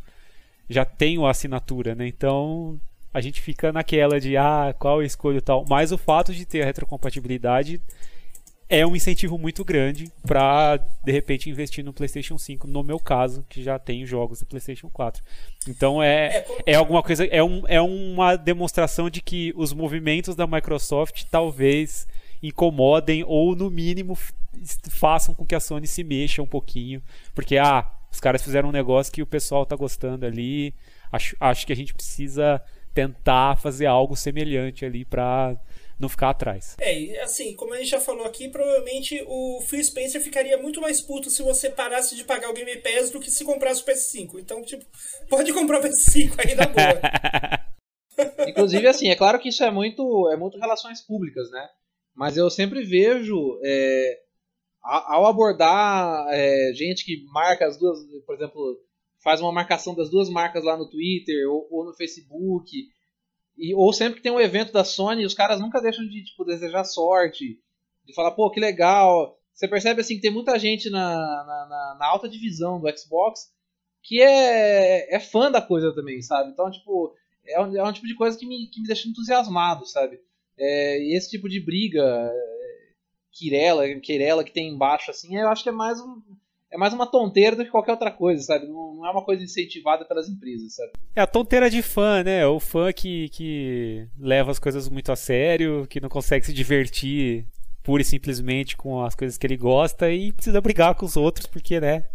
já 0.69 0.85
tenho 0.85 1.25
a 1.25 1.31
assinatura, 1.31 1.93
né? 1.93 2.07
Então 2.07 2.79
a 3.13 3.19
gente 3.19 3.41
fica 3.41 3.73
naquela 3.73 4.19
de 4.19 4.37
ah, 4.37 4.73
qual 4.79 5.01
eu 5.01 5.05
escolho 5.05 5.41
tal. 5.41 5.65
Mas 5.67 5.91
o 5.91 5.97
fato 5.97 6.33
de 6.33 6.45
ter 6.45 6.61
a 6.61 6.65
retrocompatibilidade 6.65 7.81
é 8.69 8.87
um 8.87 8.95
incentivo 8.95 9.37
muito 9.37 9.65
grande 9.65 10.09
para 10.25 10.77
de 11.03 11.11
repente 11.11 11.49
investir 11.49 11.83
no 11.83 11.91
PlayStation 11.91 12.37
5, 12.37 12.67
no 12.67 12.81
meu 12.81 12.97
caso, 12.97 13.45
que 13.49 13.61
já 13.61 13.77
tenho 13.77 14.07
jogos 14.07 14.39
do 14.39 14.45
PlayStation 14.45 14.89
4. 14.89 15.21
Então 15.67 16.01
é, 16.01 16.37
é, 16.37 16.45
é 16.67 16.75
alguma 16.75 17.03
coisa, 17.03 17.25
é, 17.25 17.43
um, 17.43 17.63
é 17.67 17.81
uma 17.81 18.37
demonstração 18.37 19.09
de 19.09 19.21
que 19.21 19.51
os 19.57 19.73
movimentos 19.73 20.37
da 20.37 20.47
Microsoft 20.47 21.25
talvez 21.29 22.07
incomodem 22.41 23.25
ou 23.27 23.57
no 23.57 23.69
mínimo 23.69 24.17
façam 24.89 25.33
com 25.33 25.45
que 25.45 25.55
a 25.55 25.59
Sony 25.59 25.87
se 25.87 26.03
mexa 26.03 26.41
um 26.41 26.47
pouquinho, 26.47 27.01
porque 27.33 27.57
ah, 27.57 27.91
os 28.11 28.19
caras 28.19 28.43
fizeram 28.43 28.69
um 28.69 28.73
negócio 28.73 29.11
que 29.11 29.21
o 29.21 29.27
pessoal 29.27 29.65
tá 29.65 29.75
gostando 29.75 30.25
ali, 30.25 30.73
acho, 31.11 31.35
acho 31.39 31.65
que 31.65 31.73
a 31.73 31.75
gente 31.75 31.93
precisa 31.93 32.61
tentar 32.93 33.57
fazer 33.57 33.85
algo 33.85 34.15
semelhante 34.15 34.85
ali 34.85 35.05
para 35.05 35.57
não 35.99 36.09
ficar 36.09 36.31
atrás. 36.31 36.75
É, 36.79 37.21
assim, 37.21 37.55
como 37.55 37.73
a 37.73 37.77
gente 37.77 37.89
já 37.89 37.99
falou 37.99 38.25
aqui, 38.25 38.49
provavelmente 38.49 39.23
o 39.27 39.61
Phil 39.61 39.83
Spencer 39.83 40.21
ficaria 40.21 40.57
muito 40.57 40.81
mais 40.81 40.99
puto 40.99 41.29
se 41.29 41.43
você 41.43 41.69
parasse 41.69 42.15
de 42.15 42.23
pagar 42.23 42.49
o 42.49 42.53
Game 42.53 42.75
Pass 42.77 43.11
do 43.11 43.19
que 43.19 43.29
se 43.29 43.45
comprasse 43.45 43.81
o 43.81 43.85
PS5. 43.85 44.39
Então, 44.39 44.61
tipo, 44.63 44.83
pode 45.29 45.53
comprar 45.53 45.79
o 45.79 45.83
PS5 45.83 46.33
aí 46.37 46.55
na 46.55 46.65
boa. 46.65 48.47
Inclusive, 48.47 48.87
assim, 48.87 49.09
é 49.09 49.15
claro 49.15 49.39
que 49.39 49.49
isso 49.49 49.63
é 49.63 49.71
muito, 49.71 50.29
é 50.29 50.35
muito 50.35 50.57
relações 50.57 51.01
públicas, 51.01 51.49
né? 51.51 51.69
Mas 52.13 52.35
eu 52.35 52.49
sempre 52.49 52.83
vejo, 52.83 53.59
é, 53.63 54.19
ao 54.83 55.25
abordar 55.27 56.27
é, 56.29 56.71
gente 56.73 57.05
que 57.05 57.23
marca 57.31 57.67
as 57.67 57.77
duas, 57.77 57.99
por 58.25 58.35
exemplo, 58.35 58.79
faz 59.23 59.39
uma 59.39 59.51
marcação 59.51 59.93
das 59.93 60.09
duas 60.09 60.29
marcas 60.29 60.63
lá 60.63 60.75
no 60.75 60.89
Twitter 60.89 61.49
ou, 61.49 61.67
ou 61.69 61.85
no 61.85 61.93
Facebook, 61.93 62.71
e, 63.57 63.75
ou 63.75 63.93
sempre 63.93 64.15
que 64.15 64.23
tem 64.23 64.31
um 64.31 64.39
evento 64.39 64.71
da 64.71 64.83
Sony, 64.83 65.25
os 65.25 65.33
caras 65.33 65.59
nunca 65.59 65.81
deixam 65.81 66.07
de 66.07 66.23
tipo, 66.23 66.43
desejar 66.43 66.83
sorte, 66.83 67.59
de 68.05 68.13
falar, 68.13 68.31
pô, 68.31 68.49
que 68.49 68.59
legal. 68.59 69.37
Você 69.53 69.67
percebe 69.67 70.01
assim 70.01 70.15
que 70.15 70.21
tem 70.21 70.31
muita 70.31 70.57
gente 70.57 70.89
na, 70.89 71.15
na, 71.15 71.97
na 71.99 72.07
alta 72.07 72.27
divisão 72.27 72.79
do 72.79 72.97
Xbox 72.97 73.51
que 74.03 74.21
é, 74.21 75.15
é 75.15 75.19
fã 75.19 75.51
da 75.51 75.61
coisa 75.61 75.93
também, 75.93 76.21
sabe? 76.21 76.51
Então, 76.51 76.69
tipo, 76.71 77.13
é 77.45 77.61
um, 77.61 77.77
é 77.77 77.83
um 77.83 77.93
tipo 77.93 78.07
de 78.07 78.15
coisa 78.15 78.37
que 78.37 78.45
me, 78.45 78.67
que 78.67 78.81
me 78.81 78.87
deixa 78.87 79.07
entusiasmado, 79.07 79.85
sabe? 79.85 80.19
É, 80.57 81.15
esse 81.15 81.29
tipo 81.29 81.47
de 81.47 81.59
briga, 81.59 82.31
Quirela, 83.31 83.87
Quirela 83.99 84.43
que 84.43 84.51
tem 84.51 84.69
embaixo, 84.69 85.11
assim, 85.11 85.35
eu 85.35 85.47
acho 85.47 85.63
que 85.63 85.69
é 85.69 85.71
mais 85.71 85.99
um, 85.99 86.21
é 86.71 86.77
mais 86.77 86.93
uma 86.93 87.05
tonteira 87.05 87.55
do 87.55 87.65
que 87.65 87.71
qualquer 87.71 87.91
outra 87.91 88.11
coisa, 88.11 88.41
sabe? 88.41 88.65
Não, 88.65 88.95
não, 88.95 89.05
é 89.05 89.11
uma 89.11 89.23
coisa 89.23 89.43
incentivada 89.43 90.05
pelas 90.05 90.29
empresas, 90.29 90.75
sabe? 90.75 90.91
É 91.15 91.21
a 91.21 91.27
tonteira 91.27 91.69
de 91.69 91.81
fã, 91.81 92.23
né? 92.23 92.45
O 92.47 92.59
fã 92.59 92.93
que, 92.93 93.27
que 93.29 94.07
leva 94.17 94.51
as 94.51 94.59
coisas 94.59 94.87
muito 94.87 95.11
a 95.11 95.15
sério, 95.15 95.85
que 95.89 95.99
não 95.99 96.09
consegue 96.09 96.45
se 96.45 96.53
divertir 96.53 97.45
pura 97.83 98.01
e 98.01 98.05
simplesmente 98.05 98.77
com 98.77 99.03
as 99.03 99.15
coisas 99.15 99.37
que 99.37 99.45
ele 99.45 99.57
gosta 99.57 100.09
e 100.11 100.31
precisa 100.31 100.61
brigar 100.61 100.95
com 100.95 101.05
os 101.05 101.17
outros, 101.17 101.45
porque, 101.45 101.79
né? 101.79 102.05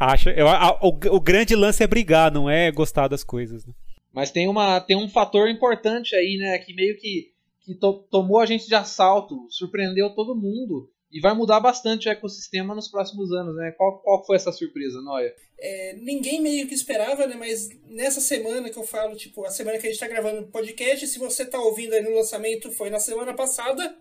Acha, 0.00 0.30
eu, 0.30 0.48
a, 0.48 0.78
o, 0.82 0.88
o, 0.88 1.20
grande 1.20 1.54
lance 1.54 1.82
é 1.82 1.86
brigar, 1.86 2.32
não 2.32 2.50
é 2.50 2.72
gostar 2.72 3.06
das 3.06 3.22
coisas. 3.22 3.64
Né? 3.64 3.72
Mas 4.12 4.32
tem, 4.32 4.48
uma, 4.48 4.80
tem 4.80 4.96
um 4.96 5.08
fator 5.08 5.48
importante 5.48 6.16
aí, 6.16 6.38
né? 6.38 6.58
Que 6.58 6.74
meio 6.74 6.96
que, 6.98 7.31
que 7.64 7.74
to, 7.74 8.06
tomou 8.10 8.40
a 8.40 8.46
gente 8.46 8.66
de 8.66 8.74
assalto, 8.74 9.46
surpreendeu 9.50 10.14
todo 10.14 10.34
mundo 10.34 10.90
e 11.10 11.20
vai 11.20 11.34
mudar 11.34 11.60
bastante 11.60 12.08
o 12.08 12.10
ecossistema 12.10 12.74
nos 12.74 12.88
próximos 12.88 13.30
anos, 13.32 13.54
né? 13.54 13.72
Qual, 13.76 14.00
qual 14.00 14.24
foi 14.24 14.36
essa 14.36 14.50
surpresa, 14.50 15.00
Noia? 15.02 15.32
É, 15.60 15.94
ninguém 15.96 16.40
meio 16.40 16.66
que 16.66 16.74
esperava, 16.74 17.26
né? 17.26 17.36
Mas 17.38 17.68
nessa 17.86 18.20
semana 18.20 18.70
que 18.70 18.78
eu 18.78 18.82
falo, 18.82 19.14
tipo, 19.14 19.44
a 19.44 19.50
semana 19.50 19.78
que 19.78 19.86
a 19.86 19.90
gente 19.90 20.00
tá 20.00 20.08
gravando 20.08 20.40
o 20.40 20.50
podcast, 20.50 21.06
se 21.06 21.18
você 21.18 21.44
tá 21.44 21.60
ouvindo 21.60 21.92
aí 21.92 22.02
no 22.02 22.16
lançamento, 22.16 22.72
foi 22.72 22.88
na 22.88 22.98
semana 22.98 23.34
passada, 23.34 23.94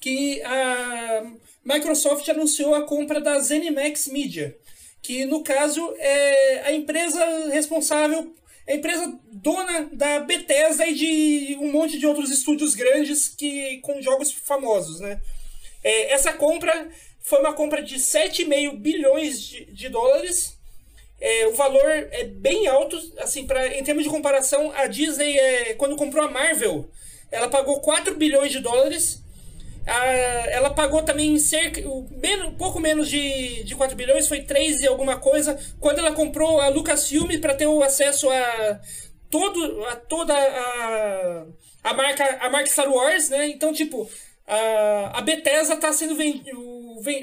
que 0.00 0.40
a 0.42 1.32
Microsoft 1.64 2.28
anunciou 2.28 2.74
a 2.74 2.86
compra 2.86 3.20
da 3.20 3.38
ZeniMax 3.40 4.06
Media, 4.06 4.56
que 5.02 5.24
no 5.24 5.42
caso 5.42 5.94
é 5.98 6.60
a 6.60 6.72
empresa 6.72 7.24
responsável 7.50 8.32
a 8.66 8.72
empresa 8.72 9.18
dona 9.30 9.88
da 9.92 10.20
Bethesda 10.20 10.86
e 10.86 10.94
de 10.94 11.56
um 11.60 11.70
monte 11.70 11.98
de 11.98 12.06
outros 12.06 12.30
estúdios 12.30 12.74
grandes 12.74 13.28
que 13.28 13.78
com 13.78 14.00
jogos 14.00 14.32
famosos, 14.32 15.00
né? 15.00 15.20
É, 15.82 16.12
essa 16.12 16.32
compra 16.32 16.88
foi 17.20 17.40
uma 17.40 17.52
compra 17.52 17.82
de 17.82 17.96
7,5 17.96 18.76
bilhões 18.76 19.40
de, 19.40 19.64
de 19.66 19.88
dólares. 19.88 20.58
É, 21.20 21.46
o 21.46 21.54
valor 21.54 21.88
é 21.88 22.24
bem 22.24 22.66
alto, 22.66 22.98
assim, 23.18 23.46
pra, 23.46 23.66
em 23.76 23.82
termos 23.82 24.04
de 24.04 24.10
comparação, 24.10 24.72
a 24.74 24.86
Disney, 24.86 25.38
é, 25.38 25.74
quando 25.74 25.96
comprou 25.96 26.24
a 26.24 26.30
Marvel, 26.30 26.88
ela 27.30 27.48
pagou 27.48 27.80
4 27.80 28.14
bilhões 28.14 28.52
de 28.52 28.60
dólares. 28.60 29.23
A, 29.86 30.06
ela 30.50 30.70
pagou 30.70 31.02
também 31.02 31.38
cerca, 31.38 31.80
menos, 32.10 32.54
pouco 32.56 32.80
menos 32.80 33.08
de, 33.08 33.64
de 33.64 33.74
4 33.74 33.96
bilhões, 33.96 34.26
foi 34.26 34.42
3 34.42 34.80
e 34.80 34.86
alguma 34.86 35.16
coisa, 35.16 35.58
quando 35.78 35.98
ela 35.98 36.12
comprou 36.12 36.60
a 36.60 36.68
Lucasfilm 36.68 37.38
para 37.40 37.54
ter 37.54 37.66
o 37.66 37.82
acesso 37.82 38.30
a, 38.30 38.80
todo, 39.30 39.84
a 39.86 39.96
toda 39.96 40.34
a, 40.34 41.44
a, 41.82 41.94
marca, 41.94 42.38
a 42.40 42.50
marca 42.50 42.70
Star 42.70 42.90
Wars, 42.90 43.28
né? 43.28 43.46
Então, 43.48 43.72
tipo, 43.72 44.08
a, 44.46 45.18
a 45.18 45.22
Bethesda 45.22 45.76
tá 45.76 45.92
sendo 45.92 46.16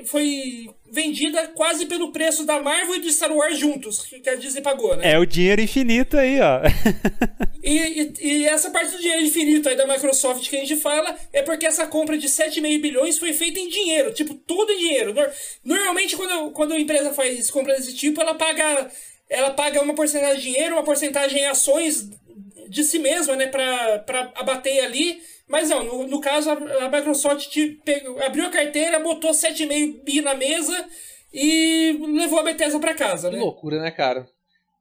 foi 0.06 0.70
vendida 0.92 1.48
quase 1.50 1.86
pelo 1.86 2.12
preço 2.12 2.46
da 2.46 2.62
Marvel 2.62 2.96
e 2.96 3.00
do 3.00 3.12
Star 3.12 3.32
Wars 3.32 3.58
juntos, 3.58 4.02
que 4.02 4.30
a 4.30 4.36
Disney 4.36 4.62
pagou, 4.62 4.96
né? 4.98 5.14
É 5.14 5.18
o 5.18 5.26
dinheiro 5.26 5.62
infinito 5.62 6.18
aí, 6.18 6.40
ó. 6.42 6.60
e, 7.64 7.78
e, 7.78 8.14
e, 8.20 8.46
essa 8.46 8.70
parte 8.70 8.92
do 8.92 9.02
dinheiro 9.02 9.24
infinito 9.24 9.70
aí 9.70 9.76
da 9.76 9.88
Microsoft 9.88 10.50
que 10.50 10.58
a 10.58 10.60
gente 10.60 10.76
fala 10.76 11.16
é 11.32 11.42
porque 11.42 11.66
essa 11.66 11.88
compra 11.88 12.18
de 12.18 12.28
7,5 12.28 12.82
bilhões 12.82 13.18
foi 13.18 13.34
feita 13.34 13.60
em 13.60 13.70
dinheiro, 13.70 14.14
tipo, 14.14 14.34
tudo 14.34 14.72
em 14.72 14.78
dinheiro. 14.78 15.14
Normalmente, 15.64 16.18
quando, 16.18 16.52
quando 16.52 16.74
a 16.74 16.80
empresa 16.80 17.14
faz 17.14 17.50
compra 17.50 17.76
desse 17.76 17.96
tipo, 17.96 18.20
ela 18.22 18.36
paga 18.36 18.92
ela 19.30 19.52
paga 19.52 19.82
uma 19.82 19.96
porcentagem 19.96 20.38
de 20.38 20.52
dinheiro, 20.52 20.76
uma 20.76 20.84
porcentagem 20.84 21.40
em 21.40 21.46
ações 21.46 22.10
de 22.68 22.84
si 22.84 23.00
mesma, 23.00 23.36
né, 23.36 23.48
para 23.48 24.32
abater 24.36 24.84
ali. 24.84 25.22
Mas 25.52 25.70
não, 25.70 25.84
no, 25.84 26.08
no 26.08 26.22
caso, 26.22 26.50
a, 26.50 26.54
a 26.54 26.90
Microsoft 26.90 27.50
te 27.50 27.80
pegou, 27.84 28.24
abriu 28.24 28.46
a 28.46 28.50
carteira, 28.50 29.00
botou 29.00 29.32
7,5 29.32 30.04
bi 30.04 30.22
na 30.22 30.34
mesa 30.34 30.88
e 31.34 31.98
levou 32.18 32.40
a 32.40 32.44
Bethesda 32.44 32.80
para 32.80 32.96
casa, 32.96 33.30
que 33.30 33.36
né? 33.36 33.42
loucura, 33.42 33.82
né, 33.82 33.92
cara? 33.92 34.28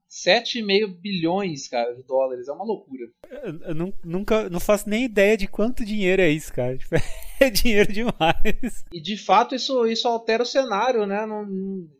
7,5 0.08 1.00
bilhões, 1.00 1.68
cara, 1.68 1.94
de 1.94 2.02
dólares. 2.04 2.48
É 2.48 2.52
uma 2.52 2.64
loucura. 2.64 3.06
Eu, 3.28 3.60
eu 3.60 3.94
nunca, 4.04 4.48
não 4.48 4.60
faço 4.60 4.88
nem 4.88 5.04
ideia 5.04 5.36
de 5.36 5.46
quanto 5.46 5.84
dinheiro 5.84 6.22
é 6.22 6.28
isso, 6.30 6.52
cara. 6.52 6.78
É 7.42 7.48
dinheiro 7.48 7.90
demais. 7.90 8.84
E 8.92 9.00
de 9.00 9.16
fato 9.16 9.54
isso, 9.54 9.86
isso 9.86 10.06
altera 10.06 10.42
o 10.42 10.46
cenário, 10.46 11.06
né? 11.06 11.24
Não, 11.24 11.48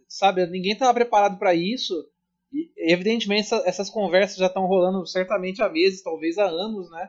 sabe, 0.06 0.46
ninguém 0.46 0.72
estava 0.72 0.92
preparado 0.92 1.38
para 1.38 1.54
isso. 1.54 1.94
E, 2.52 2.70
evidentemente 2.76 3.46
essa, 3.46 3.62
essas 3.64 3.88
conversas 3.88 4.36
já 4.36 4.48
estão 4.48 4.66
rolando 4.66 5.06
certamente 5.06 5.62
há 5.62 5.68
meses, 5.70 6.02
talvez 6.02 6.36
há 6.36 6.44
anos, 6.44 6.90
né? 6.90 7.08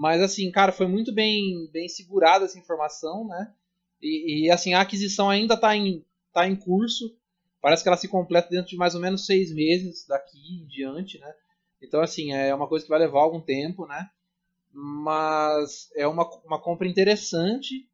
Mas 0.00 0.22
assim, 0.22 0.50
cara, 0.50 0.72
foi 0.72 0.86
muito 0.86 1.12
bem, 1.12 1.68
bem 1.70 1.86
segurada 1.86 2.46
essa 2.46 2.58
informação, 2.58 3.28
né? 3.28 3.52
E, 4.00 4.46
e 4.46 4.50
assim, 4.50 4.72
a 4.72 4.80
aquisição 4.80 5.28
ainda 5.28 5.52
está 5.52 5.76
em, 5.76 6.02
tá 6.32 6.48
em 6.48 6.56
curso. 6.56 7.14
Parece 7.60 7.82
que 7.82 7.88
ela 7.90 7.98
se 7.98 8.08
completa 8.08 8.48
dentro 8.48 8.70
de 8.70 8.78
mais 8.78 8.94
ou 8.94 9.00
menos 9.02 9.26
seis 9.26 9.52
meses 9.52 10.06
daqui 10.06 10.38
em 10.38 10.66
diante, 10.66 11.18
né? 11.18 11.30
Então, 11.82 12.00
assim, 12.00 12.32
é 12.32 12.54
uma 12.54 12.66
coisa 12.66 12.82
que 12.82 12.88
vai 12.88 12.98
levar 12.98 13.20
algum 13.20 13.42
tempo, 13.42 13.86
né? 13.86 14.08
Mas 14.72 15.90
é 15.94 16.06
uma, 16.06 16.26
uma 16.46 16.58
compra 16.58 16.88
interessante, 16.88 17.86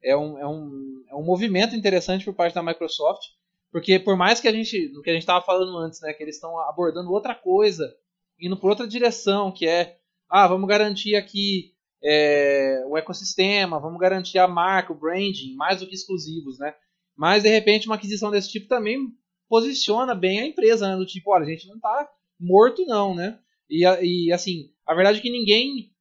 é 0.00 0.16
um, 0.16 0.38
é, 0.38 0.46
um, 0.46 1.04
é 1.10 1.14
um 1.16 1.24
movimento 1.24 1.74
interessante 1.74 2.24
por 2.24 2.34
parte 2.34 2.54
da 2.54 2.62
Microsoft, 2.62 3.30
porque 3.72 3.98
por 3.98 4.16
mais 4.16 4.38
que 4.38 4.46
a 4.46 4.52
gente, 4.52 4.90
no 4.90 5.02
que 5.02 5.10
a 5.10 5.12
gente 5.12 5.22
estava 5.22 5.44
falando 5.44 5.76
antes, 5.78 6.00
né, 6.02 6.12
que 6.12 6.22
eles 6.22 6.36
estão 6.36 6.56
abordando 6.60 7.10
outra 7.10 7.34
coisa, 7.34 7.92
indo 8.38 8.56
por 8.56 8.70
outra 8.70 8.86
direção, 8.86 9.50
que 9.50 9.66
é, 9.66 9.98
ah, 10.32 10.48
vamos 10.48 10.66
garantir 10.66 11.14
aqui 11.14 11.74
é, 12.02 12.82
o 12.88 12.96
ecossistema, 12.96 13.78
vamos 13.78 14.00
garantir 14.00 14.38
a 14.38 14.48
marca, 14.48 14.90
o 14.90 14.98
branding, 14.98 15.54
mais 15.54 15.80
do 15.80 15.86
que 15.86 15.94
exclusivos, 15.94 16.58
né? 16.58 16.74
Mas 17.14 17.42
de 17.42 17.50
repente 17.50 17.86
uma 17.86 17.96
aquisição 17.96 18.30
desse 18.30 18.50
tipo 18.50 18.66
também 18.66 19.08
posiciona 19.46 20.14
bem 20.14 20.40
a 20.40 20.46
empresa, 20.46 20.88
né? 20.88 20.96
Do 20.96 21.04
tipo, 21.04 21.30
olha, 21.30 21.44
a 21.44 21.48
gente 21.50 21.68
não 21.68 21.76
está 21.76 22.08
morto 22.40 22.82
não, 22.86 23.14
né? 23.14 23.38
E, 23.68 23.84
e 23.84 24.32
assim, 24.32 24.70
a 24.86 24.94
verdade 24.94 25.18
é 25.18 25.20
que 25.20 25.30
ninguém 25.30 25.92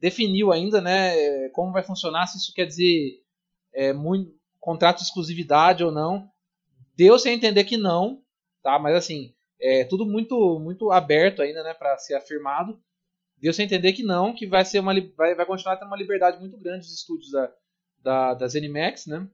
definiu 0.00 0.50
ainda, 0.50 0.80
né, 0.80 1.48
como 1.50 1.72
vai 1.72 1.82
funcionar, 1.82 2.26
se 2.26 2.38
isso 2.38 2.52
quer 2.54 2.66
dizer 2.66 3.22
é, 3.74 3.92
muito, 3.92 4.34
contrato 4.58 4.98
de 4.98 5.04
exclusividade 5.04 5.84
ou 5.84 5.92
não. 5.92 6.26
Deu-se 6.96 7.28
a 7.28 7.32
entender 7.32 7.64
que 7.64 7.76
não, 7.76 8.22
tá? 8.62 8.78
Mas 8.78 8.94
assim, 8.94 9.34
é 9.60 9.84
tudo 9.84 10.06
muito 10.06 10.58
muito 10.58 10.90
aberto 10.90 11.42
ainda, 11.42 11.62
né, 11.62 11.74
para 11.74 11.98
ser 11.98 12.14
afirmado. 12.14 12.80
Deu-se 13.38 13.60
a 13.60 13.64
entender 13.64 13.92
que 13.92 14.02
não, 14.02 14.34
que 14.34 14.46
vai 14.46 14.64
ser 14.64 14.78
uma 14.78 14.94
vai, 15.16 15.34
vai 15.34 15.46
continuar 15.46 15.76
tendo 15.76 15.88
uma 15.88 15.96
liberdade 15.96 16.38
muito 16.38 16.56
grande 16.58 16.86
dos 16.86 16.94
estúdios 16.94 17.30
da, 17.30 17.52
da, 18.02 18.34
da 18.34 18.48
ZeniMax, 18.48 19.06
né? 19.06 19.28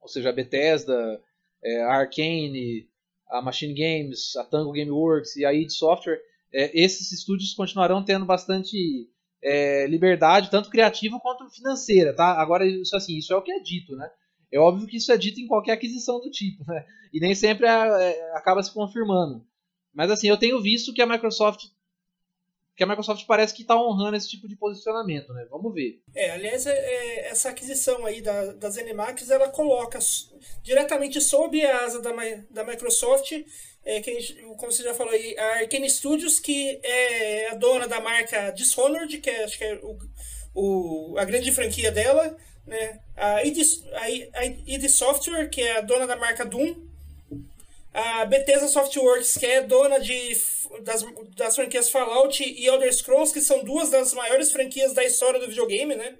ou 0.00 0.08
seja, 0.08 0.30
a 0.30 0.32
Bethesda, 0.32 1.20
é, 1.62 1.82
a 1.82 1.92
Arkane, 1.96 2.88
a 3.28 3.42
Machine 3.42 3.74
Games, 3.74 4.36
a 4.36 4.44
Tango 4.44 4.72
Gameworks 4.72 5.36
e 5.36 5.44
a 5.44 5.52
id 5.52 5.70
Software, 5.70 6.20
é, 6.52 6.70
esses 6.78 7.12
estúdios 7.12 7.52
continuarão 7.54 8.04
tendo 8.04 8.24
bastante 8.24 9.08
é, 9.42 9.86
liberdade, 9.86 10.50
tanto 10.50 10.70
criativa 10.70 11.20
quanto 11.20 11.50
financeira, 11.50 12.14
tá? 12.14 12.40
Agora, 12.40 12.66
isso 12.66 12.96
assim, 12.96 13.18
isso 13.18 13.32
é 13.32 13.36
o 13.36 13.42
que 13.42 13.52
é 13.52 13.60
dito, 13.60 13.94
né? 13.96 14.10
É 14.50 14.58
óbvio 14.58 14.86
que 14.86 14.96
isso 14.96 15.12
é 15.12 15.18
dito 15.18 15.40
em 15.40 15.46
qualquer 15.46 15.72
aquisição 15.72 16.18
do 16.20 16.30
tipo, 16.30 16.64
né? 16.66 16.86
E 17.12 17.20
nem 17.20 17.34
sempre 17.34 17.66
é, 17.66 17.70
é 17.70 18.36
acaba 18.36 18.62
se 18.62 18.72
confirmando. 18.72 19.44
Mas 19.92 20.10
assim, 20.10 20.28
eu 20.28 20.38
tenho 20.38 20.62
visto 20.62 20.92
que 20.94 21.02
a 21.02 21.06
Microsoft 21.06 21.66
que 22.78 22.84
a 22.84 22.86
Microsoft 22.86 23.26
parece 23.26 23.52
que 23.52 23.62
está 23.62 23.76
honrando 23.76 24.16
esse 24.16 24.28
tipo 24.28 24.46
de 24.46 24.54
posicionamento, 24.54 25.32
né? 25.34 25.44
Vamos 25.50 25.74
ver. 25.74 26.00
É, 26.14 26.30
aliás, 26.30 26.64
é, 26.64 26.70
é, 26.70 27.26
essa 27.26 27.48
aquisição 27.48 28.06
aí 28.06 28.22
da, 28.22 28.52
da 28.52 28.70
ZeniMax, 28.70 29.28
ela 29.30 29.48
coloca 29.48 29.98
diretamente 30.62 31.20
sob 31.20 31.60
a 31.66 31.84
asa 31.84 32.00
da, 32.00 32.12
da 32.48 32.62
Microsoft, 32.62 33.32
é, 33.84 34.00
que 34.00 34.32
como 34.56 34.70
você 34.70 34.84
já 34.84 34.94
falou 34.94 35.12
aí, 35.12 35.36
a 35.36 35.58
Arkane 35.58 35.90
Studios, 35.90 36.38
que 36.38 36.78
é 36.84 37.50
a 37.50 37.56
dona 37.56 37.88
da 37.88 38.00
marca 38.00 38.52
Dishonored, 38.52 39.18
que 39.18 39.28
é, 39.28 39.42
acho 39.42 39.58
que 39.58 39.64
é 39.64 39.74
o, 39.82 39.98
o, 40.54 41.18
a 41.18 41.24
grande 41.24 41.50
franquia 41.50 41.90
dela, 41.90 42.36
né? 42.64 43.00
A 43.16 43.42
id, 43.42 43.58
a, 43.92 44.38
a 44.38 44.46
id 44.46 44.88
Software, 44.88 45.48
que 45.50 45.62
é 45.62 45.78
a 45.78 45.80
dona 45.80 46.06
da 46.06 46.14
marca 46.14 46.46
Doom, 46.46 46.76
a 47.92 48.24
Bethesda 48.24 48.68
Softworks, 48.68 49.36
que 49.36 49.46
é 49.46 49.62
dona 49.62 49.98
de, 49.98 50.36
das, 50.82 51.04
das 51.36 51.56
franquias 51.56 51.90
Fallout 51.90 52.42
e 52.42 52.66
Elder 52.66 52.92
Scrolls, 52.92 53.32
que 53.32 53.40
são 53.40 53.64
duas 53.64 53.90
das 53.90 54.12
maiores 54.12 54.52
franquias 54.52 54.92
da 54.92 55.04
história 55.04 55.40
do 55.40 55.48
videogame, 55.48 55.94
né? 55.94 56.14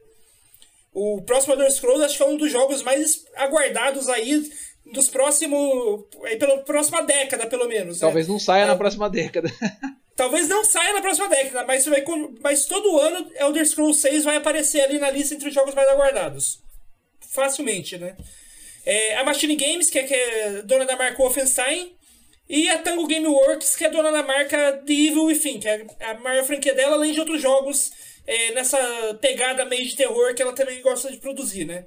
O 0.93 1.23
próximo 1.23 1.55
Elder 1.55 1.71
Scrolls 1.71 2.05
acho 2.05 2.17
que 2.17 2.23
é 2.23 2.27
um 2.27 2.37
dos 2.37 2.51
jogos 2.51 2.83
mais 2.83 3.25
aguardados 3.37 4.09
aí 4.09 4.51
dos 4.93 5.09
próximos. 5.09 6.07
aí 6.25 6.37
pela 6.37 6.59
próxima 6.59 7.03
década, 7.03 7.47
pelo 7.47 7.69
menos. 7.69 7.97
Né? 7.97 8.01
Talvez 8.01 8.27
né? 8.27 8.33
não 8.33 8.41
saia 8.41 8.63
é, 8.63 8.67
na 8.67 8.77
próxima 8.77 9.09
década. 9.11 9.49
Talvez 10.17 10.49
não 10.49 10.65
saia 10.65 10.95
na 10.95 11.01
próxima 11.01 11.29
década, 11.29 11.65
mas, 11.65 11.87
vai, 11.87 12.05
mas 12.43 12.67
todo 12.67 12.99
ano 12.99 13.31
Elder 13.37 13.65
Scrolls 13.65 14.01
6 14.01 14.25
vai 14.25 14.35
aparecer 14.35 14.81
ali 14.81 14.99
na 14.99 15.11
lista 15.11 15.35
entre 15.35 15.49
os 15.49 15.55
jogos 15.55 15.75
mais 15.75 15.89
aguardados. 15.89 16.61
Facilmente, 17.21 17.97
né? 17.97 18.17
É, 18.85 19.17
a 19.17 19.25
Machine 19.25 19.57
Games, 19.57 19.91
que 19.91 19.99
é, 19.99 20.03
que 20.05 20.15
é 20.15 20.63
dona 20.63 20.85
da 20.85 20.97
marca 20.97 21.19
Wolfenstein, 21.19 21.93
e 22.49 22.69
a 22.71 22.79
Tango 22.79 23.07
Gameworks, 23.07 23.77
que 23.77 23.85
é 23.85 23.91
dona 23.91 24.11
da 24.11 24.23
marca 24.23 24.73
The 24.87 24.93
Evil 24.93 25.25
Within, 25.25 25.61
que 25.61 25.69
é 25.69 25.87
a 26.01 26.15
maior 26.15 26.45
franquia 26.45 26.75
dela, 26.75 26.95
além 26.95 27.13
de 27.13 27.21
outros 27.21 27.43
jogos 27.43 27.93
é, 28.27 28.53
nessa 28.53 28.79
pegada 29.21 29.65
meio 29.65 29.85
de 29.85 29.97
terror 29.97 30.35
que 30.35 30.43
ela 30.43 30.55
também 30.55 30.81
gosta 30.81 31.11
de 31.11 31.19
produzir, 31.19 31.65
né? 31.65 31.85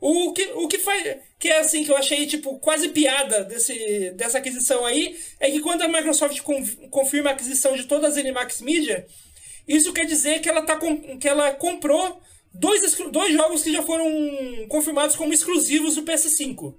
O 0.00 0.32
que, 0.32 0.44
o 0.54 0.66
que 0.66 0.78
faz. 0.78 1.18
Que 1.38 1.48
é 1.48 1.58
assim, 1.58 1.84
que 1.84 1.90
eu 1.90 1.96
achei, 1.96 2.26
tipo, 2.26 2.58
quase 2.58 2.88
piada 2.88 3.44
desse, 3.44 4.10
dessa 4.12 4.38
aquisição 4.38 4.84
aí, 4.86 5.18
é 5.38 5.50
que 5.50 5.60
quando 5.60 5.82
a 5.82 5.88
Microsoft 5.88 6.40
confirma 6.90 7.30
a 7.30 7.32
aquisição 7.34 7.76
de 7.76 7.84
todas 7.84 8.12
as 8.12 8.18
Animax 8.18 8.62
Media, 8.62 9.06
isso 9.68 9.92
quer 9.92 10.06
dizer 10.06 10.40
que 10.40 10.48
ela, 10.48 10.62
tá 10.62 10.78
que 11.18 11.28
ela 11.28 11.52
comprou 11.52 12.20
dois, 12.52 12.96
dois 13.10 13.32
jogos 13.32 13.62
que 13.62 13.72
já 13.72 13.82
foram 13.82 14.06
confirmados 14.68 15.16
como 15.16 15.32
exclusivos 15.32 15.94
do 15.94 16.02
PS5. 16.02 16.74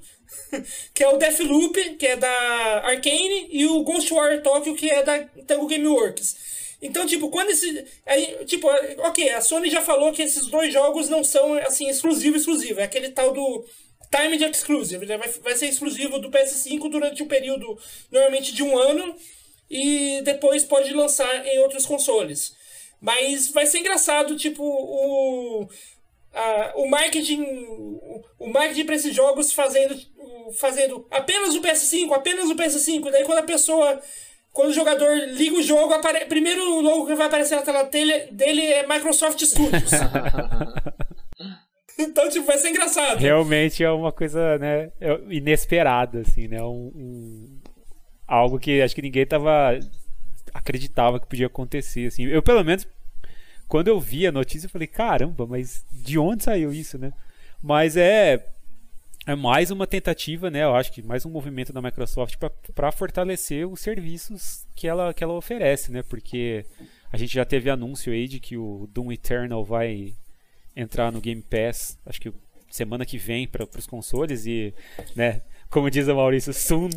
que 0.93 1.03
é 1.03 1.09
o 1.09 1.17
Deathloop, 1.17 1.95
que 1.95 2.07
é 2.07 2.15
da 2.15 2.81
Arkane, 2.85 3.47
e 3.51 3.65
o 3.65 3.83
Ghostwire 3.83 4.41
Tokyo, 4.41 4.75
que 4.75 4.89
é 4.89 5.03
da 5.03 5.19
Tango 5.47 5.67
Gameworks. 5.67 6.35
Então, 6.81 7.05
tipo, 7.05 7.29
quando 7.29 7.51
esse. 7.51 7.85
Aí, 8.05 8.43
tipo, 8.45 8.67
ok, 8.99 9.29
a 9.29 9.41
Sony 9.41 9.69
já 9.69 9.81
falou 9.81 10.11
que 10.11 10.23
esses 10.23 10.47
dois 10.47 10.73
jogos 10.73 11.09
não 11.09 11.23
são, 11.23 11.53
assim, 11.59 11.87
exclusivo, 11.87 12.37
exclusivo. 12.37 12.79
É 12.79 12.83
aquele 12.83 13.09
tal 13.09 13.31
do 13.31 13.65
Timed 14.09 14.43
Exclusive. 14.45 15.05
Né? 15.05 15.17
Vai, 15.17 15.29
vai 15.29 15.55
ser 15.55 15.67
exclusivo 15.67 16.17
do 16.17 16.31
PS5 16.31 16.89
durante 16.89 17.21
um 17.21 17.27
período, 17.27 17.77
normalmente, 18.11 18.53
de 18.53 18.63
um 18.63 18.77
ano. 18.77 19.15
E 19.69 20.21
depois 20.23 20.63
pode 20.63 20.91
lançar 20.93 21.45
em 21.45 21.59
outros 21.59 21.85
consoles. 21.85 22.53
Mas 23.01 23.49
vai 23.49 23.65
ser 23.65 23.79
engraçado, 23.79 24.37
tipo, 24.37 24.63
o, 24.63 25.67
o 26.75 26.87
marketing 26.87 27.41
o, 28.37 28.47
marketing 28.47 28.85
para 28.85 28.95
esses 28.95 29.15
jogos 29.15 29.51
fazendo, 29.51 29.95
fazendo 30.59 31.07
apenas 31.09 31.55
o 31.55 31.61
PS5, 31.61 32.11
apenas 32.13 32.49
o 32.49 32.55
PS5. 32.55 33.09
Daí 33.09 33.23
quando 33.25 33.39
a 33.39 33.43
pessoa. 33.43 33.99
Quando 34.53 34.69
o 34.69 34.73
jogador 34.73 35.15
liga 35.29 35.55
o 35.55 35.63
jogo, 35.63 35.93
apare, 35.93 36.25
primeiro 36.25 36.81
logo 36.81 37.07
que 37.07 37.15
vai 37.15 37.27
aparecer 37.27 37.55
na 37.55 37.61
tela 37.61 37.83
dele, 37.83 38.27
dele 38.31 38.61
é 38.61 38.85
Microsoft 38.85 39.41
Studios. 39.41 39.91
então, 41.97 42.27
tipo, 42.27 42.45
vai 42.45 42.57
ser 42.57 42.69
engraçado. 42.69 43.17
Realmente 43.17 43.81
é 43.81 43.89
uma 43.89 44.11
coisa, 44.11 44.57
né, 44.57 44.91
é 44.99 45.21
inesperada, 45.29 46.19
assim, 46.19 46.49
né? 46.49 46.61
Um, 46.61 46.91
um, 46.93 47.61
algo 48.27 48.59
que 48.59 48.81
acho 48.81 48.93
que 48.93 49.01
ninguém 49.01 49.25
tava 49.25 49.79
acreditava 50.53 51.19
que 51.19 51.27
podia 51.27 51.47
acontecer, 51.47 52.07
assim. 52.07 52.25
Eu, 52.25 52.41
pelo 52.41 52.63
menos, 52.63 52.87
quando 53.67 53.87
eu 53.87 53.99
vi 53.99 54.27
a 54.27 54.31
notícia, 54.31 54.65
eu 54.67 54.71
falei, 54.71 54.87
caramba, 54.87 55.45
mas 55.47 55.85
de 55.91 56.17
onde 56.17 56.43
saiu 56.43 56.73
isso, 56.73 56.97
né? 56.97 57.13
Mas 57.61 57.95
é 57.95 58.45
é 59.27 59.35
mais 59.35 59.69
uma 59.69 59.85
tentativa, 59.85 60.49
né? 60.49 60.63
Eu 60.63 60.75
acho 60.75 60.91
que 60.91 61.01
mais 61.01 61.25
um 61.25 61.29
movimento 61.29 61.71
da 61.71 61.81
Microsoft 61.81 62.37
para 62.73 62.91
fortalecer 62.91 63.67
os 63.67 63.79
serviços 63.79 64.65
que 64.75 64.87
ela, 64.87 65.13
que 65.13 65.23
ela 65.23 65.33
oferece, 65.33 65.91
né? 65.91 66.01
Porque 66.01 66.65
a 67.11 67.17
gente 67.17 67.33
já 67.33 67.45
teve 67.45 67.69
anúncio 67.69 68.11
aí 68.11 68.27
de 68.27 68.39
que 68.39 68.57
o 68.57 68.89
Doom 68.91 69.11
Eternal 69.11 69.63
vai 69.63 70.13
entrar 70.75 71.11
no 71.11 71.21
Game 71.21 71.41
Pass, 71.41 71.99
acho 72.05 72.19
que 72.19 72.33
semana 72.69 73.05
que 73.05 73.17
vem 73.17 73.47
para 73.47 73.67
os 73.77 73.85
consoles 73.85 74.45
e, 74.45 74.73
né? 75.15 75.41
Como 75.71 75.89
diz 75.89 76.07
o 76.07 76.15
Maurício, 76.15 76.53
soon 76.53 76.89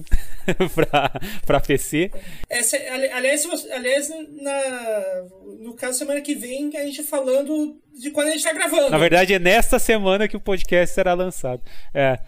para 1.46 1.60
PC. 1.60 2.10
Essa, 2.50 2.76
aliás, 3.12 3.46
aliás 3.70 4.08
na, 4.42 5.24
no 5.60 5.74
caso, 5.74 5.98
semana 5.98 6.20
que 6.20 6.34
vem, 6.34 6.76
a 6.76 6.84
gente 6.84 7.04
falando 7.04 7.80
de 7.96 8.10
quando 8.10 8.26
a 8.26 8.30
gente 8.32 8.40
está 8.40 8.52
gravando. 8.52 8.90
Na 8.90 8.98
verdade, 8.98 9.32
é 9.32 9.38
nesta 9.38 9.78
semana 9.78 10.26
que 10.26 10.36
o 10.36 10.40
podcast 10.40 10.92
será 10.92 11.14
lançado. 11.14 11.62
É. 11.94 12.18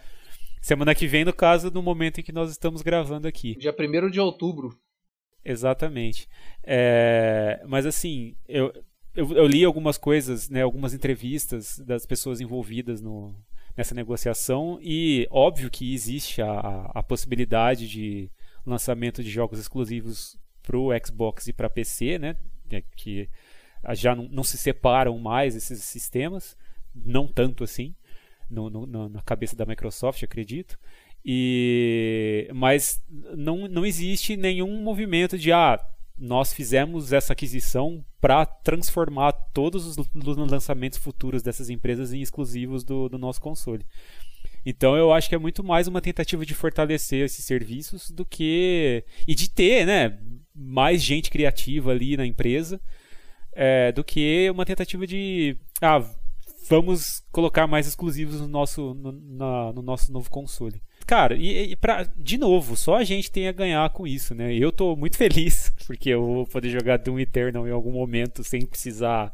Semana 0.61 0.95
que 0.95 1.05
vem, 1.05 1.25
no 1.25 1.33
caso, 1.33 1.69
no 1.69 1.83
momento 1.83 2.19
em 2.19 2.23
que 2.23 2.31
nós 2.31 2.49
estamos 2.49 2.81
gravando 2.81 3.27
aqui. 3.27 3.55
Dia 3.57 3.75
1 3.77 4.09
de 4.09 4.19
outubro. 4.19 4.77
Exatamente. 5.43 6.27
É, 6.63 7.61
mas 7.67 7.85
assim, 7.85 8.35
eu, 8.47 8.73
eu, 9.15 9.31
eu, 9.33 9.47
li 9.47 9.63
algumas 9.63 9.97
coisas, 9.97 10.49
né, 10.49 10.61
algumas 10.61 10.93
entrevistas 10.93 11.79
das 11.79 12.05
pessoas 12.05 12.41
envolvidas 12.41 13.01
no, 13.01 13.33
nessa 13.77 13.93
negociação 13.93 14.79
e 14.81 15.27
óbvio 15.29 15.69
que 15.69 15.93
existe 15.93 16.41
a, 16.41 16.89
a, 16.95 17.03
possibilidade 17.03 17.87
de 17.87 18.31
lançamento 18.65 19.23
de 19.23 19.29
jogos 19.29 19.59
exclusivos 19.59 20.35
para 20.63 20.77
o 20.77 20.89
Xbox 21.05 21.47
e 21.47 21.53
para 21.53 21.69
PC, 21.69 22.17
né, 22.17 22.35
é 22.71 22.81
que 22.95 23.29
já 23.93 24.15
não, 24.15 24.27
não, 24.29 24.43
se 24.43 24.57
separam 24.57 25.17
mais 25.19 25.55
esses 25.55 25.83
sistemas, 25.83 26.57
não 26.93 27.27
tanto 27.27 27.63
assim, 27.63 27.95
no, 28.49 28.69
no, 28.69 29.07
na 29.07 29.21
cabeça 29.21 29.55
da 29.55 29.65
Microsoft, 29.65 30.23
acredito. 30.23 30.79
E, 31.23 32.49
mas 32.53 33.03
não, 33.09 33.67
não 33.67 33.85
existe 33.85 34.35
nenhum 34.35 34.81
movimento 34.81 35.37
de 35.37 35.51
ah, 35.51 35.79
nós 36.17 36.53
fizemos 36.53 37.13
essa 37.13 37.33
aquisição 37.33 38.03
para 38.19 38.45
transformar 38.45 39.31
todos 39.31 39.85
os 39.85 39.97
lançamentos 40.15 40.97
futuros 40.97 41.43
dessas 41.43 41.69
empresas 41.69 42.13
em 42.13 42.21
exclusivos 42.21 42.83
do, 42.83 43.07
do 43.07 43.17
nosso 43.17 43.39
console. 43.39 43.85
Então 44.65 44.97
eu 44.97 45.13
acho 45.13 45.29
que 45.29 45.35
é 45.35 45.37
muito 45.37 45.63
mais 45.63 45.87
uma 45.87 46.01
tentativa 46.01 46.45
de 46.45 46.53
fortalecer 46.53 47.23
esses 47.25 47.45
serviços 47.45 48.11
do 48.11 48.25
que. 48.25 49.03
e 49.27 49.33
de 49.33 49.49
ter, 49.49 49.85
né? 49.85 50.19
Mais 50.53 51.01
gente 51.01 51.29
criativa 51.29 51.91
ali 51.91 52.17
na 52.17 52.25
empresa 52.25 52.81
é, 53.57 53.91
do 53.91 54.03
que 54.03 54.49
uma 54.51 54.65
tentativa 54.65 55.07
de. 55.07 55.57
Ah, 55.81 56.03
vamos 56.69 57.23
colocar 57.31 57.65
mais 57.65 57.87
exclusivos 57.87 58.39
no 58.39 58.47
nosso, 58.47 58.93
no, 58.93 59.11
na, 59.11 59.73
no 59.73 59.81
nosso 59.81 60.11
novo 60.11 60.29
console. 60.29 60.81
Cara, 61.07 61.35
e, 61.37 61.71
e 61.71 61.75
pra, 61.77 62.03
de 62.17 62.37
novo, 62.37 62.75
só 62.75 62.97
a 62.97 63.03
gente 63.05 63.31
tem 63.31 63.47
a 63.47 63.53
ganhar 63.53 63.89
com 63.91 64.05
isso, 64.05 64.35
né? 64.35 64.53
Eu 64.53 64.73
tô 64.73 64.93
muito 64.93 65.15
feliz, 65.17 65.71
porque 65.87 66.09
eu 66.09 66.21
vou 66.21 66.45
poder 66.45 66.69
jogar 66.69 66.97
Doom 66.97 67.19
Eternal 67.19 67.65
em 67.65 67.71
algum 67.71 67.93
momento 67.93 68.43
sem 68.43 68.65
precisar 68.65 69.33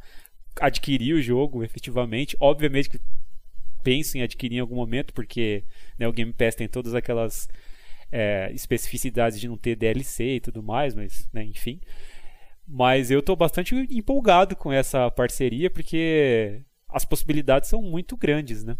adquirir 0.61 1.15
o 1.15 1.21
jogo 1.21 1.63
efetivamente. 1.63 2.38
Obviamente 2.39 2.91
que 2.91 2.99
penso 3.84 4.15
em 4.17 4.21
adquirir 4.21 4.57
em 4.57 4.59
algum 4.59 4.76
momento, 4.76 5.13
porque 5.13 5.63
né, 5.97 6.07
o 6.07 6.13
Game 6.13 6.32
Pass 6.32 6.53
tem 6.53 6.67
todas 6.67 6.93
aquelas 6.93 7.49
é, 8.11 8.51
especificidades 8.53 9.39
de 9.39 9.47
não 9.47 9.57
ter 9.57 9.76
DLC 9.76 10.36
e 10.36 10.39
tudo 10.39 10.61
mais, 10.61 10.93
mas, 10.93 11.28
né, 11.34 11.43
enfim. 11.43 11.82
Mas 12.67 13.09
eu 13.09 13.21
tô 13.21 13.36
bastante 13.36 13.74
empolgado 13.89 14.55
com 14.55 14.71
essa 14.71 15.09
parceria, 15.09 15.71
porque 15.71 16.61
as 16.88 17.03
possibilidades 17.03 17.67
são 17.67 17.82
muito 17.82 18.15
grandes, 18.15 18.63
né? 18.63 18.78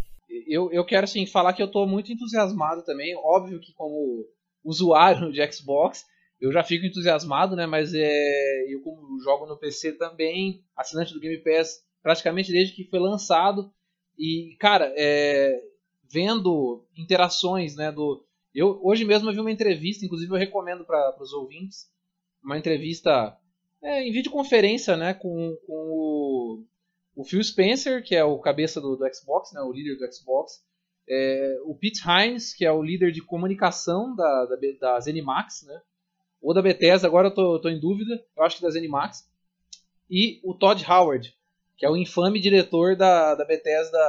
Eu, 0.48 0.72
eu 0.72 0.86
quero 0.86 1.04
assim, 1.04 1.26
falar 1.26 1.54
que 1.54 1.62
eu 1.62 1.68
estou 1.68 1.88
muito 1.88 2.12
entusiasmado 2.12 2.84
também. 2.84 3.16
Óbvio 3.16 3.60
que 3.60 3.74
como 3.74 4.26
usuário 4.64 5.32
de 5.32 5.52
Xbox, 5.52 6.06
eu 6.40 6.52
já 6.52 6.64
fico 6.64 6.86
entusiasmado, 6.86 7.56
né? 7.56 7.66
Mas 7.66 7.94
é, 7.94 8.74
eu 8.74 8.82
como 8.82 9.20
jogo 9.22 9.46
no 9.46 9.58
PC 9.58 9.94
também, 9.94 10.64
assinante 10.76 11.14
do 11.14 11.20
Game 11.20 11.38
Pass 11.38 11.84
praticamente 12.02 12.52
desde 12.52 12.76
que 12.76 12.90
foi 12.90 13.00
lançado. 13.00 13.72
E, 14.18 14.56
cara, 14.60 14.94
é, 14.98 15.62
vendo 16.12 16.86
interações, 16.98 17.76
né? 17.76 17.92
Do, 17.92 18.26
eu, 18.54 18.80
hoje 18.84 19.06
mesmo 19.06 19.30
eu 19.30 19.34
vi 19.34 19.40
uma 19.40 19.52
entrevista, 19.52 20.06
inclusive 20.06 20.32
eu 20.32 20.38
recomendo 20.38 20.86
para 20.86 21.16
os 21.22 21.34
ouvintes, 21.34 21.90
uma 22.44 22.58
entrevista 22.58 23.36
é, 23.82 24.04
em 24.08 24.12
videoconferência, 24.12 24.96
né? 24.98 25.14
Com, 25.14 25.58
com 25.66 25.74
o 25.74 26.23
o 27.16 27.24
Phil 27.24 27.44
Spencer, 27.44 28.04
que 28.04 28.16
é 28.16 28.24
o 28.24 28.40
cabeça 28.40 28.82
do, 28.82 28.96
do 28.96 29.06
Xbox, 29.14 29.52
né, 29.54 29.62
o 29.62 29.72
líder 29.72 29.98
do 29.98 30.14
Xbox, 30.14 30.64
é, 31.08 31.58
o 31.66 31.76
Pete 31.76 32.02
Hines, 32.08 32.54
que 32.54 32.66
é 32.66 32.72
o 32.72 32.82
líder 32.82 33.12
de 33.12 33.22
comunicação 33.22 34.16
da, 34.16 34.46
da, 34.46 34.56
da 34.80 35.00
ZeniMax, 35.00 35.64
né, 35.64 35.82
ou 36.42 36.54
da 36.54 36.62
Bethesda, 36.62 37.08
agora 37.08 37.28
eu 37.28 37.34
tô, 37.34 37.60
tô 37.60 37.70
em 37.70 37.80
dúvida, 37.80 38.24
eu 38.36 38.44
acho 38.44 38.58
que 38.58 38.62
da 38.62 38.70
ZeniMax, 38.70 39.28
e 40.10 40.40
o 40.44 40.54
Todd 40.54 40.84
Howard, 40.90 41.36
que 41.78 41.86
é 41.86 41.90
o 41.90 41.98
infame 41.98 42.40
diretor 42.40 42.96
da, 42.96 43.36
da 43.36 43.46
Bethesda 43.46 44.00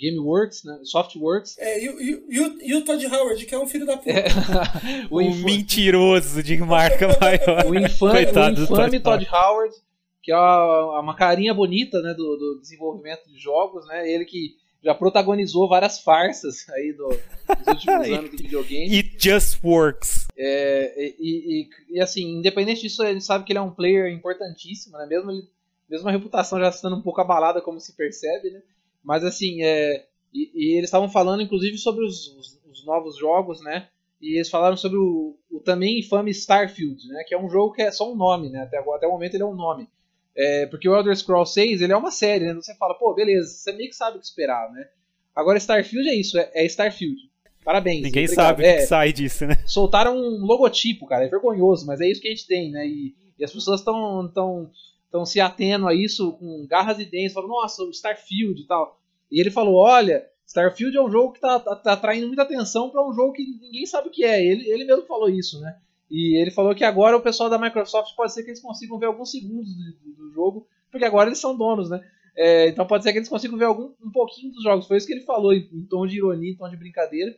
Gameworks, 0.00 0.64
né? 0.64 0.80
Softworks. 0.84 1.58
É, 1.58 1.78
e, 1.78 1.86
e, 1.86 2.24
e, 2.28 2.40
o, 2.40 2.62
e 2.62 2.74
o 2.74 2.84
Todd 2.84 3.06
Howard, 3.06 3.44
que 3.44 3.54
é 3.54 3.58
um 3.58 3.66
filho 3.66 3.84
da 3.84 3.98
puta. 3.98 4.10
É, 4.10 4.28
o 5.10 5.20
inf... 5.20 5.44
mentiroso 5.44 6.42
de 6.42 6.56
marca 6.58 7.06
maior. 7.20 7.66
O 7.66 7.74
infame, 7.74 8.26
o 8.26 8.62
infame 8.62 9.00
Todd 9.00 9.28
Howard, 9.30 9.74
que 10.22 10.32
é 10.32 10.36
uma, 10.36 11.14
carinha 11.14 11.54
bonita 11.54 12.00
né, 12.02 12.12
do, 12.14 12.36
do, 12.36 12.60
desenvolvimento 12.60 13.28
de 13.28 13.38
jogos, 13.38 13.86
né? 13.86 14.10
Ele 14.10 14.24
que 14.24 14.56
já 14.82 14.94
protagonizou 14.94 15.68
várias 15.68 16.00
farsas 16.00 16.68
aí 16.70 16.92
do, 16.92 17.08
dos 17.08 17.66
últimos 17.66 18.08
anos 18.10 18.30
de 18.30 18.36
videogame. 18.36 18.96
It 18.96 19.16
just 19.18 19.62
works. 19.62 20.26
É, 20.36 21.14
e, 21.18 21.68
e, 21.90 21.96
e, 21.96 22.00
assim, 22.00 22.38
independente 22.38 22.82
disso, 22.82 23.02
ele 23.02 23.20
sabe 23.20 23.44
que 23.44 23.52
ele 23.52 23.58
é 23.58 23.62
um 23.62 23.74
player 23.74 24.12
importantíssimo, 24.12 24.96
né? 24.96 25.06
Mesmo, 25.06 25.30
ele, 25.30 25.42
mesmo 25.88 26.08
a 26.08 26.12
reputação 26.12 26.58
já 26.58 26.68
estando 26.68 26.96
um 26.96 27.02
pouco 27.02 27.20
abalada, 27.20 27.60
como 27.60 27.80
se 27.80 27.94
percebe, 27.94 28.50
né? 28.50 28.62
Mas 29.02 29.24
assim, 29.24 29.62
é, 29.62 30.06
e, 30.32 30.50
e 30.54 30.76
eles 30.76 30.88
estavam 30.88 31.08
falando 31.08 31.42
inclusive 31.42 31.76
sobre 31.78 32.04
os, 32.04 32.28
os, 32.36 32.60
os, 32.70 32.84
novos 32.84 33.16
jogos, 33.18 33.62
né? 33.62 33.88
E 34.20 34.36
eles 34.36 34.50
falaram 34.50 34.76
sobre 34.76 34.98
o, 34.98 35.36
o 35.50 35.60
também 35.60 35.98
infame 35.98 36.30
Starfield, 36.30 37.08
né? 37.08 37.24
Que 37.26 37.34
é 37.34 37.38
um 37.38 37.48
jogo 37.48 37.72
que 37.72 37.82
é 37.82 37.90
só 37.90 38.10
um 38.10 38.16
nome, 38.16 38.50
né? 38.50 38.62
Até, 38.62 38.78
até 38.78 39.06
o 39.06 39.12
momento 39.12 39.34
ele 39.34 39.42
é 39.42 39.46
um 39.46 39.54
nome. 39.54 39.88
É, 40.36 40.66
porque 40.66 40.88
o 40.88 40.96
Elder 40.96 41.16
Scrolls 41.16 41.52
6 41.52 41.82
ele 41.82 41.92
é 41.92 41.96
uma 41.96 42.10
série, 42.10 42.46
né? 42.46 42.54
Você 42.54 42.74
fala, 42.74 42.94
pô, 42.94 43.14
beleza, 43.14 43.48
você 43.52 43.72
meio 43.72 43.90
que 43.90 43.96
sabe 43.96 44.16
o 44.16 44.20
que 44.20 44.26
esperar, 44.26 44.70
né? 44.72 44.88
Agora 45.34 45.58
Starfield 45.58 46.08
é 46.08 46.14
isso, 46.14 46.38
é, 46.38 46.50
é 46.54 46.64
Starfield. 46.66 47.30
Parabéns. 47.64 48.02
Ninguém 48.02 48.24
obrigado. 48.24 48.46
sabe 48.46 48.62
o 48.62 48.66
é, 48.66 48.76
que 48.76 48.86
sai 48.86 49.12
disso, 49.12 49.46
né? 49.46 49.62
Soltaram 49.66 50.16
um 50.16 50.44
logotipo, 50.44 51.06
cara, 51.06 51.24
é 51.24 51.28
vergonhoso, 51.28 51.86
mas 51.86 52.00
é 52.00 52.06
isso 52.08 52.20
que 52.20 52.28
a 52.28 52.30
gente 52.30 52.46
tem, 52.46 52.70
né? 52.70 52.86
E, 52.86 53.14
e 53.38 53.44
as 53.44 53.52
pessoas 53.52 53.80
estão 53.80 54.30
tão, 54.32 54.70
tão 55.10 55.26
se 55.26 55.40
atendo 55.40 55.86
a 55.86 55.94
isso 55.94 56.32
com 56.32 56.66
garras 56.66 56.98
e 56.98 57.04
dentes, 57.04 57.32
falando, 57.32 57.50
nossa, 57.50 57.82
o 57.82 57.90
Starfield 57.90 58.60
e 58.60 58.66
tal. 58.66 58.98
E 59.30 59.40
ele 59.40 59.50
falou, 59.50 59.76
olha, 59.76 60.26
Starfield 60.46 60.96
é 60.96 61.02
um 61.02 61.10
jogo 61.10 61.32
que 61.32 61.40
tá, 61.40 61.60
tá, 61.60 61.76
tá 61.76 61.92
atraindo 61.92 62.26
muita 62.26 62.42
atenção 62.42 62.90
para 62.90 63.06
um 63.06 63.12
jogo 63.12 63.32
que 63.32 63.44
ninguém 63.60 63.86
sabe 63.86 64.08
o 64.08 64.10
que 64.10 64.24
é. 64.24 64.44
Ele, 64.44 64.68
ele 64.68 64.84
mesmo 64.84 65.06
falou 65.06 65.28
isso, 65.28 65.60
né? 65.60 65.76
E 66.10 66.40
ele 66.40 66.50
falou 66.50 66.74
que 66.74 66.82
agora 66.82 67.16
o 67.16 67.22
pessoal 67.22 67.48
da 67.48 67.58
Microsoft 67.58 68.16
pode 68.16 68.32
ser 68.32 68.42
que 68.42 68.50
eles 68.50 68.60
consigam 68.60 68.98
ver 68.98 69.06
alguns 69.06 69.30
segundos 69.30 69.72
do, 69.72 70.12
do 70.14 70.32
jogo, 70.32 70.66
porque 70.90 71.04
agora 71.04 71.28
eles 71.28 71.38
são 71.38 71.56
donos, 71.56 71.88
né? 71.88 72.04
É, 72.36 72.68
então 72.68 72.86
pode 72.86 73.04
ser 73.04 73.12
que 73.12 73.18
eles 73.18 73.28
consigam 73.28 73.56
ver 73.56 73.66
algum, 73.66 73.92
um 74.02 74.10
pouquinho 74.10 74.52
dos 74.52 74.62
jogos. 74.62 74.86
Foi 74.86 74.96
isso 74.96 75.06
que 75.06 75.12
ele 75.12 75.24
falou, 75.24 75.52
em, 75.52 75.68
em, 75.72 75.84
tom 75.84 76.06
de 76.06 76.16
ironia, 76.16 76.50
em 76.50 76.56
tom 76.56 76.68
de 76.68 76.76
brincadeira. 76.76 77.36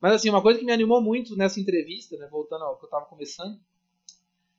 Mas 0.00 0.14
assim, 0.14 0.30
uma 0.30 0.42
coisa 0.42 0.58
que 0.58 0.64
me 0.64 0.72
animou 0.72 1.00
muito 1.00 1.36
nessa 1.36 1.58
entrevista, 1.58 2.16
né, 2.16 2.28
voltando 2.30 2.62
ao 2.62 2.76
que 2.76 2.84
eu 2.84 2.88
estava 2.88 3.06
começando, 3.06 3.58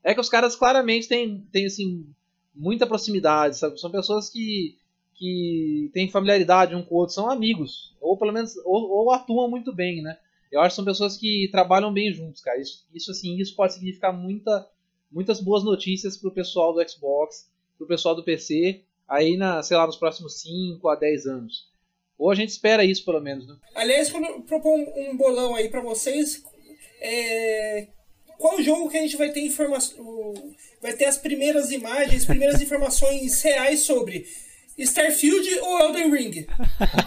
é 0.03 0.13
que 0.13 0.19
os 0.19 0.29
caras 0.29 0.55
claramente 0.55 1.07
têm, 1.07 1.47
têm 1.51 1.65
assim, 1.65 2.05
muita 2.53 2.87
proximidade, 2.87 3.57
sabe? 3.57 3.79
São 3.79 3.91
pessoas 3.91 4.29
que, 4.29 4.77
que 5.13 5.89
têm 5.93 6.09
familiaridade 6.09 6.75
um 6.75 6.83
com 6.83 6.95
o 6.95 6.97
outro, 6.97 7.15
são 7.15 7.29
amigos, 7.29 7.95
ou 8.01 8.17
pelo 8.17 8.33
menos 8.33 8.55
ou, 8.65 8.89
ou 8.89 9.11
atuam 9.11 9.49
muito 9.49 9.73
bem, 9.73 10.01
né? 10.01 10.17
Eu 10.51 10.61
acho 10.61 10.69
que 10.69 10.75
são 10.75 10.85
pessoas 10.85 11.17
que 11.17 11.49
trabalham 11.51 11.93
bem 11.93 12.11
juntos, 12.11 12.41
cara. 12.41 12.59
Isso, 12.59 12.85
isso 12.93 13.11
assim, 13.11 13.37
isso 13.37 13.55
pode 13.55 13.73
significar 13.73 14.13
muita, 14.13 14.67
muitas 15.11 15.39
boas 15.39 15.63
notícias 15.63 16.17
pro 16.17 16.31
pessoal 16.31 16.73
do 16.73 16.89
Xbox, 16.89 17.49
pro 17.77 17.87
pessoal 17.87 18.15
do 18.15 18.23
PC, 18.23 18.81
aí 19.07 19.37
na, 19.37 19.61
sei 19.61 19.77
lá, 19.77 19.85
nos 19.85 19.97
próximos 19.97 20.41
5 20.41 20.87
a 20.87 20.95
10 20.95 21.25
anos. 21.27 21.69
Ou 22.17 22.31
a 22.31 22.35
gente 22.35 22.49
espera 22.49 22.85
isso, 22.85 23.03
pelo 23.03 23.19
menos, 23.19 23.47
né? 23.47 23.55
Aliás, 23.75 24.09
propor 24.09 24.73
um 24.73 25.17
bolão 25.17 25.55
aí 25.55 25.69
para 25.69 25.81
vocês. 25.81 26.43
É... 27.01 27.87
Qual 28.37 28.61
jogo 28.61 28.89
que 28.89 28.97
a 28.97 29.01
gente 29.01 29.17
vai 29.17 29.31
ter 29.31 29.41
informação. 29.41 30.33
Vai 30.81 30.93
ter 30.93 31.05
as 31.05 31.17
primeiras 31.17 31.71
imagens, 31.71 32.21
as 32.21 32.25
primeiras 32.25 32.59
informações 32.61 33.41
reais 33.41 33.81
sobre? 33.81 34.25
Starfield 34.77 35.59
ou 35.61 35.79
Elden 35.79 36.11
Ring? 36.11 36.47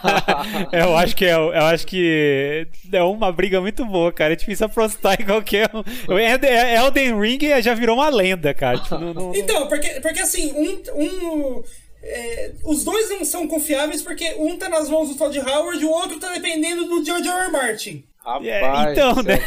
eu 0.72 0.96
acho 0.96 1.14
que 1.14 1.24
é, 1.24 1.34
eu 1.34 1.64
acho 1.64 1.86
que 1.86 2.66
é 2.92 3.02
uma 3.02 3.30
briga 3.30 3.60
muito 3.60 3.84
boa, 3.84 4.12
cara. 4.12 4.32
É 4.32 4.36
difícil 4.36 4.66
apostar 4.66 5.20
em 5.20 5.26
qualquer 5.26 5.70
um. 5.74 5.82
Elden 6.16 7.20
Ring 7.20 7.38
já 7.62 7.74
virou 7.74 7.96
uma 7.96 8.08
lenda, 8.08 8.54
cara. 8.54 8.78
Tipo, 8.78 8.98
não, 8.98 9.12
não... 9.12 9.34
Então, 9.34 9.68
porque, 9.68 10.00
porque 10.00 10.20
assim, 10.20 10.52
um, 10.52 11.00
um 11.00 11.62
é, 12.02 12.52
os 12.64 12.84
dois 12.84 13.10
não 13.10 13.24
são 13.24 13.46
confiáveis 13.46 14.02
porque 14.02 14.34
um 14.38 14.56
tá 14.56 14.68
nas 14.68 14.88
mãos 14.88 15.08
do 15.08 15.16
Todd 15.16 15.38
Howard 15.38 15.82
e 15.82 15.84
o 15.84 15.90
outro 15.90 16.18
tá 16.18 16.32
dependendo 16.32 16.86
do 16.86 17.04
George 17.04 17.28
R. 17.28 17.44
R. 17.44 17.52
Martin. 17.52 18.04
Rapaz, 18.24 18.44
yeah, 18.44 18.92
então, 18.92 19.14
né? 19.22 19.38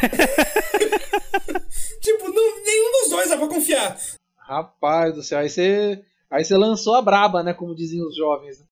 tipo, 2.02 2.30
não, 2.30 2.66
nenhum 2.66 2.92
dos 3.02 3.10
dois 3.10 3.30
dá 3.30 3.38
pra 3.38 3.48
confiar. 3.48 3.98
Rapaz 4.38 5.14
do 5.14 5.24
céu, 5.24 5.40
aí 5.40 5.50
você 5.50 6.02
Aí 6.32 6.46
você 6.46 6.56
lançou 6.56 6.96
a 6.96 7.02
braba, 7.02 7.44
né? 7.44 7.54
Como 7.54 7.76
diziam 7.76 8.08
os 8.08 8.16
jovens. 8.16 8.60
Né? 8.60 8.66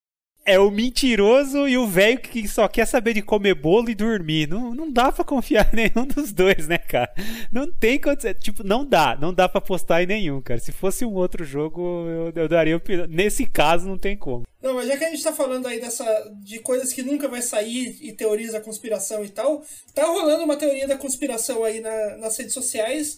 É 0.45 0.57
o 0.57 0.72
mentiroso 0.72 1.68
e 1.68 1.78
o 1.78 1.86
velho 1.86 2.20
que 2.20 2.47
só 2.47 2.68
quer 2.68 2.88
saber 2.88 3.14
de 3.14 3.22
comer 3.22 3.53
bolo 3.53 3.89
e 3.89 3.93
dormir. 3.93 4.47
Não, 4.47 4.74
não 4.74 4.89
dá 4.89 5.12
para 5.12 5.26
confiar 5.26 5.72
em 5.74 5.76
nenhum 5.76 6.07
dos 6.07 6.32
dois, 6.32 6.68
né, 6.68 6.78
cara? 6.78 7.14
Não 7.51 7.70
tem 7.70 7.99
condição. 7.99 8.34
Tipo, 8.34 8.64
não 8.64 8.86
dá. 8.86 9.18
Não 9.20 9.34
dá 9.34 9.49
para 9.49 9.60
apostar 9.60 10.01
em 10.01 10.07
nenhum, 10.07 10.41
cara. 10.41 10.60
Se 10.60 10.72
fosse 10.72 11.03
um 11.03 11.14
outro 11.14 11.43
jogo, 11.43 11.82
eu, 12.07 12.32
eu 12.34 12.47
daria 12.47 12.78
o 12.78 12.82
Nesse 13.10 13.45
caso, 13.45 13.88
não 13.88 13.97
tem 13.97 14.18
como. 14.18 14.47
Não, 14.64 14.74
mas 14.74 14.88
já 14.88 14.97
que 14.97 15.05
a 15.05 15.10
gente 15.10 15.24
tá 15.24 15.34
falando 15.34 15.68
aí 15.68 15.80
dessa 15.80 16.05
de 16.41 16.60
coisas 16.60 16.91
que 16.93 17.03
nunca 17.03 17.28
vai 17.28 17.41
sair 17.41 17.97
e 18.01 18.14
teorias 18.14 18.53
da 18.53 18.62
conspiração 18.62 19.24
e 19.24 19.30
tal, 19.30 19.62
tá 19.93 20.05
rolando 20.05 20.43
uma 20.43 20.57
teoria 20.57 20.88
da 20.88 20.97
conspiração 20.97 21.64
aí 21.64 21.80
na, 21.80 22.18
nas 22.18 22.38
redes 22.38 22.53
sociais 22.53 23.18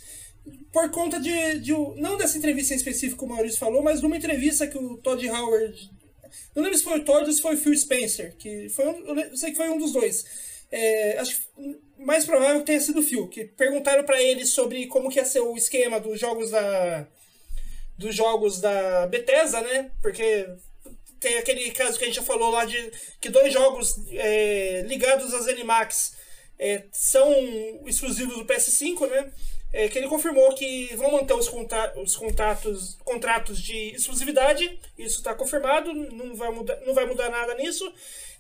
por 0.72 0.90
conta 0.90 1.20
de, 1.20 1.60
de, 1.60 1.72
Não 1.98 2.18
dessa 2.18 2.38
entrevista 2.38 2.74
em 2.74 2.78
específico 2.78 3.20
que 3.20 3.26
o 3.26 3.36
Maurício 3.36 3.60
falou, 3.60 3.84
mas 3.84 4.00
de 4.00 4.06
uma 4.06 4.18
entrevista 4.18 4.68
que 4.68 4.78
o 4.78 4.98
Todd 4.98 5.28
Howard. 5.30 5.92
Não 6.56 6.64
lembro 6.64 6.78
se 6.78 6.84
foi 6.84 7.00
o 7.00 7.06
Todd 7.06 7.26
ou 7.26 7.32
se 7.32 7.42
foi 7.42 7.56
o 7.56 7.58
Phil 7.58 7.76
Spencer, 7.78 8.36
que 8.38 8.70
foi 8.70 8.88
um, 8.88 9.20
eu 9.20 9.38
sei 9.38 9.52
que 9.52 9.58
foi 9.58 9.70
um 9.70 9.78
dos 9.78 9.92
dois. 9.92 10.26
É, 10.72 11.18
acho 11.20 11.38
que 11.38 11.80
mais 11.98 12.26
provável 12.26 12.60
que 12.62 12.66
tenha 12.66 12.80
sido 12.80 13.00
o 13.00 13.04
Phil, 13.04 13.28
que 13.28 13.46
perguntaram 13.46 14.04
para 14.04 14.22
ele 14.22 14.46
sobre 14.46 14.88
como 14.88 15.10
que 15.10 15.20
ia 15.20 15.26
ser 15.26 15.42
o 15.42 15.56
esquema 15.56 16.00
dos 16.00 16.20
jogos 16.20 16.50
da. 16.50 17.08
dos 17.98 18.16
jogos 18.16 18.60
da 18.60 19.08
Bethesda, 19.08 19.62
né? 19.62 19.92
Porque 20.02 20.48
tem 21.20 21.38
aquele 21.38 21.70
caso 21.72 21.98
que 22.00 22.06
a 22.06 22.08
gente 22.08 22.16
já 22.16 22.24
falou 22.24 22.50
lá 22.50 22.66
de 22.66 22.92
que 23.20 23.30
dois 23.30 23.54
jogos 23.54 23.96
é, 24.12 24.84
ligados 24.88 25.34
às 25.34 25.48
Animax 25.48 26.16
é, 26.58 26.86
são 26.92 27.32
exclusivos 27.86 28.38
do 28.38 28.46
PS5, 28.46 29.08
né? 29.10 29.32
É, 29.74 29.88
que 29.88 29.98
ele 29.98 30.10
confirmou 30.10 30.54
que 30.54 30.94
vão 30.98 31.14
manter 31.14 31.34
os, 31.34 31.50
os 31.96 32.16
contratos, 32.18 32.98
contratos 33.06 33.62
de 33.62 33.96
exclusividade, 33.96 34.80
isso 34.98 35.20
está 35.20 35.34
confirmado, 35.34 35.94
não 35.94 36.36
vai, 36.36 36.52
mudar, 36.52 36.78
não 36.86 36.94
vai 36.94 37.06
mudar 37.06 37.30
nada 37.30 37.56
nisso. 37.56 37.90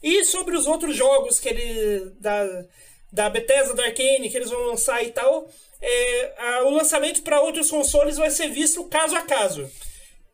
E 0.04 0.26
sobre 0.26 0.58
os 0.58 0.68
outros 0.68 0.96
jogos 0.96 1.40
que 1.40 1.48
ele 1.48 2.12
da, 2.20 2.66
da 3.12 3.30
Bethesda, 3.30 3.74
da 3.74 3.86
Arcane, 3.86 4.30
que 4.30 4.36
eles 4.38 4.50
vão 4.50 4.66
lançar 4.66 5.02
e 5.04 5.12
tal, 5.12 5.48
é, 5.82 6.34
a, 6.38 6.64
o 6.64 6.70
lançamento 6.72 7.24
para 7.24 7.42
outros 7.42 7.70
consoles 7.70 8.18
vai 8.18 8.30
ser 8.30 8.50
visto 8.50 8.84
caso 8.86 9.16
a 9.16 9.22
caso. 9.22 9.70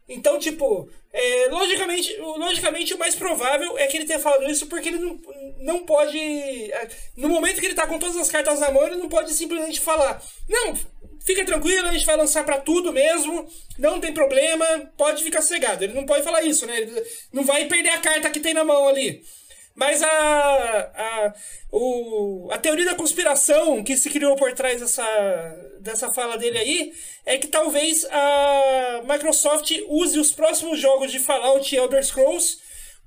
Então, 0.08 0.40
tipo, 0.40 0.90
é, 1.20 1.48
logicamente, 1.50 2.16
logicamente 2.18 2.94
o 2.94 3.00
mais 3.00 3.16
provável 3.16 3.76
é 3.78 3.88
que 3.88 3.98
ele 3.98 4.06
tenha 4.06 4.20
falado 4.20 4.48
isso 4.50 4.68
porque 4.68 4.90
ele 4.90 5.00
não, 5.00 5.20
não 5.60 5.84
pode. 5.84 6.18
É, 6.18 6.88
no 7.16 7.28
momento 7.28 7.60
que 7.60 7.66
ele 7.66 7.74
tá 7.74 7.88
com 7.88 7.98
todas 7.98 8.16
as 8.18 8.30
cartas 8.30 8.60
na 8.60 8.70
mão, 8.70 8.86
ele 8.86 8.98
não 8.98 9.10
pode 9.10 9.34
simplesmente 9.34 9.80
falar: 9.80 10.22
Não, 10.48 10.78
fica 11.26 11.44
tranquilo, 11.44 11.88
a 11.88 11.92
gente 11.92 12.06
vai 12.06 12.16
lançar 12.16 12.46
para 12.46 12.60
tudo 12.60 12.94
mesmo, 12.94 13.50
não 13.80 14.00
tem 14.00 14.14
problema, 14.14 14.66
pode 14.96 15.24
ficar 15.24 15.42
cegado. 15.42 15.84
Ele 15.84 15.94
não 15.94 16.06
pode 16.06 16.24
falar 16.24 16.44
isso, 16.44 16.68
né? 16.68 16.82
Ele 16.82 17.04
não 17.34 17.44
vai 17.44 17.66
perder 17.66 17.90
a 17.90 18.00
carta 18.00 18.30
que 18.30 18.40
tem 18.40 18.54
na 18.54 18.64
mão 18.64 18.88
ali. 18.88 19.24
Mas 19.78 20.02
a, 20.02 20.08
a, 20.10 21.34
o, 21.72 22.50
a 22.52 22.58
teoria 22.58 22.84
da 22.84 22.96
conspiração 22.96 23.84
que 23.84 23.96
se 23.96 24.10
criou 24.10 24.36
por 24.36 24.52
trás 24.54 24.82
dessa, 24.82 25.06
dessa 25.80 26.12
fala 26.12 26.36
dele 26.36 26.58
aí 26.58 26.94
é 27.24 27.38
que 27.38 27.46
talvez 27.46 28.04
a 28.10 29.04
Microsoft 29.08 29.72
use 29.88 30.20
os 30.20 30.32
próximos 30.32 30.80
jogos 30.80 31.12
de 31.12 31.20
Fallout 31.20 31.74
e 31.74 31.78
Elder 31.78 32.04
Scrolls 32.04 32.58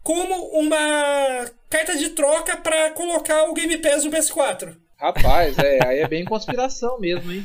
como 0.01 0.33
uma 0.53 1.51
carta 1.69 1.97
de 1.97 2.11
troca 2.11 2.57
para 2.57 2.91
colocar 2.91 3.51
o 3.51 3.53
Game 3.53 3.77
Pass 3.79 4.05
no 4.05 4.13
PS4. 4.13 4.77
Rapaz, 4.97 5.59
é, 5.59 5.85
aí 5.85 5.99
é 5.99 6.07
bem 6.07 6.25
conspiração 6.25 7.01
mesmo, 7.01 7.33
hein? 7.33 7.45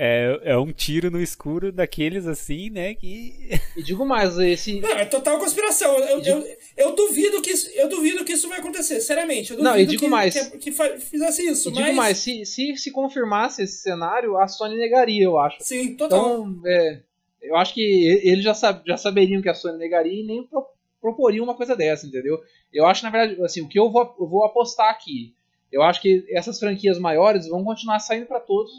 É, 0.00 0.52
é 0.52 0.56
um 0.56 0.72
tiro 0.72 1.10
no 1.10 1.20
escuro 1.20 1.72
daqueles 1.72 2.26
assim, 2.26 2.70
né? 2.70 2.94
Que. 2.94 3.60
E 3.76 3.82
digo 3.82 4.06
mais, 4.06 4.38
esse. 4.38 4.80
Não, 4.80 4.90
é 4.90 5.04
total 5.04 5.38
conspiração. 5.38 5.98
Eu, 5.98 6.20
digo... 6.20 6.38
eu, 6.38 6.56
eu, 6.76 6.94
duvido 6.94 7.42
que 7.42 7.50
isso, 7.50 7.68
eu 7.74 7.88
duvido 7.88 8.24
que 8.24 8.32
isso 8.32 8.48
vai 8.48 8.60
acontecer, 8.60 9.00
seriamente. 9.00 9.56
não, 9.56 9.76
e 9.76 9.84
digo 9.84 10.02
que, 10.02 10.08
mais. 10.08 10.50
Que, 10.50 10.58
que 10.58 10.72
fizesse 10.72 11.44
isso. 11.46 11.70
E 11.70 11.74
mas... 11.74 11.84
digo 11.84 11.96
mais, 11.96 12.18
se, 12.18 12.46
se 12.46 12.76
se 12.76 12.92
confirmasse 12.92 13.62
esse 13.62 13.82
cenário, 13.82 14.38
a 14.38 14.46
Sony 14.46 14.76
negaria, 14.76 15.24
eu 15.24 15.36
acho. 15.36 15.56
Sim, 15.60 15.96
total. 15.96 16.18
Então, 16.18 16.62
é, 16.64 17.00
eu 17.42 17.56
acho 17.56 17.74
que 17.74 17.80
eles 18.22 18.44
já, 18.44 18.54
sab, 18.54 18.82
já 18.86 18.96
saberiam 18.96 19.42
que 19.42 19.48
a 19.48 19.54
Sony 19.54 19.78
negaria 19.78 20.22
e 20.22 20.24
nem 20.24 20.44
pro, 20.44 20.64
proporiam 21.00 21.44
uma 21.44 21.56
coisa 21.56 21.74
dessa, 21.74 22.06
entendeu? 22.06 22.40
Eu 22.72 22.86
acho, 22.86 23.02
na 23.02 23.10
verdade, 23.10 23.42
assim, 23.42 23.62
o 23.62 23.68
que 23.68 23.78
eu 23.78 23.90
vou, 23.90 24.14
eu 24.18 24.28
vou 24.28 24.44
apostar 24.44 24.90
aqui 24.90 25.34
eu 25.70 25.82
acho 25.82 26.00
que 26.00 26.26
essas 26.30 26.58
franquias 26.58 26.98
maiores 26.98 27.46
vão 27.46 27.64
continuar 27.64 28.00
saindo 28.00 28.26
para 28.26 28.40
todas 28.40 28.72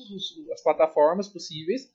as 0.51 0.61
plataformas 0.61 1.27
possíveis. 1.27 1.91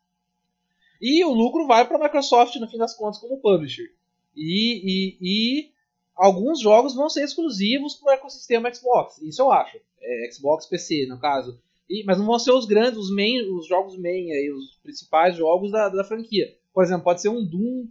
E 1.01 1.25
o 1.25 1.33
lucro 1.33 1.67
vai 1.67 1.87
para 1.87 1.97
a 1.97 2.03
Microsoft, 2.03 2.57
no 2.57 2.69
fim 2.69 2.79
das 2.79 2.95
contas, 2.95 3.21
como 3.21 3.41
publisher. 3.41 3.93
E, 4.37 4.83
e, 4.85 5.19
e 5.21 5.73
alguns 6.15 6.61
jogos 6.61 6.95
vão 6.95 7.11
ser 7.11 7.25
exclusivos 7.25 7.97
para 7.97 8.13
o 8.13 8.15
ecossistema 8.15 8.73
Xbox. 8.73 9.19
Isso 9.19 9.43
eu 9.43 9.51
acho. 9.51 9.79
É, 10.01 10.31
Xbox 10.31 10.67
PC, 10.67 11.07
no 11.07 11.19
caso. 11.19 11.59
E, 11.89 12.05
mas 12.05 12.17
não 12.19 12.27
vão 12.27 12.39
ser 12.39 12.53
os 12.53 12.65
grandes, 12.65 12.99
os, 12.99 13.15
main, 13.15 13.43
os 13.51 13.67
jogos 13.67 13.97
main, 13.99 14.31
aí, 14.31 14.51
os 14.51 14.77
principais 14.83 15.37
jogos 15.37 15.73
da, 15.73 15.89
da 15.89 16.05
franquia. 16.05 16.57
Por 16.73 16.85
exemplo, 16.85 17.05
pode 17.05 17.21
ser 17.21 17.29
um 17.29 17.45
Doom, 17.45 17.89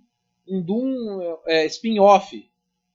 um 0.48 0.62
Doom 0.62 1.38
é, 1.46 1.66
spin-off 1.66 2.50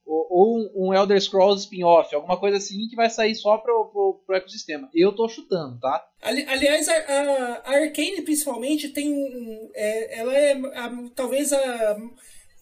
ou 0.09 0.71
um 0.75 0.93
Elder 0.93 1.21
Scrolls 1.21 1.63
spin-off, 1.63 2.13
alguma 2.13 2.39
coisa 2.39 2.57
assim 2.57 2.87
que 2.87 2.95
vai 2.95 3.09
sair 3.09 3.35
só 3.35 3.57
pro, 3.57 3.85
pro, 3.85 4.21
pro 4.25 4.35
ecossistema. 4.35 4.89
Eu 4.93 5.15
tô 5.15 5.29
chutando, 5.29 5.79
tá? 5.79 6.03
Ali, 6.21 6.45
aliás, 6.47 6.87
a, 6.89 6.93
a, 6.93 7.75
Arcane 7.75 8.23
principalmente 8.23 8.89
tem 8.89 9.13
um. 9.13 9.69
É, 9.75 10.19
ela 10.19 10.35
é 10.35 10.53
a, 10.53 10.91
talvez 11.15 11.53
a. 11.53 11.97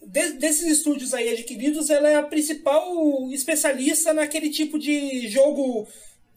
De, 0.01 0.33
desses 0.33 0.67
estúdios 0.67 1.13
aí 1.13 1.29
adquiridos, 1.29 1.89
ela 1.89 2.09
é 2.09 2.15
a 2.15 2.23
principal 2.23 3.31
especialista 3.31 4.13
naquele 4.13 4.49
tipo 4.49 4.77
de 4.77 5.27
jogo 5.27 5.87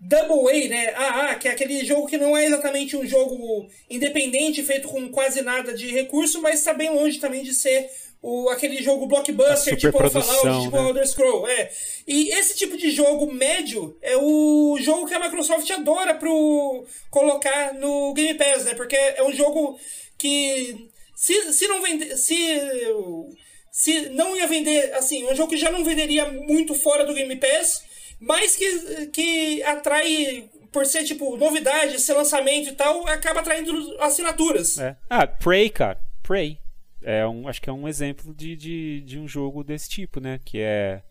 Double 0.00 0.48
A, 0.48 0.68
né? 0.68 0.94
AA, 0.94 1.34
que 1.34 1.48
é 1.48 1.50
aquele 1.50 1.84
jogo 1.84 2.06
que 2.06 2.16
não 2.16 2.36
é 2.36 2.46
exatamente 2.46 2.96
um 2.96 3.06
jogo 3.06 3.68
independente, 3.88 4.62
feito 4.62 4.88
com 4.88 5.10
quase 5.10 5.42
nada 5.42 5.74
de 5.74 5.88
recurso, 5.88 6.40
mas 6.40 6.60
está 6.60 6.72
bem 6.72 6.88
longe 6.88 7.18
também 7.18 7.42
de 7.42 7.52
ser 7.52 7.90
o, 8.22 8.50
aquele 8.50 8.82
jogo 8.82 9.06
blockbuster, 9.06 9.76
tipo 9.76 9.96
o 9.96 10.10
Fallout, 10.10 10.64
tipo 10.64 10.76
né? 10.76 10.88
Elder 10.88 11.08
Scroll, 11.08 11.48
é. 11.48 11.70
E 12.06 12.30
esse 12.34 12.56
tipo 12.56 12.76
de 12.76 12.90
jogo 12.90 13.32
médio 13.32 13.96
é 14.02 14.16
o 14.16 14.76
jogo 14.80 15.06
que 15.06 15.14
a 15.14 15.20
Microsoft 15.20 15.68
adora 15.70 16.14
pro 16.14 16.84
colocar 17.10 17.74
no 17.74 18.12
Game 18.12 18.34
Pass, 18.34 18.64
né? 18.64 18.74
Porque 18.74 18.96
é 18.96 19.22
um 19.22 19.32
jogo 19.32 19.78
que 20.18 20.90
se, 21.14 21.52
se 21.52 21.66
não 21.66 21.80
vender, 21.80 22.16
se 22.16 22.36
se 23.70 24.10
não 24.10 24.36
ia 24.36 24.46
vender, 24.46 24.92
assim, 24.94 25.24
um 25.24 25.34
jogo 25.34 25.50
que 25.50 25.56
já 25.56 25.70
não 25.70 25.84
venderia 25.84 26.26
muito 26.26 26.74
fora 26.74 27.06
do 27.06 27.14
Game 27.14 27.36
Pass, 27.36 27.84
mas 28.18 28.56
que, 28.56 29.06
que 29.06 29.62
atrai 29.62 30.50
por 30.72 30.84
ser, 30.84 31.04
tipo, 31.04 31.36
novidade, 31.36 32.00
ser 32.00 32.14
lançamento 32.14 32.68
e 32.68 32.72
tal, 32.72 33.06
acaba 33.06 33.40
atraindo 33.40 33.72
assinaturas. 34.00 34.76
É. 34.76 34.96
Ah, 35.08 35.26
Prey, 35.26 35.70
cara. 35.70 35.98
Prey 36.22 36.58
é 37.02 37.26
um, 37.26 37.48
acho 37.48 37.60
que 37.60 37.70
é 37.70 37.72
um 37.72 37.88
exemplo 37.88 38.34
de, 38.34 38.56
de, 38.56 39.00
de 39.02 39.18
um 39.18 39.26
jogo 39.26 39.64
desse 39.64 39.88
tipo, 39.88 40.20
né? 40.20 40.40
Que 40.44 40.58
é. 40.58 41.02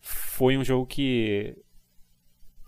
Foi 0.00 0.56
um 0.56 0.64
jogo 0.64 0.84
que 0.84 1.56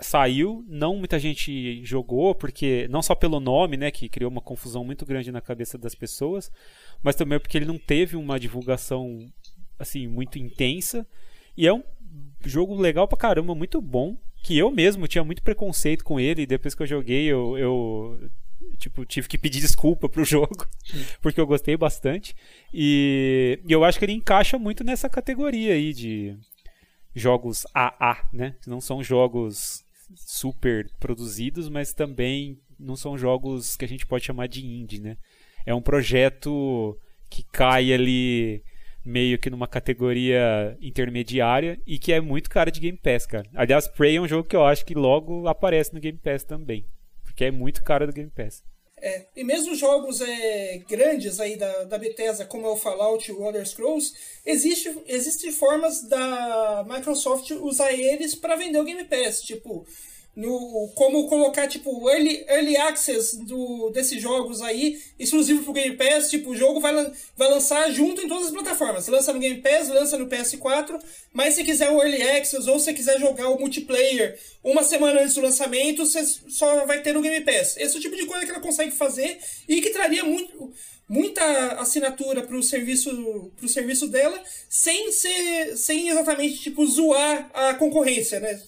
saiu, 0.00 0.64
não 0.68 0.96
muita 0.96 1.18
gente 1.18 1.84
jogou, 1.84 2.34
porque 2.34 2.86
não 2.88 3.02
só 3.02 3.14
pelo 3.14 3.40
nome, 3.40 3.76
né, 3.76 3.90
que 3.90 4.08
criou 4.08 4.30
uma 4.30 4.40
confusão 4.40 4.84
muito 4.84 5.06
grande 5.06 5.32
na 5.32 5.40
cabeça 5.40 5.78
das 5.78 5.94
pessoas, 5.94 6.50
mas 7.02 7.16
também 7.16 7.38
porque 7.40 7.56
ele 7.56 7.64
não 7.64 7.78
teve 7.78 8.16
uma 8.16 8.38
divulgação 8.38 9.26
assim 9.78 10.06
muito 10.06 10.38
intensa. 10.38 11.06
E 11.56 11.66
é 11.66 11.72
um 11.72 11.82
jogo 12.44 12.74
legal 12.76 13.08
pra 13.08 13.18
caramba, 13.18 13.54
muito 13.54 13.80
bom, 13.80 14.16
que 14.42 14.56
eu 14.58 14.70
mesmo 14.70 15.08
tinha 15.08 15.24
muito 15.24 15.42
preconceito 15.42 16.04
com 16.04 16.20
ele, 16.20 16.42
e 16.42 16.46
depois 16.46 16.74
que 16.74 16.82
eu 16.82 16.86
joguei, 16.86 17.26
eu, 17.26 17.56
eu 17.56 18.30
tipo, 18.78 19.04
tive 19.04 19.28
que 19.28 19.38
pedir 19.38 19.60
desculpa 19.60 20.08
pro 20.08 20.24
jogo, 20.24 20.66
porque 21.20 21.40
eu 21.40 21.46
gostei 21.46 21.76
bastante. 21.76 22.34
E, 22.72 23.60
e, 23.66 23.72
eu 23.72 23.84
acho 23.84 23.98
que 23.98 24.04
ele 24.04 24.12
encaixa 24.12 24.58
muito 24.58 24.84
nessa 24.84 25.08
categoria 25.08 25.74
aí 25.74 25.92
de 25.92 26.36
jogos 27.14 27.66
AA, 27.74 28.28
né? 28.32 28.56
Não 28.66 28.80
são 28.80 29.02
jogos 29.02 29.84
super 30.16 30.90
produzidos, 30.98 31.68
mas 31.68 31.92
também 31.92 32.58
não 32.78 32.96
são 32.96 33.16
jogos 33.16 33.76
que 33.76 33.84
a 33.84 33.88
gente 33.88 34.06
pode 34.06 34.24
chamar 34.24 34.48
de 34.48 34.64
indie, 34.64 35.00
né? 35.00 35.16
É 35.64 35.74
um 35.74 35.82
projeto 35.82 36.98
que 37.30 37.42
cai 37.42 37.92
ali 37.92 38.62
meio 39.04 39.38
que 39.38 39.50
numa 39.50 39.68
categoria 39.68 40.76
intermediária 40.80 41.78
e 41.86 41.98
que 41.98 42.12
é 42.12 42.20
muito 42.20 42.48
cara 42.48 42.70
de 42.70 42.80
Game 42.80 42.98
Pass, 42.98 43.26
cara. 43.26 43.46
Aliás, 43.54 43.86
Prey 43.86 44.16
é 44.16 44.20
um 44.20 44.28
jogo 44.28 44.48
que 44.48 44.56
eu 44.56 44.64
acho 44.64 44.84
que 44.84 44.94
logo 44.94 45.46
aparece 45.46 45.92
no 45.92 46.00
Game 46.00 46.18
Pass 46.18 46.42
também 46.42 46.86
porque 47.35 47.47
é 47.47 47.51
muito 47.51 47.82
caro 47.82 48.07
do 48.07 48.12
Game 48.12 48.30
Pass. 48.30 48.62
É, 48.97 49.26
e 49.37 49.43
mesmo 49.43 49.74
jogos 49.74 50.20
é, 50.20 50.78
grandes 50.89 51.41
aí 51.41 51.57
da, 51.57 51.85
da 51.85 51.99
Bethesda, 51.99 52.47
como 52.47 52.66
é 52.66 52.70
o 52.70 52.76
Fallout 52.76 53.28
e 53.28 53.35
o 53.35 53.45
Elder 53.45 53.66
Scrolls, 53.66 54.14
existe, 54.47 54.97
existem 55.07 55.51
formas 55.51 56.09
da 56.09 56.87
Microsoft 56.89 57.51
usar 57.51 57.93
eles 57.93 58.37
para 58.37 58.57
vender 58.57 58.78
o 58.78 58.85
Game 58.85 59.05
Pass. 59.05 59.43
Tipo, 59.43 59.85
no 60.37 60.91
como 60.95 61.28
colocar 61.28 61.68
tipo 61.68 62.11
early, 62.11 62.45
early 62.49 62.76
access 62.76 63.37
do, 63.37 63.91
desses 63.91 64.20
jogos 64.20 64.61
aí 64.61 65.01
exclusivo 65.16 65.62
pro 65.62 65.72
Game 65.72 65.97
Pass 65.97 66.28
tipo 66.28 66.51
o 66.51 66.57
jogo 66.57 66.80
vai, 66.80 66.93
vai 67.37 67.49
lançar 67.49 67.89
junto 67.91 68.20
em 68.20 68.28
todas 68.28 68.47
as 68.47 68.53
plataformas. 68.53 69.07
Lança 69.07 69.32
no 69.32 69.39
Game 69.39 69.61
Pass 69.61 69.89
lança 69.89 70.18
no 70.18 70.26
PS4 70.26 71.01
mas 71.32 71.55
se 71.55 71.62
quiser 71.62 71.91
o 71.91 72.03
early 72.03 72.22
access 72.22 72.68
ou 72.68 72.80
se 72.80 72.93
quiser 72.93 73.18
jogar 73.20 73.49
o 73.49 73.59
multiplayer 73.59 74.39
uma 74.62 74.82
semana 74.82 75.20
antes 75.20 75.35
do 75.35 75.41
lançamento 75.41 76.05
você 76.05 76.24
só 76.49 76.85
vai 76.85 77.01
ter 77.01 77.12
no 77.12 77.22
Game 77.22 77.45
Pass. 77.45 77.76
Esse 77.76 77.95
é 77.95 77.99
o 77.99 78.03
tipo 78.03 78.16
de 78.16 78.26
coisa 78.26 78.45
que 78.45 78.51
ela 78.51 78.61
consegue 78.61 78.93
fazer 78.93 79.39
e 79.68 79.80
que 79.80 79.91
traria 79.91 80.24
muito 80.24 80.72
muita 81.09 81.45
assinatura 81.74 82.43
para 82.43 82.57
o 82.57 82.62
serviço 82.62 83.53
pro 83.57 83.68
serviço 83.68 84.09
dela 84.09 84.43
sem 84.68 85.12
ser 85.12 85.76
sem 85.76 86.09
exatamente 86.09 86.57
tipo 86.57 86.85
zoar 86.87 87.51
a 87.53 87.74
concorrência 87.74 88.41
né? 88.41 88.61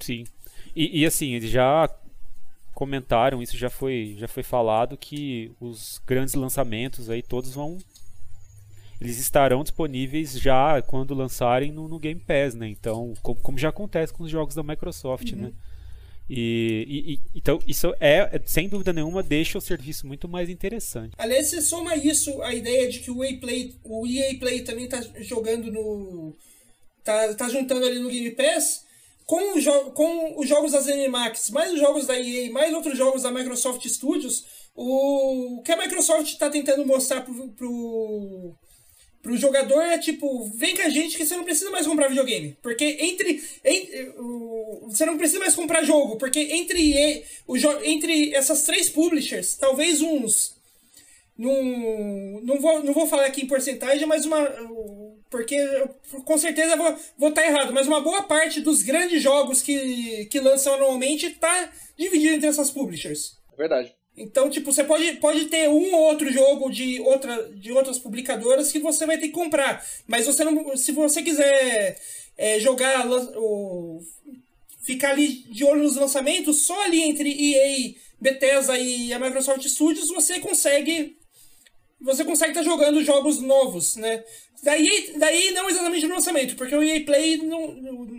Sim 0.00 0.24
e, 0.74 1.00
e 1.00 1.06
assim, 1.06 1.34
ele 1.34 1.48
já 1.48 1.88
comentaram, 2.74 3.40
isso 3.40 3.56
já 3.56 3.70
foi, 3.70 4.16
já 4.18 4.26
foi 4.26 4.42
falado, 4.42 4.96
que 4.96 5.52
os 5.60 6.02
grandes 6.06 6.34
lançamentos 6.34 7.08
aí 7.08 7.22
todos 7.22 7.54
vão. 7.54 7.78
Eles 9.00 9.18
estarão 9.18 9.62
disponíveis 9.62 10.38
já 10.38 10.80
quando 10.82 11.14
lançarem 11.14 11.70
no, 11.70 11.88
no 11.88 11.98
Game 11.98 12.20
Pass, 12.20 12.54
né? 12.54 12.68
Então, 12.68 13.14
como, 13.22 13.40
como, 13.40 13.58
já 13.58 13.68
acontece 13.68 14.12
com 14.12 14.24
os 14.24 14.30
jogos 14.30 14.54
da 14.54 14.62
Microsoft, 14.62 15.32
uhum. 15.32 15.38
né? 15.38 15.52
E, 16.28 16.86
e, 16.88 17.12
e, 17.12 17.20
então, 17.34 17.58
isso 17.66 17.94
é, 18.00 18.40
sem 18.46 18.68
dúvida 18.68 18.92
nenhuma, 18.92 19.22
deixa 19.22 19.58
o 19.58 19.60
serviço 19.60 20.06
muito 20.06 20.26
mais 20.26 20.48
interessante. 20.48 21.12
Aliás, 21.18 21.48
você 21.48 21.60
soma 21.60 21.94
isso 21.96 22.40
a 22.42 22.54
ideia 22.54 22.88
de 22.88 23.00
que 23.00 23.10
o 23.10 23.22
EA 23.22 23.38
Play, 23.38 23.74
o 23.84 24.06
EA 24.06 24.38
Play 24.38 24.62
também 24.62 24.86
está 24.86 25.02
jogando 25.18 25.70
no. 25.70 26.34
Tá, 27.02 27.34
tá 27.34 27.48
juntando 27.50 27.84
ali 27.84 27.98
no 27.98 28.08
Game 28.08 28.30
Pass 28.30 28.83
com, 29.26 29.58
jo 29.58 29.90
com 29.92 30.38
os 30.38 30.48
jogos 30.48 30.72
da 30.72 30.80
ZeniMax, 30.80 31.50
mais 31.50 31.72
os 31.72 31.80
jogos 31.80 32.06
da 32.06 32.18
EA, 32.18 32.50
mais 32.52 32.72
outros 32.74 32.96
jogos 32.96 33.22
da 33.22 33.30
Microsoft 33.30 33.86
Studios, 33.86 34.44
o, 34.74 35.58
o 35.58 35.62
que 35.62 35.72
a 35.72 35.76
Microsoft 35.76 36.26
está 36.26 36.50
tentando 36.50 36.84
mostrar 36.84 37.22
pro, 37.22 37.48
pro, 37.50 38.54
pro 39.22 39.36
jogador 39.36 39.80
é 39.80 39.96
tipo, 39.98 40.44
vem 40.54 40.76
com 40.76 40.82
a 40.82 40.90
gente 40.90 41.16
que 41.16 41.24
você 41.24 41.34
não 41.34 41.44
precisa 41.44 41.70
mais 41.70 41.86
comprar 41.86 42.08
videogame. 42.08 42.56
Porque 42.62 42.98
entre. 43.00 43.42
entre 43.64 44.12
você 44.82 45.06
não 45.06 45.16
precisa 45.16 45.40
mais 45.40 45.54
comprar 45.54 45.82
jogo, 45.82 46.16
porque 46.16 46.40
entre, 46.40 47.24
o, 47.46 47.56
entre 47.82 48.34
essas 48.34 48.64
três 48.64 48.90
publishers, 48.90 49.56
talvez 49.56 50.02
uns. 50.02 50.53
Não, 51.36 52.40
não, 52.42 52.60
vou, 52.60 52.82
não 52.84 52.92
vou 52.92 53.06
falar 53.06 53.26
aqui 53.26 53.42
em 53.42 53.48
porcentagem, 53.48 54.06
mas 54.06 54.24
uma 54.24 54.48
porque 55.34 55.56
com 56.24 56.38
certeza 56.38 56.76
vou, 56.76 56.96
vou 57.18 57.28
estar 57.30 57.42
tá 57.42 57.48
errado, 57.48 57.72
mas 57.72 57.88
uma 57.88 58.00
boa 58.00 58.22
parte 58.22 58.60
dos 58.60 58.82
grandes 58.82 59.20
jogos 59.20 59.60
que, 59.60 60.26
que 60.26 60.38
lançam 60.38 60.74
anualmente 60.74 61.26
está 61.26 61.72
dividido 61.98 62.36
entre 62.36 62.48
essas 62.48 62.70
publishers. 62.70 63.36
É 63.52 63.56
verdade. 63.56 63.92
Então, 64.16 64.48
tipo, 64.48 64.72
você 64.72 64.84
pode, 64.84 65.16
pode 65.16 65.46
ter 65.46 65.68
um 65.68 65.92
ou 65.92 66.02
outro 66.02 66.32
jogo 66.32 66.70
de, 66.70 67.00
outra, 67.00 67.50
de 67.52 67.72
outras 67.72 67.98
publicadoras 67.98 68.70
que 68.70 68.78
você 68.78 69.06
vai 69.06 69.18
ter 69.18 69.26
que 69.26 69.34
comprar. 69.34 69.84
Mas 70.06 70.26
você 70.26 70.44
não, 70.44 70.76
se 70.76 70.92
você 70.92 71.20
quiser 71.20 72.00
é, 72.38 72.60
jogar 72.60 73.04
ou 73.36 74.00
ficar 74.84 75.10
ali 75.10 75.42
de 75.50 75.64
olho 75.64 75.82
nos 75.82 75.96
lançamentos, 75.96 76.64
só 76.64 76.80
ali 76.84 77.02
entre 77.02 77.28
EA, 77.28 77.92
Bethesda 78.20 78.78
e 78.78 79.12
a 79.12 79.18
Microsoft 79.18 79.66
Studios 79.66 80.08
você 80.08 80.38
consegue 80.38 81.16
você 82.04 82.24
consegue 82.24 82.50
estar 82.50 82.62
tá 82.62 82.70
jogando 82.70 83.02
jogos 83.02 83.40
novos, 83.40 83.96
né? 83.96 84.22
Daí, 84.62 85.14
daí 85.18 85.50
não 85.50 85.68
exatamente 85.68 86.06
no 86.06 86.14
lançamento, 86.14 86.56
porque 86.56 86.74
o 86.74 86.82
EA 86.82 87.04
Play 87.04 87.38
não, 87.38 87.74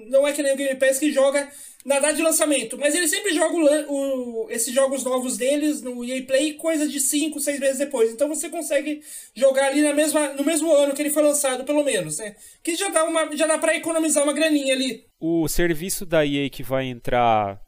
não 0.08 0.28
é 0.28 0.34
que 0.34 0.44
nem 0.44 0.54
o 0.54 0.58
Game 0.58 0.76
Pass 0.76 1.00
que 1.00 1.12
joga 1.12 1.50
na 1.84 2.00
data 2.00 2.16
de 2.16 2.22
lançamento, 2.22 2.78
mas 2.80 2.96
ele 2.96 3.08
sempre 3.08 3.34
joga 3.34 3.56
o, 3.56 4.46
o, 4.46 4.52
esses 4.52 4.74
jogos 4.74 5.04
novos 5.04 5.38
deles 5.38 5.82
no 5.82 6.04
EA 6.04 6.24
Play 6.24 6.54
coisa 6.54 6.88
de 6.88 7.00
5, 7.00 7.40
6 7.40 7.60
meses 7.60 7.78
depois. 7.78 8.12
Então 8.12 8.28
você 8.28 8.50
consegue 8.50 9.02
jogar 9.36 9.68
ali 9.68 9.82
na 9.82 9.94
mesma, 9.94 10.34
no 10.34 10.44
mesmo 10.44 10.72
ano 10.74 10.94
que 10.94 11.02
ele 11.02 11.12
foi 11.12 11.24
lançado, 11.24 11.64
pelo 11.64 11.84
menos, 11.84 12.18
né? 12.18 12.36
Que 12.64 12.76
já 12.76 12.90
dá, 12.90 13.04
uma, 13.04 13.36
já 13.36 13.46
dá 13.46 13.58
pra 13.58 13.76
economizar 13.76 14.24
uma 14.24 14.34
graninha 14.34 14.74
ali. 14.74 15.06
O 15.20 15.48
serviço 15.48 16.06
da 16.06 16.26
EA 16.26 16.50
que 16.50 16.64
vai 16.64 16.86
entrar 16.86 17.60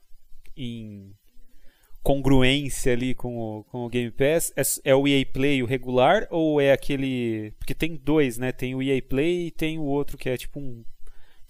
em 0.56 1.17
congruência 2.08 2.94
ali 2.94 3.14
com 3.14 3.38
o, 3.38 3.64
com 3.66 3.86
o 3.86 3.90
Game 3.90 4.10
Pass? 4.12 4.54
É, 4.56 4.92
é, 4.92 4.96
o 4.96 5.06
EA 5.06 5.26
Play 5.26 5.62
o 5.62 5.66
regular 5.66 6.26
ou 6.32 6.62
é 6.62 6.72
aquele. 6.72 7.52
Porque 7.60 7.74
tem 7.74 8.00
dois, 8.02 8.38
né? 8.38 8.54
Tem 8.54 8.74
o 8.74 8.82
EA 8.82 9.02
Play 9.02 9.48
e 9.48 9.52
tem 9.52 9.78
o 9.78 9.84
outro 9.84 10.18
que 10.18 10.30
é 10.30 10.38
tipo 10.38 10.58
um. 10.58 10.86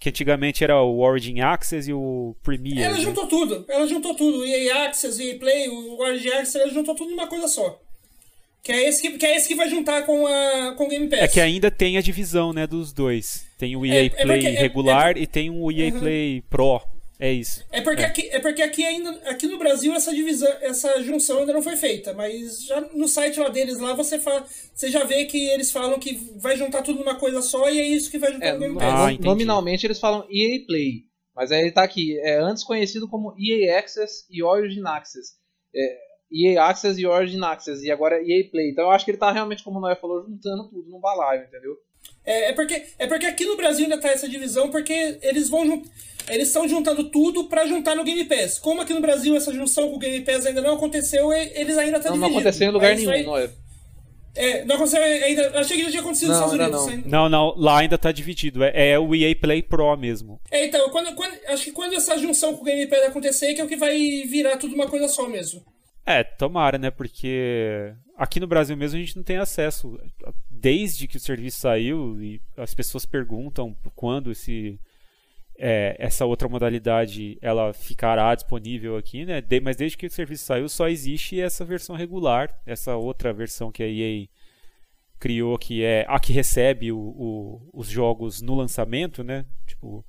Que 0.00 0.08
antigamente 0.08 0.64
era 0.64 0.80
o 0.82 0.98
Origin 0.98 1.40
Access 1.40 1.88
e 1.88 1.94
o 1.94 2.34
Premier. 2.42 2.86
Ela 2.86 2.96
né? 2.96 3.02
juntou 3.02 3.26
tudo. 3.28 3.64
Ela 3.68 3.86
juntou 3.86 4.14
tudo. 4.16 4.38
O 4.38 4.44
EA 4.44 4.86
Access, 4.86 5.20
o 5.20 5.24
EA 5.24 5.38
Play, 5.38 5.68
o 5.68 6.00
Origin 6.00 6.30
Access, 6.30 6.58
ela 6.58 6.72
juntou 6.72 6.94
tudo 6.94 7.10
numa 7.10 7.28
coisa 7.28 7.46
só. 7.46 7.80
Que 8.60 8.72
é 8.72 8.88
esse 8.88 9.00
que, 9.00 9.16
que, 9.16 9.26
é 9.26 9.36
esse 9.36 9.46
que 9.46 9.54
vai 9.54 9.68
juntar 9.70 10.02
com, 10.02 10.26
a, 10.26 10.74
com 10.76 10.86
o 10.86 10.88
Game 10.88 11.08
Pass. 11.08 11.20
É 11.20 11.28
que 11.28 11.40
ainda 11.40 11.70
tem 11.70 11.96
a 11.96 12.00
divisão, 12.00 12.52
né, 12.52 12.66
dos 12.66 12.92
dois. 12.92 13.46
Tem 13.56 13.76
o 13.76 13.86
EA 13.86 14.06
é, 14.06 14.08
Play 14.08 14.38
é 14.38 14.42
porque, 14.42 14.46
é- 14.46 14.60
regular 14.60 15.16
é, 15.16 15.20
e 15.20 15.26
tem 15.26 15.50
o 15.50 15.70
EA 15.70 15.92
uhum. 15.92 16.00
Play 16.00 16.42
Pro. 16.50 16.80
É 17.20 17.32
isso. 17.32 17.64
É 17.72 17.80
porque, 17.80 18.02
é. 18.02 18.06
Aqui, 18.06 18.28
é 18.30 18.38
porque 18.38 18.62
aqui 18.62 18.84
ainda, 18.84 19.10
aqui 19.28 19.48
no 19.48 19.58
Brasil 19.58 19.92
essa 19.92 20.14
divisão, 20.14 20.48
essa 20.60 21.02
junção 21.02 21.40
ainda 21.40 21.52
não 21.52 21.62
foi 21.62 21.76
feita, 21.76 22.14
mas 22.14 22.64
já 22.64 22.80
no 22.80 23.08
site 23.08 23.40
lá 23.40 23.48
deles 23.48 23.80
lá 23.80 23.92
você 23.92 24.20
fala, 24.20 24.46
você 24.72 24.88
já 24.88 25.02
vê 25.02 25.24
que 25.24 25.48
eles 25.48 25.72
falam 25.72 25.98
que 25.98 26.14
vai 26.36 26.56
juntar 26.56 26.82
tudo 26.82 27.00
numa 27.00 27.16
coisa 27.16 27.42
só 27.42 27.68
e 27.68 27.80
é 27.80 27.84
isso 27.84 28.10
que 28.10 28.18
vai 28.18 28.32
juntar 28.32 28.46
é, 28.46 28.58
no 28.58 28.76
Pass. 28.76 28.84
Ah, 28.84 29.22
nominalmente 29.22 29.84
eles 29.84 29.98
falam 29.98 30.26
EA 30.30 30.64
Play, 30.64 31.06
mas 31.34 31.50
aí 31.50 31.72
tá 31.72 31.82
aqui, 31.82 32.16
é 32.20 32.38
antes 32.38 32.62
conhecido 32.62 33.08
como 33.08 33.34
EA 33.36 33.80
Access 33.80 34.24
e 34.30 34.40
Origin 34.40 34.86
Access. 34.86 35.32
É, 35.74 35.98
EA 36.30 36.66
Access 36.66 37.00
e 37.00 37.06
Origin 37.06 37.42
Access 37.42 37.84
e 37.84 37.90
agora 37.90 38.20
EA 38.22 38.48
Play. 38.48 38.70
Então 38.70 38.84
eu 38.84 38.90
acho 38.90 39.04
que 39.04 39.10
ele 39.10 39.18
tá 39.18 39.32
realmente, 39.32 39.64
como 39.64 39.78
o 39.78 39.80
Noé 39.80 39.96
falou, 39.96 40.22
juntando 40.22 40.68
tudo 40.68 40.88
num 40.88 41.00
balaio, 41.00 41.42
entendeu? 41.42 41.76
É, 42.28 42.50
é, 42.50 42.52
porque, 42.52 42.82
é 42.98 43.06
porque 43.06 43.24
aqui 43.24 43.46
no 43.46 43.56
Brasil 43.56 43.84
ainda 43.84 43.96
tá 43.96 44.10
essa 44.10 44.28
divisão, 44.28 44.70
porque 44.70 45.18
eles 45.22 45.48
vão 45.48 45.82
eles 46.28 46.48
estão 46.48 46.68
juntando 46.68 47.04
tudo 47.04 47.44
para 47.44 47.66
juntar 47.66 47.96
no 47.96 48.04
Game 48.04 48.22
Pass. 48.26 48.58
Como 48.58 48.82
aqui 48.82 48.92
no 48.92 49.00
Brasil 49.00 49.34
essa 49.34 49.50
junção 49.50 49.88
com 49.88 49.96
o 49.96 49.98
Game 49.98 50.22
Pass 50.22 50.44
ainda 50.44 50.60
não 50.60 50.74
aconteceu, 50.74 51.32
eles 51.32 51.78
ainda 51.78 51.96
estão 51.96 52.12
tá 52.12 52.18
não, 52.18 52.28
Não 52.28 52.36
aconteceu 52.36 52.68
em 52.68 52.70
lugar 52.70 52.94
nenhum, 52.94 53.10
vai... 53.10 53.22
não 53.22 53.38
é? 53.38 53.48
É, 54.36 54.62
não 54.66 54.76
aconteceu 54.76 55.02
ainda. 55.02 55.58
Achei 55.58 55.78
que 55.78 55.84
já 55.84 55.90
tinha 55.90 56.02
acontecido 56.02 56.32
não, 56.32 56.42
nos 56.42 56.52
Estados 56.52 56.84
Unidos. 56.84 57.10
Não. 57.10 57.30
não, 57.30 57.54
não, 57.54 57.54
lá 57.56 57.78
ainda 57.78 57.96
tá 57.96 58.12
dividido. 58.12 58.62
É, 58.62 58.90
é, 58.90 58.98
o 58.98 59.14
EA 59.14 59.34
Play 59.34 59.62
Pro 59.62 59.96
mesmo. 59.96 60.38
É, 60.50 60.66
então, 60.66 60.86
quando, 60.90 61.14
quando, 61.14 61.34
acho 61.48 61.64
que 61.64 61.72
quando 61.72 61.94
essa 61.94 62.18
junção 62.18 62.54
com 62.54 62.60
o 62.60 62.64
Game 62.64 62.86
Pass 62.86 63.04
acontecer, 63.04 63.54
que 63.54 63.60
é 63.62 63.64
o 63.64 63.68
que 63.68 63.76
vai 63.76 63.96
virar 64.26 64.58
tudo 64.58 64.74
uma 64.74 64.86
coisa 64.86 65.08
só 65.08 65.26
mesmo. 65.26 65.64
É, 66.04 66.22
tomara, 66.22 66.76
né? 66.76 66.90
Porque 66.90 67.94
aqui 68.18 68.40
no 68.40 68.48
Brasil 68.48 68.76
mesmo 68.76 68.98
a 68.98 69.00
gente 69.00 69.16
não 69.16 69.22
tem 69.22 69.36
acesso. 69.36 69.98
Desde 70.50 71.06
que 71.06 71.16
o 71.16 71.20
serviço 71.20 71.60
saiu, 71.60 72.20
e 72.20 72.42
as 72.56 72.74
pessoas 72.74 73.06
perguntam 73.06 73.76
quando 73.94 74.32
esse 74.32 74.78
é, 75.56 75.96
essa 75.98 76.24
outra 76.26 76.48
modalidade 76.48 77.38
ela 77.40 77.72
ficará 77.72 78.34
disponível 78.34 78.96
aqui, 78.96 79.24
né? 79.24 79.40
De, 79.40 79.60
mas 79.60 79.76
desde 79.76 79.96
que 79.96 80.06
o 80.06 80.10
serviço 80.10 80.44
saiu, 80.44 80.68
só 80.68 80.88
existe 80.88 81.40
essa 81.40 81.64
versão 81.64 81.96
regular, 81.96 82.60
essa 82.66 82.96
outra 82.96 83.32
versão 83.32 83.72
que 83.72 83.82
a 83.82 83.86
EA 83.88 84.26
criou, 85.18 85.58
que 85.58 85.82
é 85.82 86.04
a 86.08 86.18
que 86.20 86.32
recebe 86.32 86.92
o, 86.92 86.98
o, 86.98 87.70
os 87.72 87.88
jogos 87.88 88.40
no 88.40 88.54
lançamento, 88.54 89.24
né? 89.24 89.44
Tipo, 89.66 90.04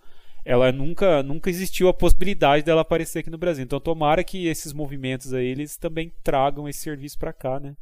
ela 0.45 0.71
nunca, 0.71 1.23
nunca 1.23 1.49
existiu 1.49 1.87
a 1.87 1.93
possibilidade 1.93 2.63
dela 2.63 2.81
aparecer 2.81 3.19
aqui 3.19 3.29
no 3.29 3.37
Brasil. 3.37 3.63
Então, 3.63 3.79
tomara 3.79 4.23
que 4.23 4.47
esses 4.47 4.73
movimentos 4.73 5.33
aí 5.33 5.47
eles 5.47 5.77
também 5.77 6.11
tragam 6.23 6.67
esse 6.67 6.79
serviço 6.79 7.17
para 7.17 7.33
cá, 7.33 7.59
né? 7.59 7.75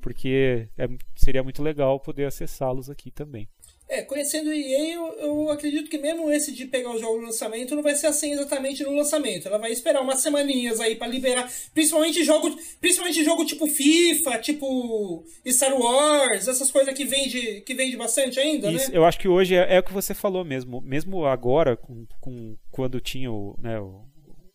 Porque 0.00 0.68
é, 0.76 0.88
seria 1.14 1.42
muito 1.42 1.62
legal 1.62 1.98
poder 2.00 2.26
acessá-los 2.26 2.88
aqui 2.88 3.10
também. 3.10 3.48
É, 3.88 4.02
conhecendo 4.02 4.50
o 4.50 4.52
EA, 4.52 4.94
eu, 4.94 5.12
eu, 5.20 5.50
acredito 5.50 5.88
que 5.88 5.96
mesmo 5.96 6.28
esse 6.32 6.52
de 6.52 6.66
pegar 6.66 6.90
o 6.90 6.98
jogo 6.98 7.20
no 7.20 7.26
lançamento 7.26 7.76
não 7.76 7.84
vai 7.84 7.94
ser 7.94 8.08
assim 8.08 8.32
exatamente 8.32 8.82
no 8.82 8.90
lançamento. 8.90 9.46
Ela 9.46 9.58
vai 9.58 9.70
esperar 9.70 10.02
umas 10.02 10.20
semaninhas 10.20 10.80
aí 10.80 10.96
para 10.96 11.06
liberar, 11.06 11.48
principalmente 11.72 12.24
jogo, 12.24 12.50
principalmente 12.80 13.22
jogo 13.22 13.44
tipo 13.44 13.68
FIFA, 13.68 14.38
tipo 14.38 15.24
Star 15.46 15.72
Wars, 15.78 16.48
essas 16.48 16.68
coisas 16.68 16.92
que 16.94 17.04
vende, 17.04 17.60
que 17.60 17.74
vende 17.74 17.96
bastante 17.96 18.40
ainda, 18.40 18.72
Isso, 18.72 18.90
né? 18.90 18.98
Eu 18.98 19.04
acho 19.04 19.20
que 19.20 19.28
hoje 19.28 19.54
é, 19.54 19.76
é, 19.76 19.78
o 19.78 19.84
que 19.84 19.92
você 19.92 20.14
falou 20.14 20.44
mesmo. 20.44 20.80
Mesmo 20.80 21.24
agora, 21.24 21.76
com, 21.76 22.04
com 22.20 22.56
quando 22.72 23.00
tinha 23.00 23.30
o, 23.30 23.56
né, 23.62 23.78
o, 23.78 24.04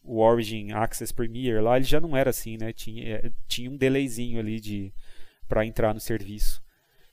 o 0.03 0.19
Origin 0.19 0.73
Access 0.73 1.13
Premier 1.13 1.63
lá, 1.63 1.77
ele 1.77 1.85
já 1.85 2.01
não 2.01 2.17
era 2.17 2.31
assim, 2.31 2.57
né? 2.57 2.73
Tinha, 2.73 3.15
é, 3.15 3.31
tinha 3.47 3.71
um 3.71 3.77
delayzinho 3.77 4.39
ali 4.41 4.59
de 4.59 4.91
para 5.51 5.65
entrar 5.65 5.93
no 5.93 5.99
serviço. 5.99 6.61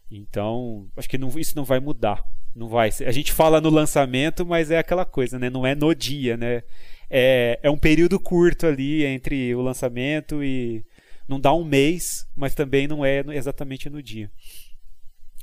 Então, 0.08 0.88
acho 0.96 1.08
que 1.08 1.18
não, 1.18 1.28
isso 1.36 1.56
não 1.56 1.64
vai 1.64 1.80
mudar. 1.80 2.22
Não 2.54 2.68
vai. 2.68 2.88
A 3.04 3.10
gente 3.10 3.32
fala 3.32 3.60
no 3.60 3.68
lançamento, 3.68 4.46
mas 4.46 4.70
é 4.70 4.78
aquela 4.78 5.04
coisa, 5.04 5.40
né? 5.40 5.50
Não 5.50 5.66
é 5.66 5.74
no 5.74 5.92
dia, 5.92 6.36
né? 6.36 6.62
É, 7.10 7.58
é 7.64 7.68
um 7.68 7.76
período 7.76 8.18
curto 8.20 8.64
ali 8.64 9.04
entre 9.04 9.52
o 9.56 9.60
lançamento 9.60 10.42
e 10.42 10.84
não 11.26 11.40
dá 11.40 11.52
um 11.52 11.64
mês, 11.64 12.28
mas 12.36 12.54
também 12.54 12.86
não 12.86 13.04
é 13.04 13.24
exatamente 13.30 13.90
no 13.90 14.00
dia. 14.00 14.30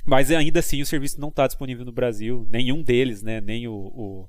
Mas 0.06 0.30
ainda 0.30 0.60
assim 0.60 0.80
o 0.80 0.86
serviço 0.86 1.20
não 1.20 1.28
está 1.28 1.46
disponível 1.46 1.84
no 1.84 1.92
Brasil, 1.92 2.48
nenhum 2.50 2.82
deles, 2.82 3.22
né? 3.22 3.42
Nem 3.42 3.68
o, 3.68 3.74
o 3.74 4.28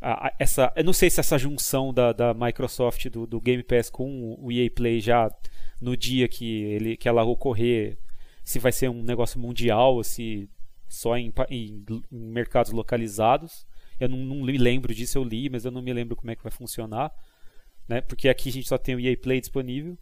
a, 0.00 0.32
essa, 0.38 0.72
eu 0.76 0.84
não 0.84 0.92
sei 0.92 1.10
se 1.10 1.20
essa 1.20 1.38
junção 1.38 1.92
da, 1.92 2.12
da 2.12 2.32
Microsoft 2.32 3.08
do, 3.08 3.26
do 3.26 3.40
Game 3.40 3.62
Pass 3.62 3.90
com 3.90 4.36
o 4.38 4.50
EA 4.50 4.70
Play 4.70 5.00
já 5.00 5.30
no 5.80 5.96
dia 5.96 6.26
que 6.28 6.62
ele 6.64 6.96
que 6.96 7.08
ela 7.08 7.22
ocorrer 7.22 7.98
se 8.44 8.58
vai 8.58 8.72
ser 8.72 8.88
um 8.88 9.02
negócio 9.02 9.38
mundial, 9.38 10.02
se 10.02 10.48
só 10.88 11.16
em, 11.16 11.32
em, 11.48 11.84
em 12.10 12.18
mercados 12.18 12.72
localizados. 12.72 13.66
Eu 13.98 14.08
não, 14.08 14.18
não, 14.18 14.36
me 14.44 14.56
lembro 14.58 14.94
disso, 14.94 15.18
eu 15.18 15.24
li, 15.24 15.48
mas 15.48 15.64
eu 15.64 15.70
não 15.70 15.82
me 15.82 15.92
lembro 15.92 16.16
como 16.16 16.30
é 16.30 16.36
que 16.36 16.42
vai 16.42 16.50
funcionar. 16.50 17.12
Né? 17.86 18.00
Porque 18.00 18.28
aqui 18.28 18.48
a 18.48 18.52
gente 18.52 18.68
só 18.68 18.78
tem 18.78 18.94
o 18.94 19.00
EA 19.00 19.16
Play 19.16 19.40
disponível. 19.40 19.96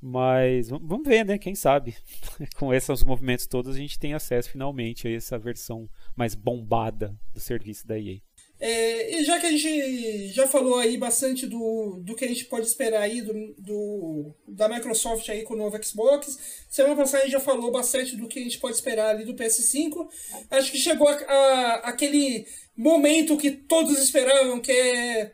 Mas 0.00 0.68
vamos 0.68 1.06
ver, 1.06 1.24
né? 1.24 1.38
Quem 1.38 1.54
sabe? 1.54 1.96
Com 2.56 2.72
esses 2.72 3.02
movimentos 3.02 3.46
todos, 3.46 3.74
a 3.74 3.78
gente 3.78 3.98
tem 3.98 4.12
acesso 4.12 4.50
finalmente 4.50 5.08
a 5.08 5.10
essa 5.10 5.38
versão 5.38 5.88
mais 6.14 6.34
bombada 6.34 7.18
do 7.32 7.40
serviço 7.40 7.86
da 7.86 7.98
EA. 7.98 8.18
É, 8.66 9.20
e 9.20 9.24
já 9.24 9.38
que 9.38 9.44
a 9.44 9.50
gente 9.50 10.28
já 10.28 10.46
falou 10.46 10.78
aí 10.78 10.96
bastante 10.96 11.46
do, 11.46 12.00
do 12.02 12.14
que 12.14 12.24
a 12.24 12.28
gente 12.28 12.46
pode 12.46 12.66
esperar 12.66 13.02
aí 13.02 13.20
do, 13.20 13.54
do, 13.58 14.34
da 14.48 14.70
Microsoft 14.70 15.28
aí 15.28 15.42
com 15.42 15.52
o 15.52 15.58
novo 15.58 15.78
Xbox, 15.84 16.64
semana 16.70 16.96
passada 16.96 17.18
a 17.18 17.26
gente 17.26 17.32
já 17.32 17.40
falou 17.40 17.70
bastante 17.70 18.16
do 18.16 18.26
que 18.26 18.38
a 18.38 18.42
gente 18.42 18.58
pode 18.58 18.76
esperar 18.76 19.10
ali 19.10 19.26
do 19.26 19.34
PS5. 19.34 20.08
Acho 20.50 20.72
que 20.72 20.78
chegou 20.78 21.06
a, 21.06 21.12
a, 21.12 21.74
aquele 21.90 22.46
momento 22.74 23.36
que 23.36 23.50
todos 23.50 23.98
esperavam, 23.98 24.58
que 24.58 24.72
é 24.72 25.32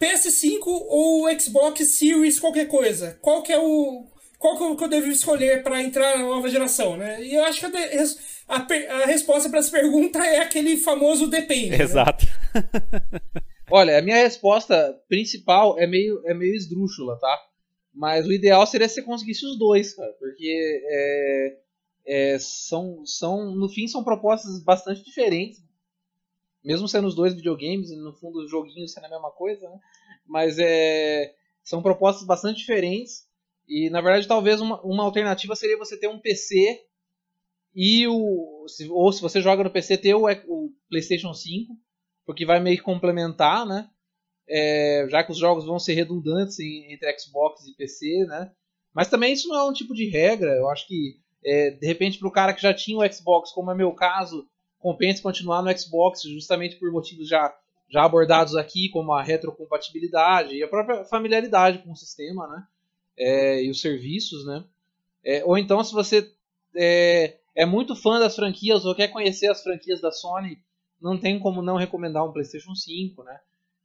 PS5 0.00 0.64
ou 0.66 1.40
Xbox 1.40 1.96
Series 1.96 2.40
qualquer 2.40 2.66
coisa. 2.66 3.16
Qual 3.22 3.40
que 3.40 3.52
é 3.52 3.58
o 3.60 4.04
qual 4.36 4.76
que 4.76 4.84
eu 4.84 4.88
devo 4.88 5.08
escolher 5.10 5.62
para 5.62 5.80
entrar 5.80 6.18
na 6.18 6.24
nova 6.24 6.48
geração, 6.48 6.96
né? 6.96 7.22
E 7.22 7.34
eu 7.34 7.44
acho 7.44 7.60
que 7.60 7.66
a, 8.48 8.66
a, 9.02 9.06
resposta 9.06 9.48
para 9.48 9.58
essa 9.58 9.70
pergunta 9.70 10.18
é 10.24 10.38
aquele 10.38 10.76
famoso 10.76 11.26
depende. 11.26 11.70
Né? 11.70 11.82
Exato. 11.82 12.26
Né? 12.54 13.42
Olha, 13.70 13.98
a 13.98 14.02
minha 14.02 14.16
resposta 14.16 15.00
principal 15.08 15.78
é 15.78 15.86
meio, 15.86 16.22
é 16.24 16.32
meio 16.32 16.54
esdrúxula, 16.54 17.18
tá? 17.18 17.40
Mas 17.92 18.26
o 18.26 18.32
ideal 18.32 18.64
seria 18.66 18.88
se 18.88 18.96
você 18.96 19.02
conseguisse 19.02 19.44
os 19.44 19.58
dois, 19.58 19.94
cara, 19.94 20.12
porque 20.20 20.82
é, 20.88 21.58
é, 22.06 22.38
são, 22.38 23.04
são, 23.04 23.54
no 23.56 23.68
fim, 23.68 23.88
são 23.88 24.04
propostas 24.04 24.62
bastante 24.62 25.02
diferentes, 25.02 25.64
mesmo 26.64 26.86
sendo 26.86 27.08
os 27.08 27.14
dois 27.14 27.34
videogames, 27.34 27.90
no 27.90 28.12
fundo 28.12 28.44
os 28.44 28.50
joguinhos 28.50 28.92
sendo 28.92 29.06
a 29.06 29.10
mesma 29.10 29.30
coisa, 29.30 29.68
né? 29.68 29.78
Mas 30.26 30.58
é, 30.58 31.34
são 31.64 31.82
propostas 31.82 32.24
bastante 32.24 32.58
diferentes 32.58 33.26
e 33.68 33.90
na 33.90 34.00
verdade, 34.00 34.28
talvez 34.28 34.60
uma, 34.60 34.80
uma 34.82 35.02
alternativa 35.02 35.56
seria 35.56 35.76
você 35.76 35.98
ter 35.98 36.08
um 36.08 36.20
PC 36.20 36.85
e 37.76 38.08
o. 38.08 38.64
Se, 38.66 38.88
ou 38.88 39.12
se 39.12 39.20
você 39.20 39.40
joga 39.40 39.62
no 39.62 39.70
PC, 39.70 39.98
ter 39.98 40.14
o, 40.14 40.24
o 40.48 40.72
PlayStation 40.88 41.34
5, 41.34 41.76
porque 42.24 42.46
vai 42.46 42.58
meio 42.58 42.78
que 42.78 42.82
complementar, 42.82 43.66
né? 43.66 43.88
É, 44.48 45.06
já 45.10 45.22
que 45.22 45.32
os 45.32 45.38
jogos 45.38 45.66
vão 45.66 45.78
ser 45.78 45.94
redundantes 45.94 46.58
em, 46.58 46.92
entre 46.92 47.18
Xbox 47.18 47.66
e 47.66 47.76
PC, 47.76 48.24
né? 48.26 48.50
Mas 48.94 49.08
também 49.08 49.32
isso 49.32 49.48
não 49.48 49.56
é 49.56 49.68
um 49.68 49.72
tipo 49.72 49.94
de 49.94 50.08
regra. 50.08 50.52
Eu 50.54 50.70
acho 50.70 50.86
que, 50.88 51.20
é, 51.44 51.70
de 51.70 51.86
repente, 51.86 52.18
para 52.18 52.28
o 52.28 52.32
cara 52.32 52.54
que 52.54 52.62
já 52.62 52.72
tinha 52.72 52.98
o 52.98 53.12
Xbox, 53.12 53.52
como 53.52 53.70
é 53.70 53.74
meu 53.74 53.92
caso, 53.92 54.48
compensa 54.78 55.22
continuar 55.22 55.62
no 55.62 55.78
Xbox 55.78 56.22
justamente 56.22 56.76
por 56.76 56.90
motivos 56.90 57.28
já, 57.28 57.54
já 57.90 58.04
abordados 58.04 58.56
aqui, 58.56 58.88
como 58.88 59.12
a 59.12 59.22
retrocompatibilidade 59.22 60.56
e 60.56 60.62
a 60.62 60.68
própria 60.68 61.04
familiaridade 61.04 61.78
com 61.82 61.92
o 61.92 61.96
sistema, 61.96 62.48
né? 62.48 62.66
é, 63.18 63.64
e 63.64 63.70
os 63.70 63.80
serviços, 63.80 64.44
né? 64.44 64.64
É, 65.24 65.44
ou 65.44 65.56
então, 65.56 65.82
se 65.82 65.92
você 65.92 66.30
é, 67.56 67.62
é, 67.62 67.66
muito 67.66 67.96
fã 67.96 68.18
das 68.18 68.36
franquias 68.36 68.84
ou 68.84 68.94
quer 68.94 69.08
conhecer 69.08 69.48
as 69.48 69.62
franquias 69.62 70.00
da 70.00 70.12
Sony, 70.12 70.58
não 71.00 71.18
tem 71.18 71.38
como 71.38 71.62
não 71.62 71.76
recomendar 71.76 72.24
um 72.24 72.32
PlayStation 72.32 72.74
5, 72.74 73.22
né? 73.24 73.38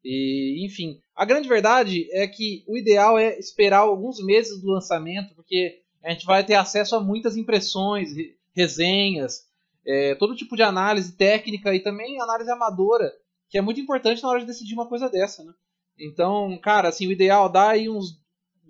E, 0.04 0.66
enfim, 0.66 1.00
a 1.16 1.26
grande 1.26 1.48
verdade 1.48 2.08
é 2.12 2.28
que 2.28 2.64
o 2.68 2.78
ideal 2.78 3.18
é 3.18 3.38
esperar 3.38 3.80
alguns 3.80 4.24
meses 4.24 4.62
do 4.62 4.72
lançamento, 4.72 5.36
porque 5.36 5.82
a 6.04 6.12
gente 6.12 6.26
vai 6.26 6.44
ter 6.44 6.56
acesso 6.56 6.96
a 6.96 7.00
muitas 7.00 7.38
impressões, 7.38 8.10
resenhas, 8.56 9.48
é, 9.86 10.16
todo 10.16 10.36
tipo 10.36 10.56
de 10.56 10.64
análise 10.64 11.16
técnica 11.16 11.74
e 11.74 11.80
também 11.80 12.20
análise 12.20 12.50
amadora, 12.50 13.12
que 13.50 13.58
é 13.58 13.62
muito 13.62 13.80
importante 13.80 14.24
na 14.24 14.30
hora 14.30 14.40
de 14.40 14.48
decidir 14.48 14.74
uma 14.74 14.88
coisa 14.88 15.10
dessa, 15.10 15.44
né? 15.44 15.54
Então, 16.00 16.58
cara, 16.58 16.90
assim, 16.90 17.08
o 17.08 17.12
ideal 17.12 17.48
dá 17.50 17.70
aí 17.70 17.90
uns 17.90 18.21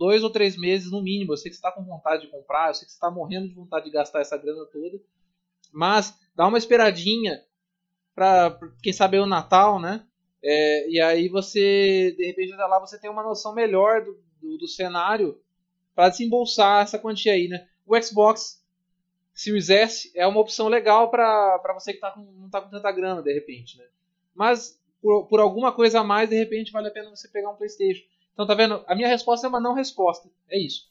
dois 0.02 0.24
ou 0.24 0.32
três 0.32 0.58
meses 0.58 0.90
no 0.90 1.00
mínimo. 1.00 1.32
Eu 1.32 1.38
sei 1.38 1.52
que 1.52 1.56
você 1.56 1.60
está 1.60 1.72
com 1.72 1.84
vontade 1.84 2.24
de 2.24 2.32
comprar, 2.32 2.70
eu 2.70 2.74
sei 2.74 2.86
que 2.86 2.92
você 2.92 2.98
está 2.98 3.12
morrendo 3.12 3.48
de 3.48 3.54
vontade 3.54 3.86
de 3.86 3.92
gastar 3.92 4.22
essa 4.22 4.36
grana 4.36 4.66
toda. 4.66 5.00
Mas 5.72 6.18
dá 6.36 6.48
uma 6.48 6.58
esperadinha 6.58 7.40
para 8.16 8.60
quem 8.82 8.92
sabe 8.92 9.20
o 9.20 9.28
Natal, 9.28 9.80
né? 9.80 10.04
É, 10.44 10.90
e 10.90 11.00
aí 11.00 11.30
você, 11.30 12.16
de 12.18 12.26
repente, 12.26 12.52
até 12.52 12.66
lá 12.66 12.80
você 12.80 13.00
tem 13.00 13.12
uma 13.12 13.22
noção 13.22 13.54
melhor 13.54 14.04
do, 14.04 14.20
do, 14.42 14.58
do 14.58 14.68
cenário 14.68 15.40
para 15.94 16.10
desembolsar 16.10 16.82
essa 16.82 16.98
quantia 16.98 17.34
aí, 17.34 17.48
né? 17.48 17.68
O 17.86 18.02
Xbox 18.02 18.60
Series 19.36 19.70
S 19.70 20.12
é 20.16 20.26
uma 20.26 20.40
opção 20.40 20.68
legal 20.68 21.12
para 21.12 21.62
você 21.76 21.94
que 21.94 22.00
tá 22.00 22.10
com, 22.10 22.22
não 22.22 22.48
está 22.48 22.60
com 22.60 22.72
tanta 22.72 22.92
grana, 22.92 23.22
de 23.22 23.32
repente, 23.32 23.78
né? 23.78 23.86
Mas 24.34 24.82
por, 25.00 25.28
por 25.28 25.40
alguma 25.40 25.72
coisa 25.72 26.00
a 26.00 26.04
mais, 26.04 26.28
de 26.28 26.36
repente, 26.36 26.72
vale 26.72 26.88
a 26.88 26.92
pena 26.92 27.12
você 27.12 27.28
pegar 27.28 27.52
um 27.52 27.56
PlayStation. 27.56 28.04
Então, 28.34 28.48
tá 28.48 28.56
vendo? 28.56 28.84
A 28.88 28.96
minha 28.96 29.08
resposta 29.08 29.46
é 29.46 29.50
uma 29.50 29.60
não 29.60 29.74
resposta. 29.74 30.30
É 30.50 30.58
isso. 30.58 30.90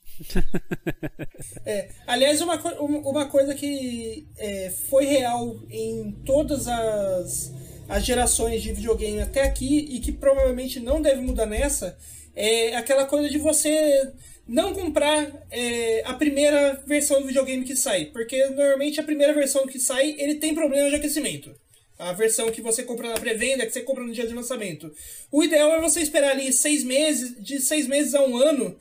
é, 1.64 1.91
aliás, 2.07 2.41
uma, 2.41 2.57
uma 2.80 3.26
coisa 3.26 3.55
que 3.55 4.26
é, 4.36 4.70
foi 4.88 5.07
real 5.07 5.57
em 5.70 6.12
todas 6.24 6.68
as, 6.68 7.53
as 7.88 8.05
gerações 8.05 8.62
de 8.62 8.72
videogame 8.72 9.20
até 9.20 9.43
aqui 9.43 9.78
e 9.91 10.01
que 10.01 10.12
provavelmente 10.12 10.78
não 10.80 11.01
deve 11.01 11.22
mudar 11.22 11.47
nessa 11.47 11.99
é 12.34 12.76
aquela 12.76 13.07
coisa 13.07 13.28
de 13.28 13.38
você 13.38 14.12
não 14.47 14.72
comprar 14.72 15.47
é, 15.51 16.03
a 16.05 16.14
primeira 16.14 16.82
versão 16.86 17.20
do 17.20 17.26
videogame 17.26 17.64
que 17.64 17.76
sai. 17.76 18.07
Porque 18.07 18.47
normalmente 18.49 19.01
a 19.01 19.05
primeira 19.05 19.32
versão 19.32 19.66
que 19.66 19.78
sai 19.78 20.14
ele 20.18 20.36
tem 20.36 20.55
problema 20.55 20.88
de 20.88 20.97
aquecimento 20.97 21.55
a 22.01 22.13
versão 22.13 22.51
que 22.51 22.63
você 22.63 22.83
compra 22.83 23.11
na 23.11 23.21
pré-venda, 23.21 23.67
que 23.67 23.73
você 23.73 23.83
compra 23.83 24.03
no 24.03 24.13
dia 24.13 24.27
de 24.27 24.35
lançamento. 24.35 24.93
O 25.31 25.45
ideal 25.45 25.73
é 25.75 25.81
você 25.81 26.01
esperar 26.01 26.33
ali 26.33 26.53
seis 26.53 26.83
meses, 26.83 27.35
de 27.39 27.61
seis 27.61 27.87
meses 27.87 28.15
a 28.15 28.25
um 28.25 28.37
ano, 28.37 28.77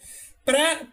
para 0.46 0.88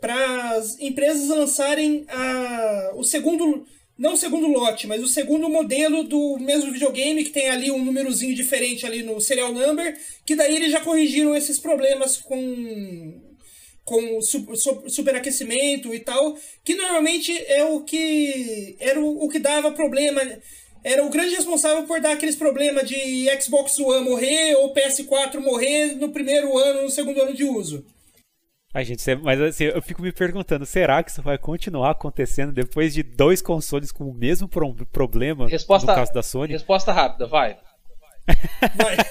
para 0.00 0.50
as 0.52 0.78
empresas 0.78 1.28
lançarem 1.28 2.04
a, 2.08 2.92
o 2.94 3.02
segundo, 3.02 3.66
não 3.98 4.12
o 4.12 4.16
segundo 4.16 4.46
lote, 4.46 4.86
mas 4.86 5.02
o 5.02 5.08
segundo 5.08 5.48
modelo 5.48 6.04
do 6.04 6.38
mesmo 6.38 6.70
videogame, 6.70 7.24
que 7.24 7.30
tem 7.30 7.48
ali 7.48 7.70
um 7.70 7.84
númerozinho 7.84 8.34
diferente 8.34 8.86
ali 8.86 9.02
no 9.02 9.20
serial 9.20 9.52
number, 9.52 9.98
que 10.24 10.36
daí 10.36 10.54
eles 10.54 10.70
já 10.70 10.80
corrigiram 10.80 11.34
esses 11.34 11.58
problemas 11.58 12.16
com 12.18 13.27
com 13.88 14.20
superaquecimento 14.20 15.94
e 15.94 16.00
tal, 16.00 16.36
que 16.62 16.74
normalmente 16.74 17.32
é 17.46 17.64
o 17.64 17.80
que 17.80 18.76
era 18.78 19.00
o, 19.00 19.24
o 19.24 19.28
que 19.30 19.38
dava 19.38 19.72
problema 19.72 20.20
era 20.84 21.04
o 21.04 21.10
grande 21.10 21.34
responsável 21.34 21.84
por 21.84 22.00
dar 22.00 22.12
aqueles 22.12 22.36
problemas 22.36 22.86
de 22.86 23.26
Xbox 23.40 23.78
One 23.78 24.08
morrer 24.08 24.54
ou 24.56 24.74
PS4 24.74 25.40
morrer 25.40 25.96
no 25.96 26.10
primeiro 26.10 26.56
ano, 26.58 26.82
no 26.82 26.90
segundo 26.90 27.22
ano 27.22 27.34
de 27.34 27.44
uso. 27.44 27.84
A 28.74 28.82
gente, 28.82 29.02
mas 29.16 29.40
assim, 29.40 29.64
eu 29.64 29.80
fico 29.80 30.02
me 30.02 30.12
perguntando, 30.12 30.66
será 30.66 31.02
que 31.02 31.10
isso 31.10 31.22
vai 31.22 31.38
continuar 31.38 31.92
acontecendo 31.92 32.52
depois 32.52 32.92
de 32.92 33.02
dois 33.02 33.40
consoles 33.40 33.90
com 33.90 34.04
o 34.04 34.14
mesmo 34.14 34.46
problema 34.92 35.48
resposta, 35.48 35.90
no 35.90 35.98
caso 35.98 36.12
da 36.12 36.22
Sony? 36.22 36.52
Resposta 36.52 36.92
rápida, 36.92 37.26
vai. 37.26 37.58
Vai. 38.74 38.96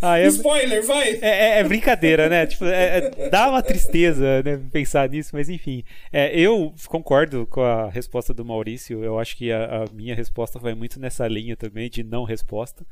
Ah, 0.00 0.18
é, 0.18 0.26
Spoiler, 0.26 0.84
vai. 0.84 1.12
É, 1.20 1.28
é, 1.28 1.58
é 1.60 1.64
brincadeira, 1.64 2.28
né? 2.28 2.46
Tipo, 2.46 2.64
é, 2.64 2.98
é, 2.98 3.28
dá 3.30 3.48
uma 3.48 3.62
tristeza 3.62 4.42
né, 4.42 4.60
pensar 4.72 5.08
nisso, 5.08 5.30
mas 5.32 5.48
enfim. 5.48 5.84
É, 6.12 6.36
eu 6.38 6.74
concordo 6.86 7.46
com 7.46 7.62
a 7.62 7.88
resposta 7.88 8.34
do 8.34 8.44
Maurício. 8.44 9.04
Eu 9.04 9.18
acho 9.18 9.36
que 9.36 9.52
a, 9.52 9.84
a 9.84 9.92
minha 9.92 10.14
resposta 10.14 10.58
vai 10.58 10.74
muito 10.74 10.98
nessa 10.98 11.26
linha 11.28 11.56
também 11.56 11.88
de 11.88 12.02
não 12.02 12.24
resposta. 12.24 12.84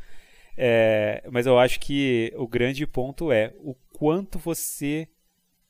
mas 1.31 1.47
eu 1.47 1.59
acho 1.59 1.81
que 1.81 2.33
o 2.37 2.47
grande 2.47 2.87
ponto 2.87 3.33
é 3.33 3.53
o 3.59 3.75
quanto 3.93 4.39
você, 4.39 5.09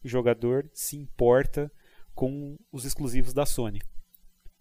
jogador, 0.04 0.68
se 0.72 0.96
importa 0.96 1.70
com 2.14 2.58
os 2.70 2.84
exclusivos 2.84 3.32
da 3.32 3.46
Sony. 3.46 3.80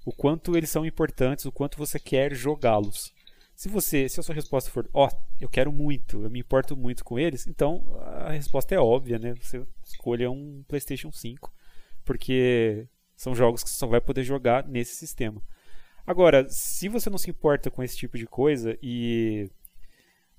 O 0.06 0.14
quanto 0.14 0.56
eles 0.56 0.70
são 0.70 0.86
importantes, 0.86 1.46
o 1.46 1.52
quanto 1.52 1.78
você 1.78 2.00
quer 2.00 2.34
jogá-los. 2.34 3.14
Se 3.60 3.68
você, 3.68 4.08
se 4.08 4.18
a 4.22 4.24
sua 4.24 4.34
resposta 4.34 4.72
for, 4.72 4.90
ó, 4.94 5.06
oh, 5.06 5.18
eu 5.38 5.50
quero 5.50 5.70
muito, 5.70 6.24
eu 6.24 6.30
me 6.30 6.40
importo 6.40 6.78
muito 6.78 7.04
com 7.04 7.20
eles, 7.20 7.46
então 7.46 7.84
a 8.06 8.32
resposta 8.32 8.74
é 8.74 8.80
óbvia, 8.80 9.20
né? 9.20 9.34
Você 9.34 9.62
escolha 9.84 10.32
um 10.32 10.64
PlayStation 10.66 11.12
5, 11.12 11.54
porque 12.06 12.88
são 13.18 13.36
jogos 13.36 13.62
que 13.62 13.70
você 13.70 13.76
só 13.76 13.86
vai 13.86 14.00
poder 14.00 14.24
jogar 14.24 14.66
nesse 14.66 14.96
sistema. 14.96 15.44
Agora, 16.08 16.48
se 16.48 16.88
você 16.88 17.10
não 17.10 17.18
se 17.18 17.30
importa 17.30 17.70
com 17.70 17.84
esse 17.84 17.98
tipo 17.98 18.18
de 18.18 18.26
coisa 18.26 18.78
e 18.82 19.52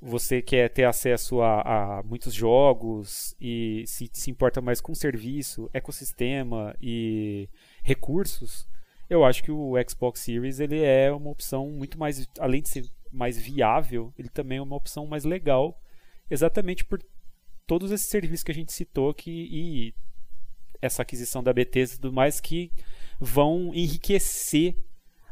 você 0.01 0.41
quer 0.41 0.71
ter 0.71 0.85
acesso 0.85 1.43
a, 1.43 1.99
a 1.99 2.03
muitos 2.03 2.33
jogos 2.33 3.37
e 3.39 3.85
se, 3.87 4.09
se 4.15 4.31
importa 4.31 4.63
mais 4.63 4.81
com 4.81 4.95
serviço, 4.95 5.69
ecossistema 5.75 6.75
e 6.81 7.51
recursos, 7.83 8.67
eu 9.11 9.27
acho 9.27 9.43
que 9.43 9.53
o 9.53 9.75
Xbox 9.87 10.21
Series 10.21 10.59
ele 10.59 10.81
é 10.81 11.13
uma 11.13 11.29
opção 11.29 11.69
muito 11.69 11.99
mais, 11.99 12.27
além 12.39 12.63
de 12.63 12.71
ser 12.71 12.91
mais 13.13 13.39
viável, 13.39 14.13
ele 14.19 14.29
também 14.29 14.59
é 14.59 14.63
uma 14.63 14.77
opção 14.77 15.07
mais 15.07 15.25
legal, 15.25 15.81
exatamente 16.31 16.85
por 16.85 17.03
todos 17.67 17.91
esses 17.91 18.09
serviços 18.09 18.43
que 18.43 18.51
a 18.51 18.55
gente 18.55 18.73
citou 18.73 19.15
que, 19.15 19.31
e 19.31 19.95
essa 20.81 21.03
aquisição 21.03 21.43
da 21.43 21.53
Bethesda 21.53 21.95
e 21.95 21.99
tudo 21.99 22.13
mais 22.13 22.41
que 22.41 22.73
vão 23.21 23.73
enriquecer 23.75 24.77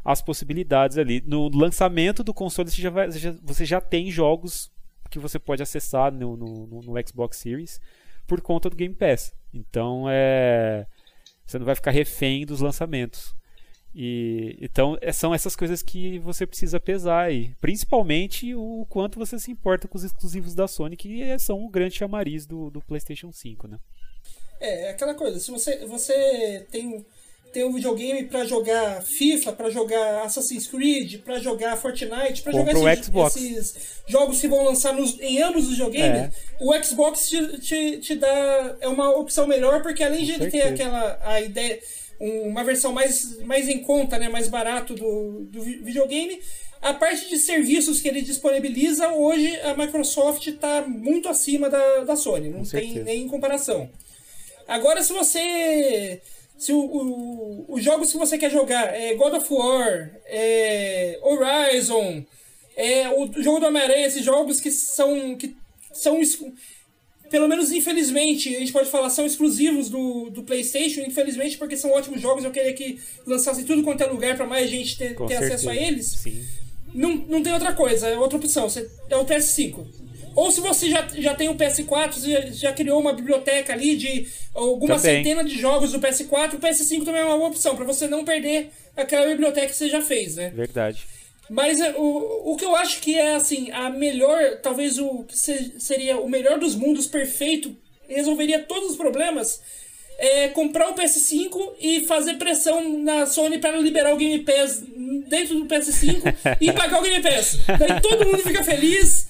as 0.03 0.21
possibilidades 0.21 0.97
ali. 0.97 1.21
No 1.25 1.49
lançamento 1.49 2.23
do 2.23 2.33
console 2.33 2.69
você 2.69 2.81
já, 2.81 2.89
vai, 2.89 3.09
você 3.09 3.65
já, 3.65 3.81
tem 3.81 4.11
jogos 4.11 4.71
que 5.09 5.19
você 5.19 5.39
pode 5.39 5.63
acessar 5.63 6.11
no, 6.11 6.37
no, 6.37 6.81
no, 6.81 7.07
Xbox 7.07 7.37
Series 7.37 7.81
por 8.27 8.41
conta 8.41 8.69
do 8.69 8.75
Game 8.75 8.93
Pass. 8.93 9.33
Então 9.53 10.05
é, 10.09 10.85
você 11.45 11.57
não 11.57 11.65
vai 11.65 11.75
ficar 11.75 11.91
refém 11.91 12.45
dos 12.45 12.61
lançamentos. 12.61 13.35
E, 13.93 14.57
então, 14.61 14.97
é, 15.01 15.11
são 15.11 15.33
essas 15.33 15.55
coisas 15.55 15.81
que 15.81 16.19
você 16.19 16.45
precisa 16.45 16.79
pesar 16.79 17.25
aí. 17.25 17.55
Principalmente 17.59 18.53
o 18.53 18.85
quanto 18.89 19.17
você 19.17 19.39
se 19.39 19.51
importa 19.51 19.87
com 19.87 19.97
os 19.97 20.03
exclusivos 20.03 20.53
da 20.53 20.67
Sony, 20.67 20.95
que 20.95 21.21
é, 21.21 21.37
são 21.37 21.63
o 21.63 21.69
grande 21.69 21.95
chamariz 21.95 22.45
do, 22.45 22.69
do 22.69 22.81
PlayStation 22.81 23.31
5, 23.31 23.67
né? 23.67 23.79
É, 24.59 24.87
é 24.87 24.89
aquela 24.91 25.13
coisa, 25.13 25.39
se 25.39 25.49
você, 25.49 25.85
você 25.85 26.67
tem, 26.69 27.05
tem 27.53 27.63
um 27.63 27.73
videogame 27.73 28.25
para 28.25 28.45
jogar 28.45 29.01
FIFA, 29.01 29.53
para 29.53 29.69
jogar 29.69 30.23
Assassin's 30.23 30.67
Creed, 30.67 31.21
para 31.21 31.39
jogar 31.39 31.77
Fortnite, 31.77 32.41
para 32.43 32.51
jogar 32.51 32.73
esses, 32.93 33.09
esses, 33.15 34.03
jogos 34.05 34.39
que 34.41 34.49
vão 34.49 34.65
lançar 34.65 34.93
nos, 34.93 35.17
em 35.19 35.41
ambos 35.41 35.63
os 35.63 35.71
videogames, 35.71 36.21
é. 36.21 36.31
o 36.59 36.83
Xbox 36.83 37.29
te, 37.29 37.59
te, 37.59 37.97
te, 37.99 38.15
dá 38.15 38.75
é 38.81 38.87
uma 38.87 39.17
opção 39.17 39.47
melhor, 39.47 39.81
porque 39.81 40.03
além 40.03 40.25
de 40.25 40.33
ele 40.33 40.51
ter 40.51 40.63
aquela 40.63 41.17
a 41.23 41.39
ideia 41.41 41.79
uma 42.19 42.63
versão 42.63 42.91
mais, 42.91 43.39
mais 43.43 43.69
em 43.69 43.79
conta, 43.79 44.17
né, 44.17 44.27
mais 44.29 44.47
barato 44.47 44.93
do, 44.93 45.47
do 45.49 45.61
videogame. 45.61 46.39
A 46.81 46.93
parte 46.93 47.29
de 47.29 47.37
serviços 47.37 47.99
que 47.99 48.07
ele 48.07 48.21
disponibiliza, 48.21 49.09
hoje 49.09 49.59
a 49.61 49.75
Microsoft 49.75 50.47
está 50.47 50.81
muito 50.81 51.27
acima 51.27 51.69
da, 51.69 52.03
da 52.03 52.15
Sony, 52.15 52.49
não 52.49 52.59
Com 52.59 52.69
tem 52.69 52.81
certeza. 52.87 53.03
nem 53.03 53.27
comparação. 53.27 53.89
Agora, 54.67 55.03
se 55.03 55.11
você. 55.11 56.21
Se 56.57 56.73
o, 56.73 56.79
o, 56.79 57.65
os 57.69 57.83
jogos 57.83 58.11
que 58.11 58.17
você 58.17 58.37
quer 58.37 58.51
jogar 58.51 58.93
é 58.93 59.13
God 59.15 59.33
of 59.33 59.53
War, 59.53 60.11
é 60.25 61.17
Horizon, 61.21 62.25
é 62.75 63.09
o 63.09 63.31
jogo 63.41 63.59
do 63.59 63.65
Homem-Aranha, 63.65 64.07
esses 64.07 64.23
jogos 64.23 64.59
que 64.59 64.71
são. 64.71 65.35
que 65.35 65.55
são 65.93 66.21
pelo 67.29 67.47
menos 67.47 67.71
infelizmente, 67.71 68.55
a 68.55 68.59
gente 68.59 68.71
pode 68.71 68.89
falar, 68.89 69.09
são 69.09 69.25
exclusivos 69.25 69.89
do, 69.89 70.29
do 70.29 70.43
PlayStation, 70.43 71.01
infelizmente, 71.01 71.57
porque 71.57 71.77
são 71.77 71.91
ótimos 71.91 72.21
jogos. 72.21 72.43
Eu 72.43 72.51
queria 72.51 72.73
que 72.73 72.99
lançassem 73.25 73.63
tudo 73.63 73.83
quanto 73.83 74.01
é 74.01 74.07
lugar 74.07 74.35
para 74.35 74.45
mais 74.45 74.69
gente 74.69 74.97
ter, 74.97 75.15
ter 75.15 75.35
acesso 75.35 75.69
a 75.69 75.75
eles. 75.75 76.07
Sim. 76.07 76.43
Não, 76.93 77.15
não 77.15 77.43
tem 77.43 77.53
outra 77.53 77.73
coisa, 77.73 78.07
é 78.07 78.17
outra 78.17 78.37
opção. 78.37 78.69
Você, 78.69 78.89
é 79.09 79.15
o 79.15 79.25
PS5. 79.25 79.85
Ou 80.35 80.51
se 80.51 80.61
você 80.61 80.89
já, 80.89 81.07
já 81.17 81.35
tem 81.35 81.49
o 81.49 81.55
PS4, 81.55 82.13
você 82.13 82.31
já, 82.31 82.41
já 82.51 82.73
criou 82.73 82.99
uma 82.99 83.13
biblioteca 83.13 83.73
ali 83.73 83.95
de 83.95 84.27
alguma 84.53 84.95
também. 84.95 85.17
centena 85.17 85.43
de 85.43 85.59
jogos 85.59 85.91
do 85.91 85.99
PS4, 85.99 86.53
o 86.53 86.59
PS5 86.59 87.03
também 87.03 87.21
é 87.21 87.25
uma 87.25 87.37
boa 87.37 87.49
opção, 87.49 87.75
para 87.75 87.85
você 87.85 88.07
não 88.07 88.23
perder 88.23 88.71
aquela 88.95 89.27
biblioteca 89.27 89.67
que 89.67 89.75
você 89.75 89.89
já 89.89 90.01
fez, 90.01 90.35
né? 90.35 90.51
Verdade. 90.55 91.05
Mas 91.49 91.79
é, 91.79 91.95
o, 91.97 92.51
o 92.53 92.55
que 92.55 92.65
eu 92.65 92.75
acho 92.75 93.01
que 93.01 93.17
é 93.17 93.35
assim, 93.35 93.71
a 93.71 93.89
melhor, 93.89 94.57
talvez 94.61 94.99
o 94.99 95.23
que 95.23 95.35
seria 95.37 96.19
o 96.19 96.29
melhor 96.29 96.59
dos 96.59 96.75
mundos 96.75 97.07
perfeito, 97.07 97.75
resolveria 98.07 98.59
todos 98.59 98.91
os 98.91 98.97
problemas, 98.97 99.61
é 100.19 100.49
comprar 100.49 100.89
o 100.89 100.95
PS5 100.95 101.75
e 101.79 102.01
fazer 102.01 102.35
pressão 102.35 102.99
na 102.99 103.25
Sony 103.25 103.57
para 103.57 103.77
liberar 103.77 104.13
o 104.13 104.17
Game 104.17 104.39
Pass 104.39 104.83
dentro 105.27 105.59
do 105.59 105.65
PS5 105.65 106.57
e 106.59 106.71
pagar 106.73 106.99
o 106.99 107.03
Game 107.03 107.23
Pass. 107.23 107.57
Daí 107.65 108.01
todo 108.01 108.25
mundo 108.25 108.39
fica 108.39 108.63
feliz. 108.63 109.27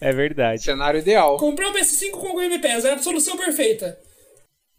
É 0.00 0.12
verdade. 0.12 0.62
Cenário 0.62 1.00
ideal. 1.00 1.36
Comprar 1.36 1.70
o 1.70 1.74
PS5 1.74 2.10
com 2.12 2.28
o 2.34 2.40
Game 2.40 2.58
Pass 2.58 2.84
é 2.84 2.92
a 2.92 2.98
solução 2.98 3.36
perfeita. 3.36 3.98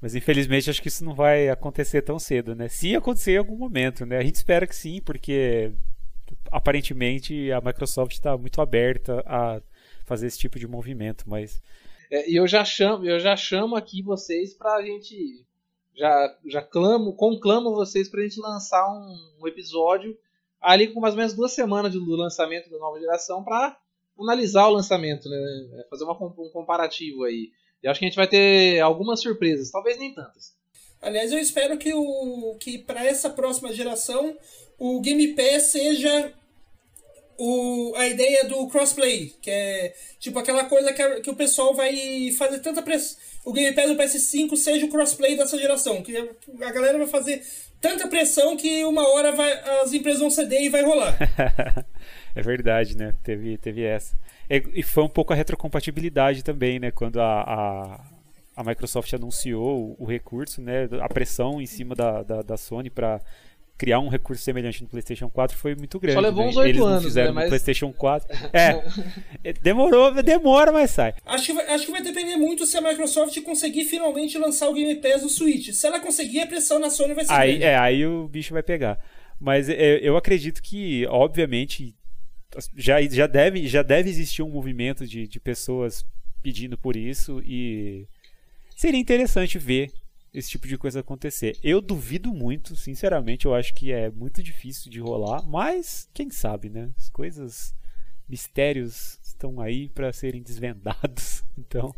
Mas 0.01 0.15
infelizmente 0.15 0.69
acho 0.69 0.81
que 0.81 0.87
isso 0.87 1.05
não 1.05 1.13
vai 1.13 1.49
acontecer 1.49 2.01
tão 2.01 2.17
cedo, 2.17 2.55
né? 2.55 2.67
Se 2.67 2.95
acontecer 2.95 3.33
em 3.33 3.37
algum 3.37 3.55
momento, 3.55 4.05
né? 4.05 4.17
A 4.17 4.23
gente 4.23 4.35
espera 4.35 4.65
que 4.65 4.75
sim, 4.75 4.99
porque 5.01 5.71
aparentemente 6.51 7.51
a 7.51 7.61
Microsoft 7.61 8.13
está 8.13 8.35
muito 8.37 8.59
aberta 8.61 9.23
a 9.25 9.61
fazer 10.05 10.27
esse 10.27 10.39
tipo 10.39 10.57
de 10.57 10.67
movimento, 10.67 11.25
mas 11.27 11.61
é, 12.11 12.29
e 12.29 12.35
eu 12.35 12.45
já 12.45 12.65
chamo, 12.65 13.05
eu 13.05 13.19
já 13.19 13.37
chamo 13.37 13.75
aqui 13.75 14.01
vocês 14.01 14.53
para 14.53 14.75
a 14.75 14.83
gente 14.83 15.45
já 15.95 16.37
já 16.45 16.61
clamo, 16.61 17.13
conclamo 17.13 17.73
vocês 17.73 18.09
para 18.09 18.19
a 18.19 18.23
gente 18.23 18.39
lançar 18.39 18.85
um, 18.91 19.15
um, 19.41 19.47
episódio 19.47 20.17
ali 20.59 20.89
com 20.89 20.99
mais 20.99 21.13
ou 21.13 21.19
menos 21.19 21.33
duas 21.33 21.53
semanas 21.53 21.93
do 21.93 22.03
lançamento 22.15 22.69
da 22.69 22.77
nova 22.77 22.99
geração 22.99 23.43
para 23.43 23.77
analisar 24.19 24.67
o 24.67 24.73
lançamento, 24.73 25.29
né? 25.29 25.37
É, 25.73 25.87
fazer 25.89 26.03
uma, 26.03 26.13
um 26.13 26.49
comparativo 26.49 27.23
aí. 27.23 27.51
E 27.84 27.88
acho 27.88 27.99
que 27.99 28.05
a 28.05 28.09
gente 28.09 28.15
vai 28.15 28.27
ter 28.27 28.79
algumas 28.79 29.21
surpresas, 29.21 29.71
talvez 29.71 29.97
nem 29.97 30.13
tantas. 30.13 30.53
Aliás, 31.01 31.32
eu 31.32 31.39
espero 31.39 31.77
que, 31.77 31.93
o, 31.93 32.55
que 32.59 32.77
para 32.77 33.03
essa 33.05 33.29
próxima 33.29 33.73
geração 33.73 34.38
o 34.77 35.01
Game 35.01 35.36
Pass 35.36 35.63
seja 35.67 36.34
o, 37.38 37.93
a 37.95 38.07
ideia 38.07 38.45
do 38.45 38.67
crossplay, 38.67 39.34
que 39.41 39.49
é 39.49 39.95
tipo 40.19 40.38
aquela 40.38 40.65
coisa 40.65 40.93
que, 40.93 41.21
que 41.21 41.29
o 41.29 41.36
pessoal 41.36 41.73
vai 41.73 42.32
fazer 42.38 42.59
tanta 42.59 42.84
pressão. 42.84 43.17
O 43.43 43.51
Game 43.51 43.75
Pass 43.75 43.88
do 43.89 43.95
PS5 43.95 44.55
seja 44.55 44.86
o 44.86 44.89
crossplay 44.89 45.36
dessa 45.36 45.57
geração, 45.57 46.03
que 46.03 46.15
a 46.15 46.71
galera 46.71 46.99
vai 46.99 47.07
fazer 47.07 47.43
tanta 47.79 48.07
pressão 48.07 48.55
que 48.55 48.86
uma 48.86 49.07
hora 49.09 49.32
vai, 49.32 49.51
as 49.82 49.91
empresas 49.91 50.21
vão 50.21 50.29
ceder 50.29 50.61
e 50.61 50.69
vai 50.69 50.84
rolar. 50.84 51.17
é 52.36 52.41
verdade, 52.43 52.95
né? 52.95 53.15
Teve, 53.23 53.57
teve 53.57 53.84
essa. 53.84 54.15
É, 54.51 54.61
e 54.73 54.83
foi 54.83 55.01
um 55.01 55.07
pouco 55.07 55.31
a 55.31 55.35
retrocompatibilidade 55.35 56.43
também, 56.43 56.77
né? 56.77 56.91
Quando 56.91 57.21
a, 57.21 57.41
a, 57.41 57.99
a 58.53 58.63
Microsoft 58.65 59.13
anunciou 59.13 59.95
o, 59.97 60.03
o, 60.03 60.05
recurso, 60.05 60.61
né? 60.61 60.89
A 60.99 61.07
pressão 61.07 61.61
em 61.61 61.65
cima 61.65 61.95
da, 61.95 62.21
da, 62.21 62.41
da 62.41 62.57
Sony 62.57 62.89
para 62.89 63.21
criar 63.77 64.01
um 64.01 64.09
recurso 64.09 64.43
semelhante 64.43 64.83
no 64.83 64.89
PlayStation 64.89 65.29
4 65.29 65.57
foi 65.57 65.73
muito 65.73 65.97
grande. 65.97 66.15
Só 66.15 66.19
levou 66.19 66.43
né? 66.43 66.49
uns 66.49 66.57
oito 66.57 66.83
anos, 66.83 67.05
fizeram 67.05 67.29
né? 67.29 67.35
Mas... 67.35 67.43
no 67.45 67.49
PlayStation 67.51 67.93
4. 67.93 68.27
É, 68.51 68.83
é, 69.41 69.53
demorou, 69.53 70.13
demora, 70.21 70.73
mas 70.73 70.91
sai. 70.91 71.13
Acho 71.25 71.45
que, 71.45 71.53
vai, 71.53 71.67
acho 71.67 71.85
que 71.85 71.91
vai 71.93 72.01
depender 72.01 72.35
muito 72.35 72.65
se 72.65 72.75
a 72.75 72.81
Microsoft 72.81 73.41
conseguir 73.43 73.85
finalmente 73.85 74.37
lançar 74.37 74.67
o 74.67 74.73
Game 74.73 74.95
Pass 74.95 75.23
no 75.23 75.29
Switch. 75.29 75.71
Se 75.71 75.87
ela 75.87 76.01
conseguir, 76.01 76.41
a 76.41 76.47
pressão 76.47 76.77
na 76.77 76.89
Sony 76.89 77.13
vai 77.13 77.23
ser 77.23 77.31
aí, 77.31 77.51
grande. 77.51 77.63
É, 77.63 77.77
aí 77.77 78.05
o 78.05 78.27
bicho 78.27 78.53
vai 78.53 78.61
pegar. 78.61 78.99
Mas 79.39 79.69
é, 79.69 79.97
eu 80.01 80.17
acredito 80.17 80.61
que, 80.61 81.07
obviamente, 81.07 81.95
já, 82.75 83.01
já, 83.01 83.27
deve, 83.27 83.67
já 83.67 83.81
deve 83.83 84.09
existir 84.09 84.41
um 84.41 84.49
movimento 84.49 85.07
de, 85.07 85.27
de 85.27 85.39
pessoas 85.39 86.05
pedindo 86.41 86.77
por 86.77 86.95
isso 86.95 87.41
e 87.45 88.07
seria 88.75 88.99
interessante 88.99 89.59
ver 89.59 89.91
esse 90.33 90.49
tipo 90.49 90.67
de 90.67 90.77
coisa 90.77 91.01
acontecer. 91.01 91.57
Eu 91.63 91.81
duvido 91.81 92.33
muito, 92.33 92.75
sinceramente, 92.75 93.45
eu 93.45 93.53
acho 93.53 93.73
que 93.73 93.91
é 93.91 94.09
muito 94.09 94.41
difícil 94.41 94.89
de 94.89 94.99
rolar, 94.99 95.45
mas 95.45 96.09
quem 96.13 96.29
sabe, 96.29 96.69
né? 96.69 96.89
As 96.97 97.09
coisas, 97.09 97.75
mistérios 98.31 99.19
estão 99.21 99.59
aí 99.59 99.89
para 99.89 100.13
serem 100.13 100.41
desvendados. 100.41 101.43
Então, 101.57 101.93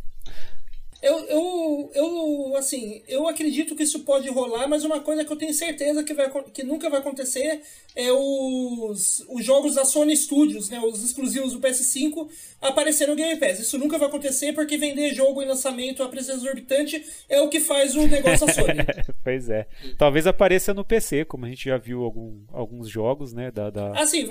eu, 1.03 1.19
eu, 1.25 1.91
eu, 1.93 2.55
assim, 2.55 3.03
eu 3.09 3.27
acredito 3.27 3.75
que 3.75 3.83
isso 3.83 3.99
pode 4.05 4.29
rolar, 4.29 4.69
mas 4.69 4.85
uma 4.85 5.01
coisa 5.01 5.25
que 5.25 5.33
eu 5.33 5.35
tenho 5.35 5.53
certeza 5.53 6.01
que, 6.01 6.13
vai, 6.13 6.31
que 6.53 6.63
nunca 6.63 6.89
vai 6.89 7.01
acontecer 7.01 7.61
é 7.93 8.09
os, 8.09 9.19
os 9.27 9.43
jogos 9.43 9.75
da 9.75 9.83
Sony 9.83 10.15
Studios, 10.15 10.69
né, 10.69 10.79
os 10.79 11.03
exclusivos 11.03 11.51
do 11.51 11.59
PS5, 11.59 12.29
aparecer 12.61 13.09
no 13.09 13.15
Game 13.15 13.37
Pass. 13.37 13.59
Isso 13.59 13.77
nunca 13.77 13.97
vai 13.97 14.07
acontecer 14.07 14.53
porque 14.53 14.77
vender 14.77 15.13
jogo 15.13 15.41
em 15.41 15.45
lançamento 15.45 16.01
a 16.01 16.07
preço 16.07 16.31
exorbitante 16.31 17.05
é 17.27 17.41
o 17.41 17.49
que 17.49 17.59
faz 17.59 17.97
o 17.97 18.07
negócio 18.07 18.47
da 18.47 18.53
Sony. 18.55 18.79
pois 19.21 19.49
é. 19.49 19.67
Talvez 19.97 20.25
apareça 20.25 20.73
no 20.73 20.85
PC, 20.85 21.25
como 21.25 21.45
a 21.45 21.49
gente 21.49 21.65
já 21.65 21.77
viu 21.77 22.01
algum, 22.05 22.39
alguns 22.53 22.87
jogos, 22.87 23.33
né, 23.33 23.51
da... 23.51 23.69
da... 23.69 23.91
Assim, 23.99 24.29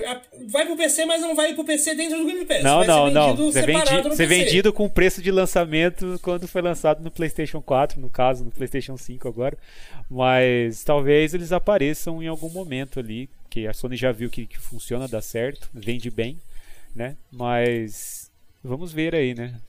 vai 0.48 0.64
pro 0.64 0.74
PC, 0.74 1.04
mas 1.04 1.20
não 1.20 1.34
vai 1.34 1.52
pro 1.52 1.64
PC 1.64 1.94
dentro 1.94 2.16
do 2.16 2.24
Game 2.24 2.46
Pass. 2.46 2.62
Não, 2.62 2.78
vai 2.78 2.86
não, 2.86 3.10
não. 3.10 3.52
Ser 3.52 3.66
vendido, 3.66 4.16
ser 4.16 4.26
vendido 4.26 4.72
com 4.72 4.88
preço 4.88 5.20
de 5.20 5.30
lançamento 5.30 6.18
quando 6.22 6.48
foi 6.48 6.61
lançado 6.62 7.02
no 7.02 7.10
PlayStation 7.10 7.60
4, 7.60 8.00
no 8.00 8.08
caso, 8.08 8.44
no 8.44 8.50
PlayStation 8.50 8.96
5 8.96 9.28
agora. 9.28 9.58
Mas 10.10 10.84
talvez 10.84 11.34
eles 11.34 11.52
apareçam 11.52 12.22
em 12.22 12.28
algum 12.28 12.48
momento 12.48 12.98
ali, 12.98 13.28
que 13.50 13.66
a 13.66 13.74
Sony 13.74 13.96
já 13.96 14.12
viu 14.12 14.30
que, 14.30 14.46
que 14.46 14.58
funciona, 14.58 15.06
dá 15.06 15.20
certo, 15.20 15.68
vende 15.74 16.10
bem, 16.10 16.38
né? 16.94 17.16
Mas 17.30 18.30
vamos 18.62 18.92
ver 18.92 19.14
aí, 19.14 19.34
né? 19.34 19.60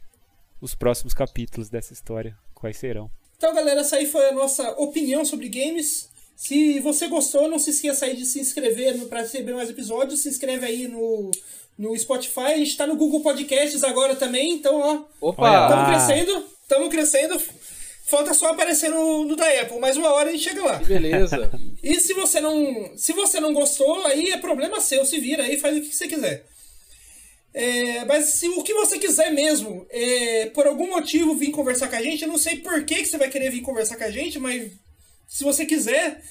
Os 0.62 0.74
próximos 0.74 1.14
capítulos 1.14 1.70
dessa 1.70 1.92
história, 1.92 2.38
quais 2.54 2.78
serão. 2.78 3.12
Então, 3.38 3.54
galera, 3.54 3.82
essa 3.82 3.98
aí 3.98 4.06
foi 4.06 4.30
a 4.30 4.32
nossa 4.32 4.72
opinião 4.80 5.26
sobre 5.26 5.50
games. 5.50 6.10
Se 6.36 6.80
você 6.80 7.08
gostou, 7.08 7.50
não 7.50 7.60
se 7.60 7.72
esqueça 7.72 8.06
aí 8.06 8.16
de 8.16 8.26
se 8.26 8.40
inscrever 8.40 8.98
para 9.08 9.20
receber 9.20 9.54
mais 9.54 9.70
episódios. 9.70 10.22
Se 10.22 10.30
inscreve 10.30 10.66
aí 10.66 10.88
no, 10.88 11.30
no 11.78 11.98
Spotify. 11.98 12.54
A 12.54 12.58
gente 12.58 12.70
está 12.70 12.88
no 12.88 12.96
Google 12.96 13.22
Podcasts 13.22 13.84
agora 13.84 14.16
também. 14.16 14.54
Então, 14.54 14.80
ó. 14.80 15.28
Opa! 15.30 15.68
Estamos 15.68 15.88
crescendo. 15.90 16.46
Estamos 16.64 16.90
crescendo. 16.90 17.40
Falta 18.06 18.34
só 18.34 18.50
aparecer 18.50 18.90
no, 18.90 19.26
no, 19.26 19.36
da 19.36 19.48
Apple, 19.62 19.80
mais 19.80 19.96
uma 19.96 20.12
hora 20.14 20.30
a 20.30 20.32
gente 20.32 20.44
chega 20.44 20.64
lá. 20.64 20.76
Beleza. 20.76 21.50
e 21.82 22.00
se 22.00 22.14
você 22.14 22.40
não, 22.42 22.98
se 22.98 23.14
você 23.14 23.40
não 23.40 23.54
gostou, 23.54 24.06
aí 24.06 24.30
é 24.30 24.38
problema 24.38 24.82
seu, 24.82 25.06
se 25.06 25.20
vira 25.20 25.44
aí, 25.44 25.58
faz 25.58 25.78
o 25.78 25.82
que 25.82 25.94
você 25.94 26.08
quiser. 26.08 26.46
É, 27.54 28.04
mas 28.06 28.26
se 28.26 28.50
o 28.50 28.64
que 28.64 28.74
você 28.74 28.98
quiser 28.98 29.32
mesmo, 29.32 29.86
é, 29.90 30.48
por 30.48 30.68
algum 30.68 30.90
motivo 30.90 31.36
vir 31.36 31.52
conversar 31.52 31.88
com 31.88 31.96
a 31.96 32.02
gente, 32.02 32.24
eu 32.24 32.28
não 32.28 32.38
sei 32.38 32.58
por 32.58 32.84
que, 32.84 32.96
que 32.96 33.06
você 33.06 33.18
vai 33.18 33.30
querer 33.30 33.52
vir 33.52 33.62
conversar 33.62 33.96
com 33.96 34.04
a 34.04 34.12
gente, 34.12 34.40
mas 34.40 34.72
se 35.28 35.44
você 35.44 35.66
quiser, 35.66 36.22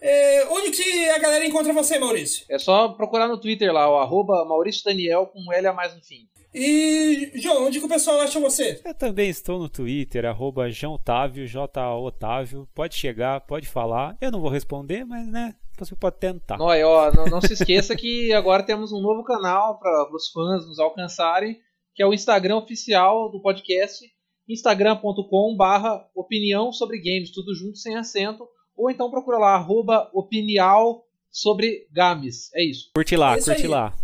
é, 0.00 0.46
onde 0.50 0.70
que 0.70 1.08
a 1.10 1.18
galera 1.18 1.46
encontra 1.46 1.72
você, 1.72 1.98
Maurício? 1.98 2.44
É 2.48 2.58
só 2.58 2.88
procurar 2.90 3.28
no 3.28 3.40
Twitter 3.40 3.72
lá, 3.72 3.90
o 3.90 3.98
arroba 3.98 4.44
Maurício 4.44 4.84
Daniel 4.84 5.26
com 5.26 5.52
L 5.52 5.66
a 5.66 5.72
mais 5.72 5.94
no 5.94 6.02
fim. 6.02 6.28
E, 6.54 7.30
João, 7.34 7.66
onde 7.66 7.78
que 7.78 7.86
o 7.86 7.88
pessoal 7.88 8.20
acha 8.20 8.40
você? 8.40 8.80
Eu 8.84 8.94
também 8.94 9.28
estou 9.28 9.58
no 9.58 9.68
Twitter, 9.68 10.24
arroba 10.24 10.66
Otávio, 10.92 11.46
J 11.46 11.94
Otávio. 11.94 12.68
Pode 12.74 12.94
chegar, 12.94 13.40
pode 13.42 13.68
falar. 13.68 14.16
Eu 14.20 14.30
não 14.30 14.40
vou 14.40 14.50
responder, 14.50 15.04
mas 15.04 15.26
né, 15.28 15.54
você 15.78 15.94
pode 15.94 16.16
tentar. 16.16 16.58
Não, 16.58 16.66
ó, 16.66 17.12
não, 17.12 17.26
não 17.26 17.40
se 17.40 17.52
esqueça 17.52 17.94
que 17.94 18.32
agora 18.32 18.62
temos 18.62 18.92
um 18.92 19.00
novo 19.00 19.22
canal 19.24 19.78
para 19.78 20.08
os 20.14 20.30
fãs 20.30 20.66
nos 20.66 20.78
alcançarem, 20.78 21.58
que 21.94 22.02
é 22.02 22.06
o 22.06 22.14
Instagram 22.14 22.56
oficial 22.56 23.30
do 23.30 23.40
podcast, 23.42 24.04
instagram.com 24.48 25.56
barra 25.56 26.08
opinião 26.14 26.72
sobre 26.72 26.98
games, 26.98 27.30
tudo 27.30 27.54
junto 27.54 27.76
sem 27.76 27.96
acento, 27.96 28.46
ou 28.76 28.90
então 28.90 29.10
procura 29.10 29.38
lá, 29.38 29.54
arroba 29.54 30.10
opinial 30.14 31.04
sobre 31.30 31.86
games. 31.92 32.52
É 32.54 32.64
isso. 32.64 32.90
Curte 32.94 33.16
lá, 33.16 33.36
é 33.36 33.42
curte 33.42 33.62
aí. 33.62 33.68
lá. 33.68 33.94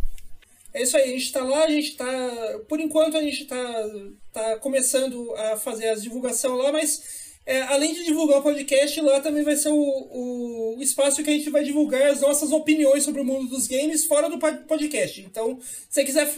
É 0.75 0.83
isso 0.83 0.97
aí, 0.97 1.05
a 1.05 1.07
gente 1.17 1.31
tá 1.31 1.45
lá, 1.45 1.65
a 1.65 1.71
gente 1.71 1.97
tá. 1.97 2.61
Por 2.69 2.81
enquanto 2.81 3.17
a 3.17 3.23
gente 3.23 3.45
tá, 3.45 3.91
tá 4.33 4.59
começando 4.59 5.33
a 5.37 5.57
fazer 5.57 5.89
as 5.89 6.03
divulgação 6.03 6.57
lá, 6.57 6.73
mas 6.73 7.01
é, 7.47 7.63
além 7.63 7.95
de 7.95 8.05
divulgar 8.05 8.41
o 8.41 8.43
podcast, 8.43 9.01
lá 9.01 9.21
também 9.21 9.45
vai 9.45 9.55
ser 9.55 9.69
o, 9.69 10.75
o 10.77 10.83
espaço 10.83 11.23
que 11.23 11.31
a 11.31 11.33
gente 11.33 11.49
vai 11.49 11.63
divulgar 11.63 12.11
as 12.11 12.23
nossas 12.23 12.51
opiniões 12.51 13.05
sobre 13.05 13.21
o 13.21 13.25
mundo 13.25 13.49
dos 13.49 13.69
games 13.69 14.05
fora 14.05 14.29
do 14.29 14.37
podcast. 14.39 15.21
Então, 15.21 15.61
se 15.61 15.87
você 15.91 16.05
quiser. 16.05 16.29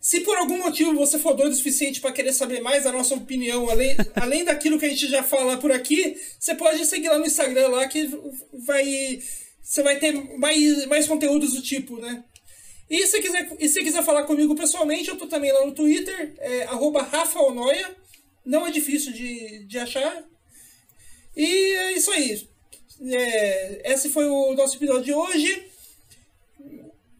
Se 0.00 0.20
por 0.20 0.36
algum 0.36 0.58
motivo 0.58 0.94
você 0.94 1.16
for 1.16 1.34
doido 1.34 1.52
o 1.52 1.56
suficiente 1.56 2.00
para 2.00 2.10
querer 2.10 2.32
saber 2.32 2.60
mais 2.60 2.82
da 2.82 2.90
nossa 2.90 3.14
opinião, 3.14 3.68
além, 3.68 3.94
além 4.16 4.42
daquilo 4.42 4.78
que 4.78 4.86
a 4.86 4.88
gente 4.88 5.06
já 5.06 5.22
fala 5.22 5.58
por 5.58 5.70
aqui, 5.70 6.16
você 6.40 6.54
pode 6.54 6.84
seguir 6.86 7.08
lá 7.08 7.18
no 7.18 7.26
Instagram 7.26 7.68
lá 7.68 7.86
que 7.86 8.10
vai. 8.52 9.20
Você 9.62 9.82
vai 9.82 9.98
ter 9.98 10.12
mais, 10.38 10.86
mais 10.86 11.06
conteúdos 11.06 11.52
do 11.52 11.62
tipo, 11.62 11.98
né? 11.98 12.24
E 12.92 13.06
se 13.06 13.22
quiser, 13.22 13.56
e 13.58 13.68
se 13.70 13.82
quiser 13.82 14.04
falar 14.04 14.24
comigo 14.24 14.54
pessoalmente, 14.54 15.08
eu 15.08 15.16
tô 15.16 15.26
também 15.26 15.50
lá 15.50 15.64
no 15.64 15.72
Twitter, 15.72 16.34
é. 16.38 16.66
Não 18.44 18.66
é 18.66 18.70
difícil 18.70 19.14
de, 19.14 19.64
de 19.64 19.78
achar. 19.78 20.22
E 21.34 21.46
é 21.46 21.92
isso 21.92 22.10
aí. 22.10 22.46
É, 23.00 23.92
esse 23.94 24.10
foi 24.10 24.26
o 24.26 24.52
nosso 24.52 24.76
episódio 24.76 25.04
de 25.04 25.14
hoje. 25.14 25.71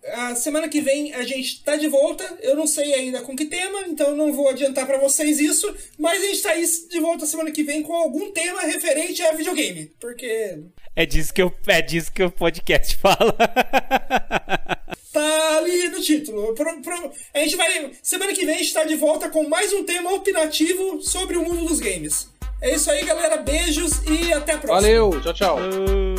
A 0.04 0.34
semana 0.34 0.68
que 0.68 0.80
vem 0.80 1.14
a 1.14 1.22
gente 1.22 1.62
tá 1.62 1.76
de 1.76 1.86
volta. 1.86 2.38
Eu 2.40 2.56
não 2.56 2.66
sei 2.66 2.92
ainda 2.94 3.20
com 3.20 3.36
que 3.36 3.44
tema, 3.44 3.82
então 3.86 4.16
não 4.16 4.32
vou 4.32 4.48
adiantar 4.48 4.86
para 4.86 4.98
vocês 4.98 5.38
isso. 5.38 5.72
Mas 5.98 6.22
a 6.22 6.26
gente 6.26 6.42
tá 6.42 6.50
aí 6.50 6.64
de 6.90 7.00
volta 7.00 7.24
semana 7.24 7.52
que 7.52 7.62
vem 7.62 7.82
com 7.82 7.94
algum 7.94 8.30
tema 8.32 8.62
referente 8.62 9.22
a 9.22 9.32
videogame. 9.32 9.92
Porque. 10.00 10.58
É 10.96 11.06
disso 11.06 11.32
que, 11.32 11.40
eu, 11.40 11.54
é 11.68 11.80
disso 11.80 12.12
que 12.12 12.22
o 12.22 12.30
podcast 12.30 12.96
fala. 12.98 13.36
Tá 15.12 15.56
ali 15.58 15.88
no 15.88 16.00
título. 16.00 16.52
Pro, 16.54 16.82
pro, 16.82 17.12
a 17.32 17.38
gente 17.38 17.56
vai. 17.56 17.92
Semana 18.02 18.32
que 18.32 18.44
vem 18.44 18.56
a 18.56 18.58
gente 18.58 18.74
tá 18.74 18.84
de 18.84 18.96
volta 18.96 19.28
com 19.28 19.48
mais 19.48 19.72
um 19.72 19.84
tema 19.84 20.12
opinativo 20.12 21.00
sobre 21.00 21.36
o 21.36 21.44
mundo 21.44 21.66
dos 21.66 21.78
games. 21.78 22.28
É 22.60 22.74
isso 22.74 22.90
aí, 22.90 23.04
galera. 23.04 23.36
Beijos 23.36 24.02
e 24.04 24.32
até 24.32 24.54
a 24.54 24.58
próxima. 24.58 24.80
Valeu, 24.80 25.20
tchau, 25.20 25.34
tchau. 25.34 26.11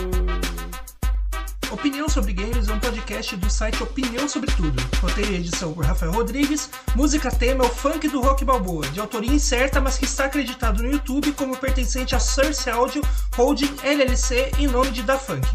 Opinião 1.73 2.07
sobre 2.07 2.31
Games 2.33 2.69
é 2.69 2.73
um 2.73 2.79
podcast 2.79 3.35
do 3.35 3.49
site 3.49 3.81
Opinião 3.81 4.29
Sobre 4.29 4.51
Tudo. 4.51 4.79
Roteiro 5.01 5.31
e 5.31 5.37
edição 5.37 5.73
por 5.73 5.83
Rafael 5.83 6.11
Rodrigues. 6.11 6.69
Música 6.95 7.31
tema 7.31 7.65
é 7.65 7.67
o 7.67 7.69
funk 7.69 8.07
do 8.09 8.21
Rock 8.21 8.45
Balboa, 8.45 8.85
de 8.89 8.99
autoria 8.99 9.33
incerta, 9.33 9.81
mas 9.81 9.97
que 9.97 10.05
está 10.05 10.25
acreditado 10.25 10.83
no 10.83 10.91
YouTube 10.91 11.31
como 11.31 11.57
pertencente 11.57 12.15
a 12.15 12.19
Source 12.19 12.69
Audio 12.69 13.01
Holding 13.35 13.75
LLC 13.83 14.51
em 14.59 14.67
nome 14.67 14.91
de 14.91 15.01
Da 15.01 15.17
Funk. 15.17 15.49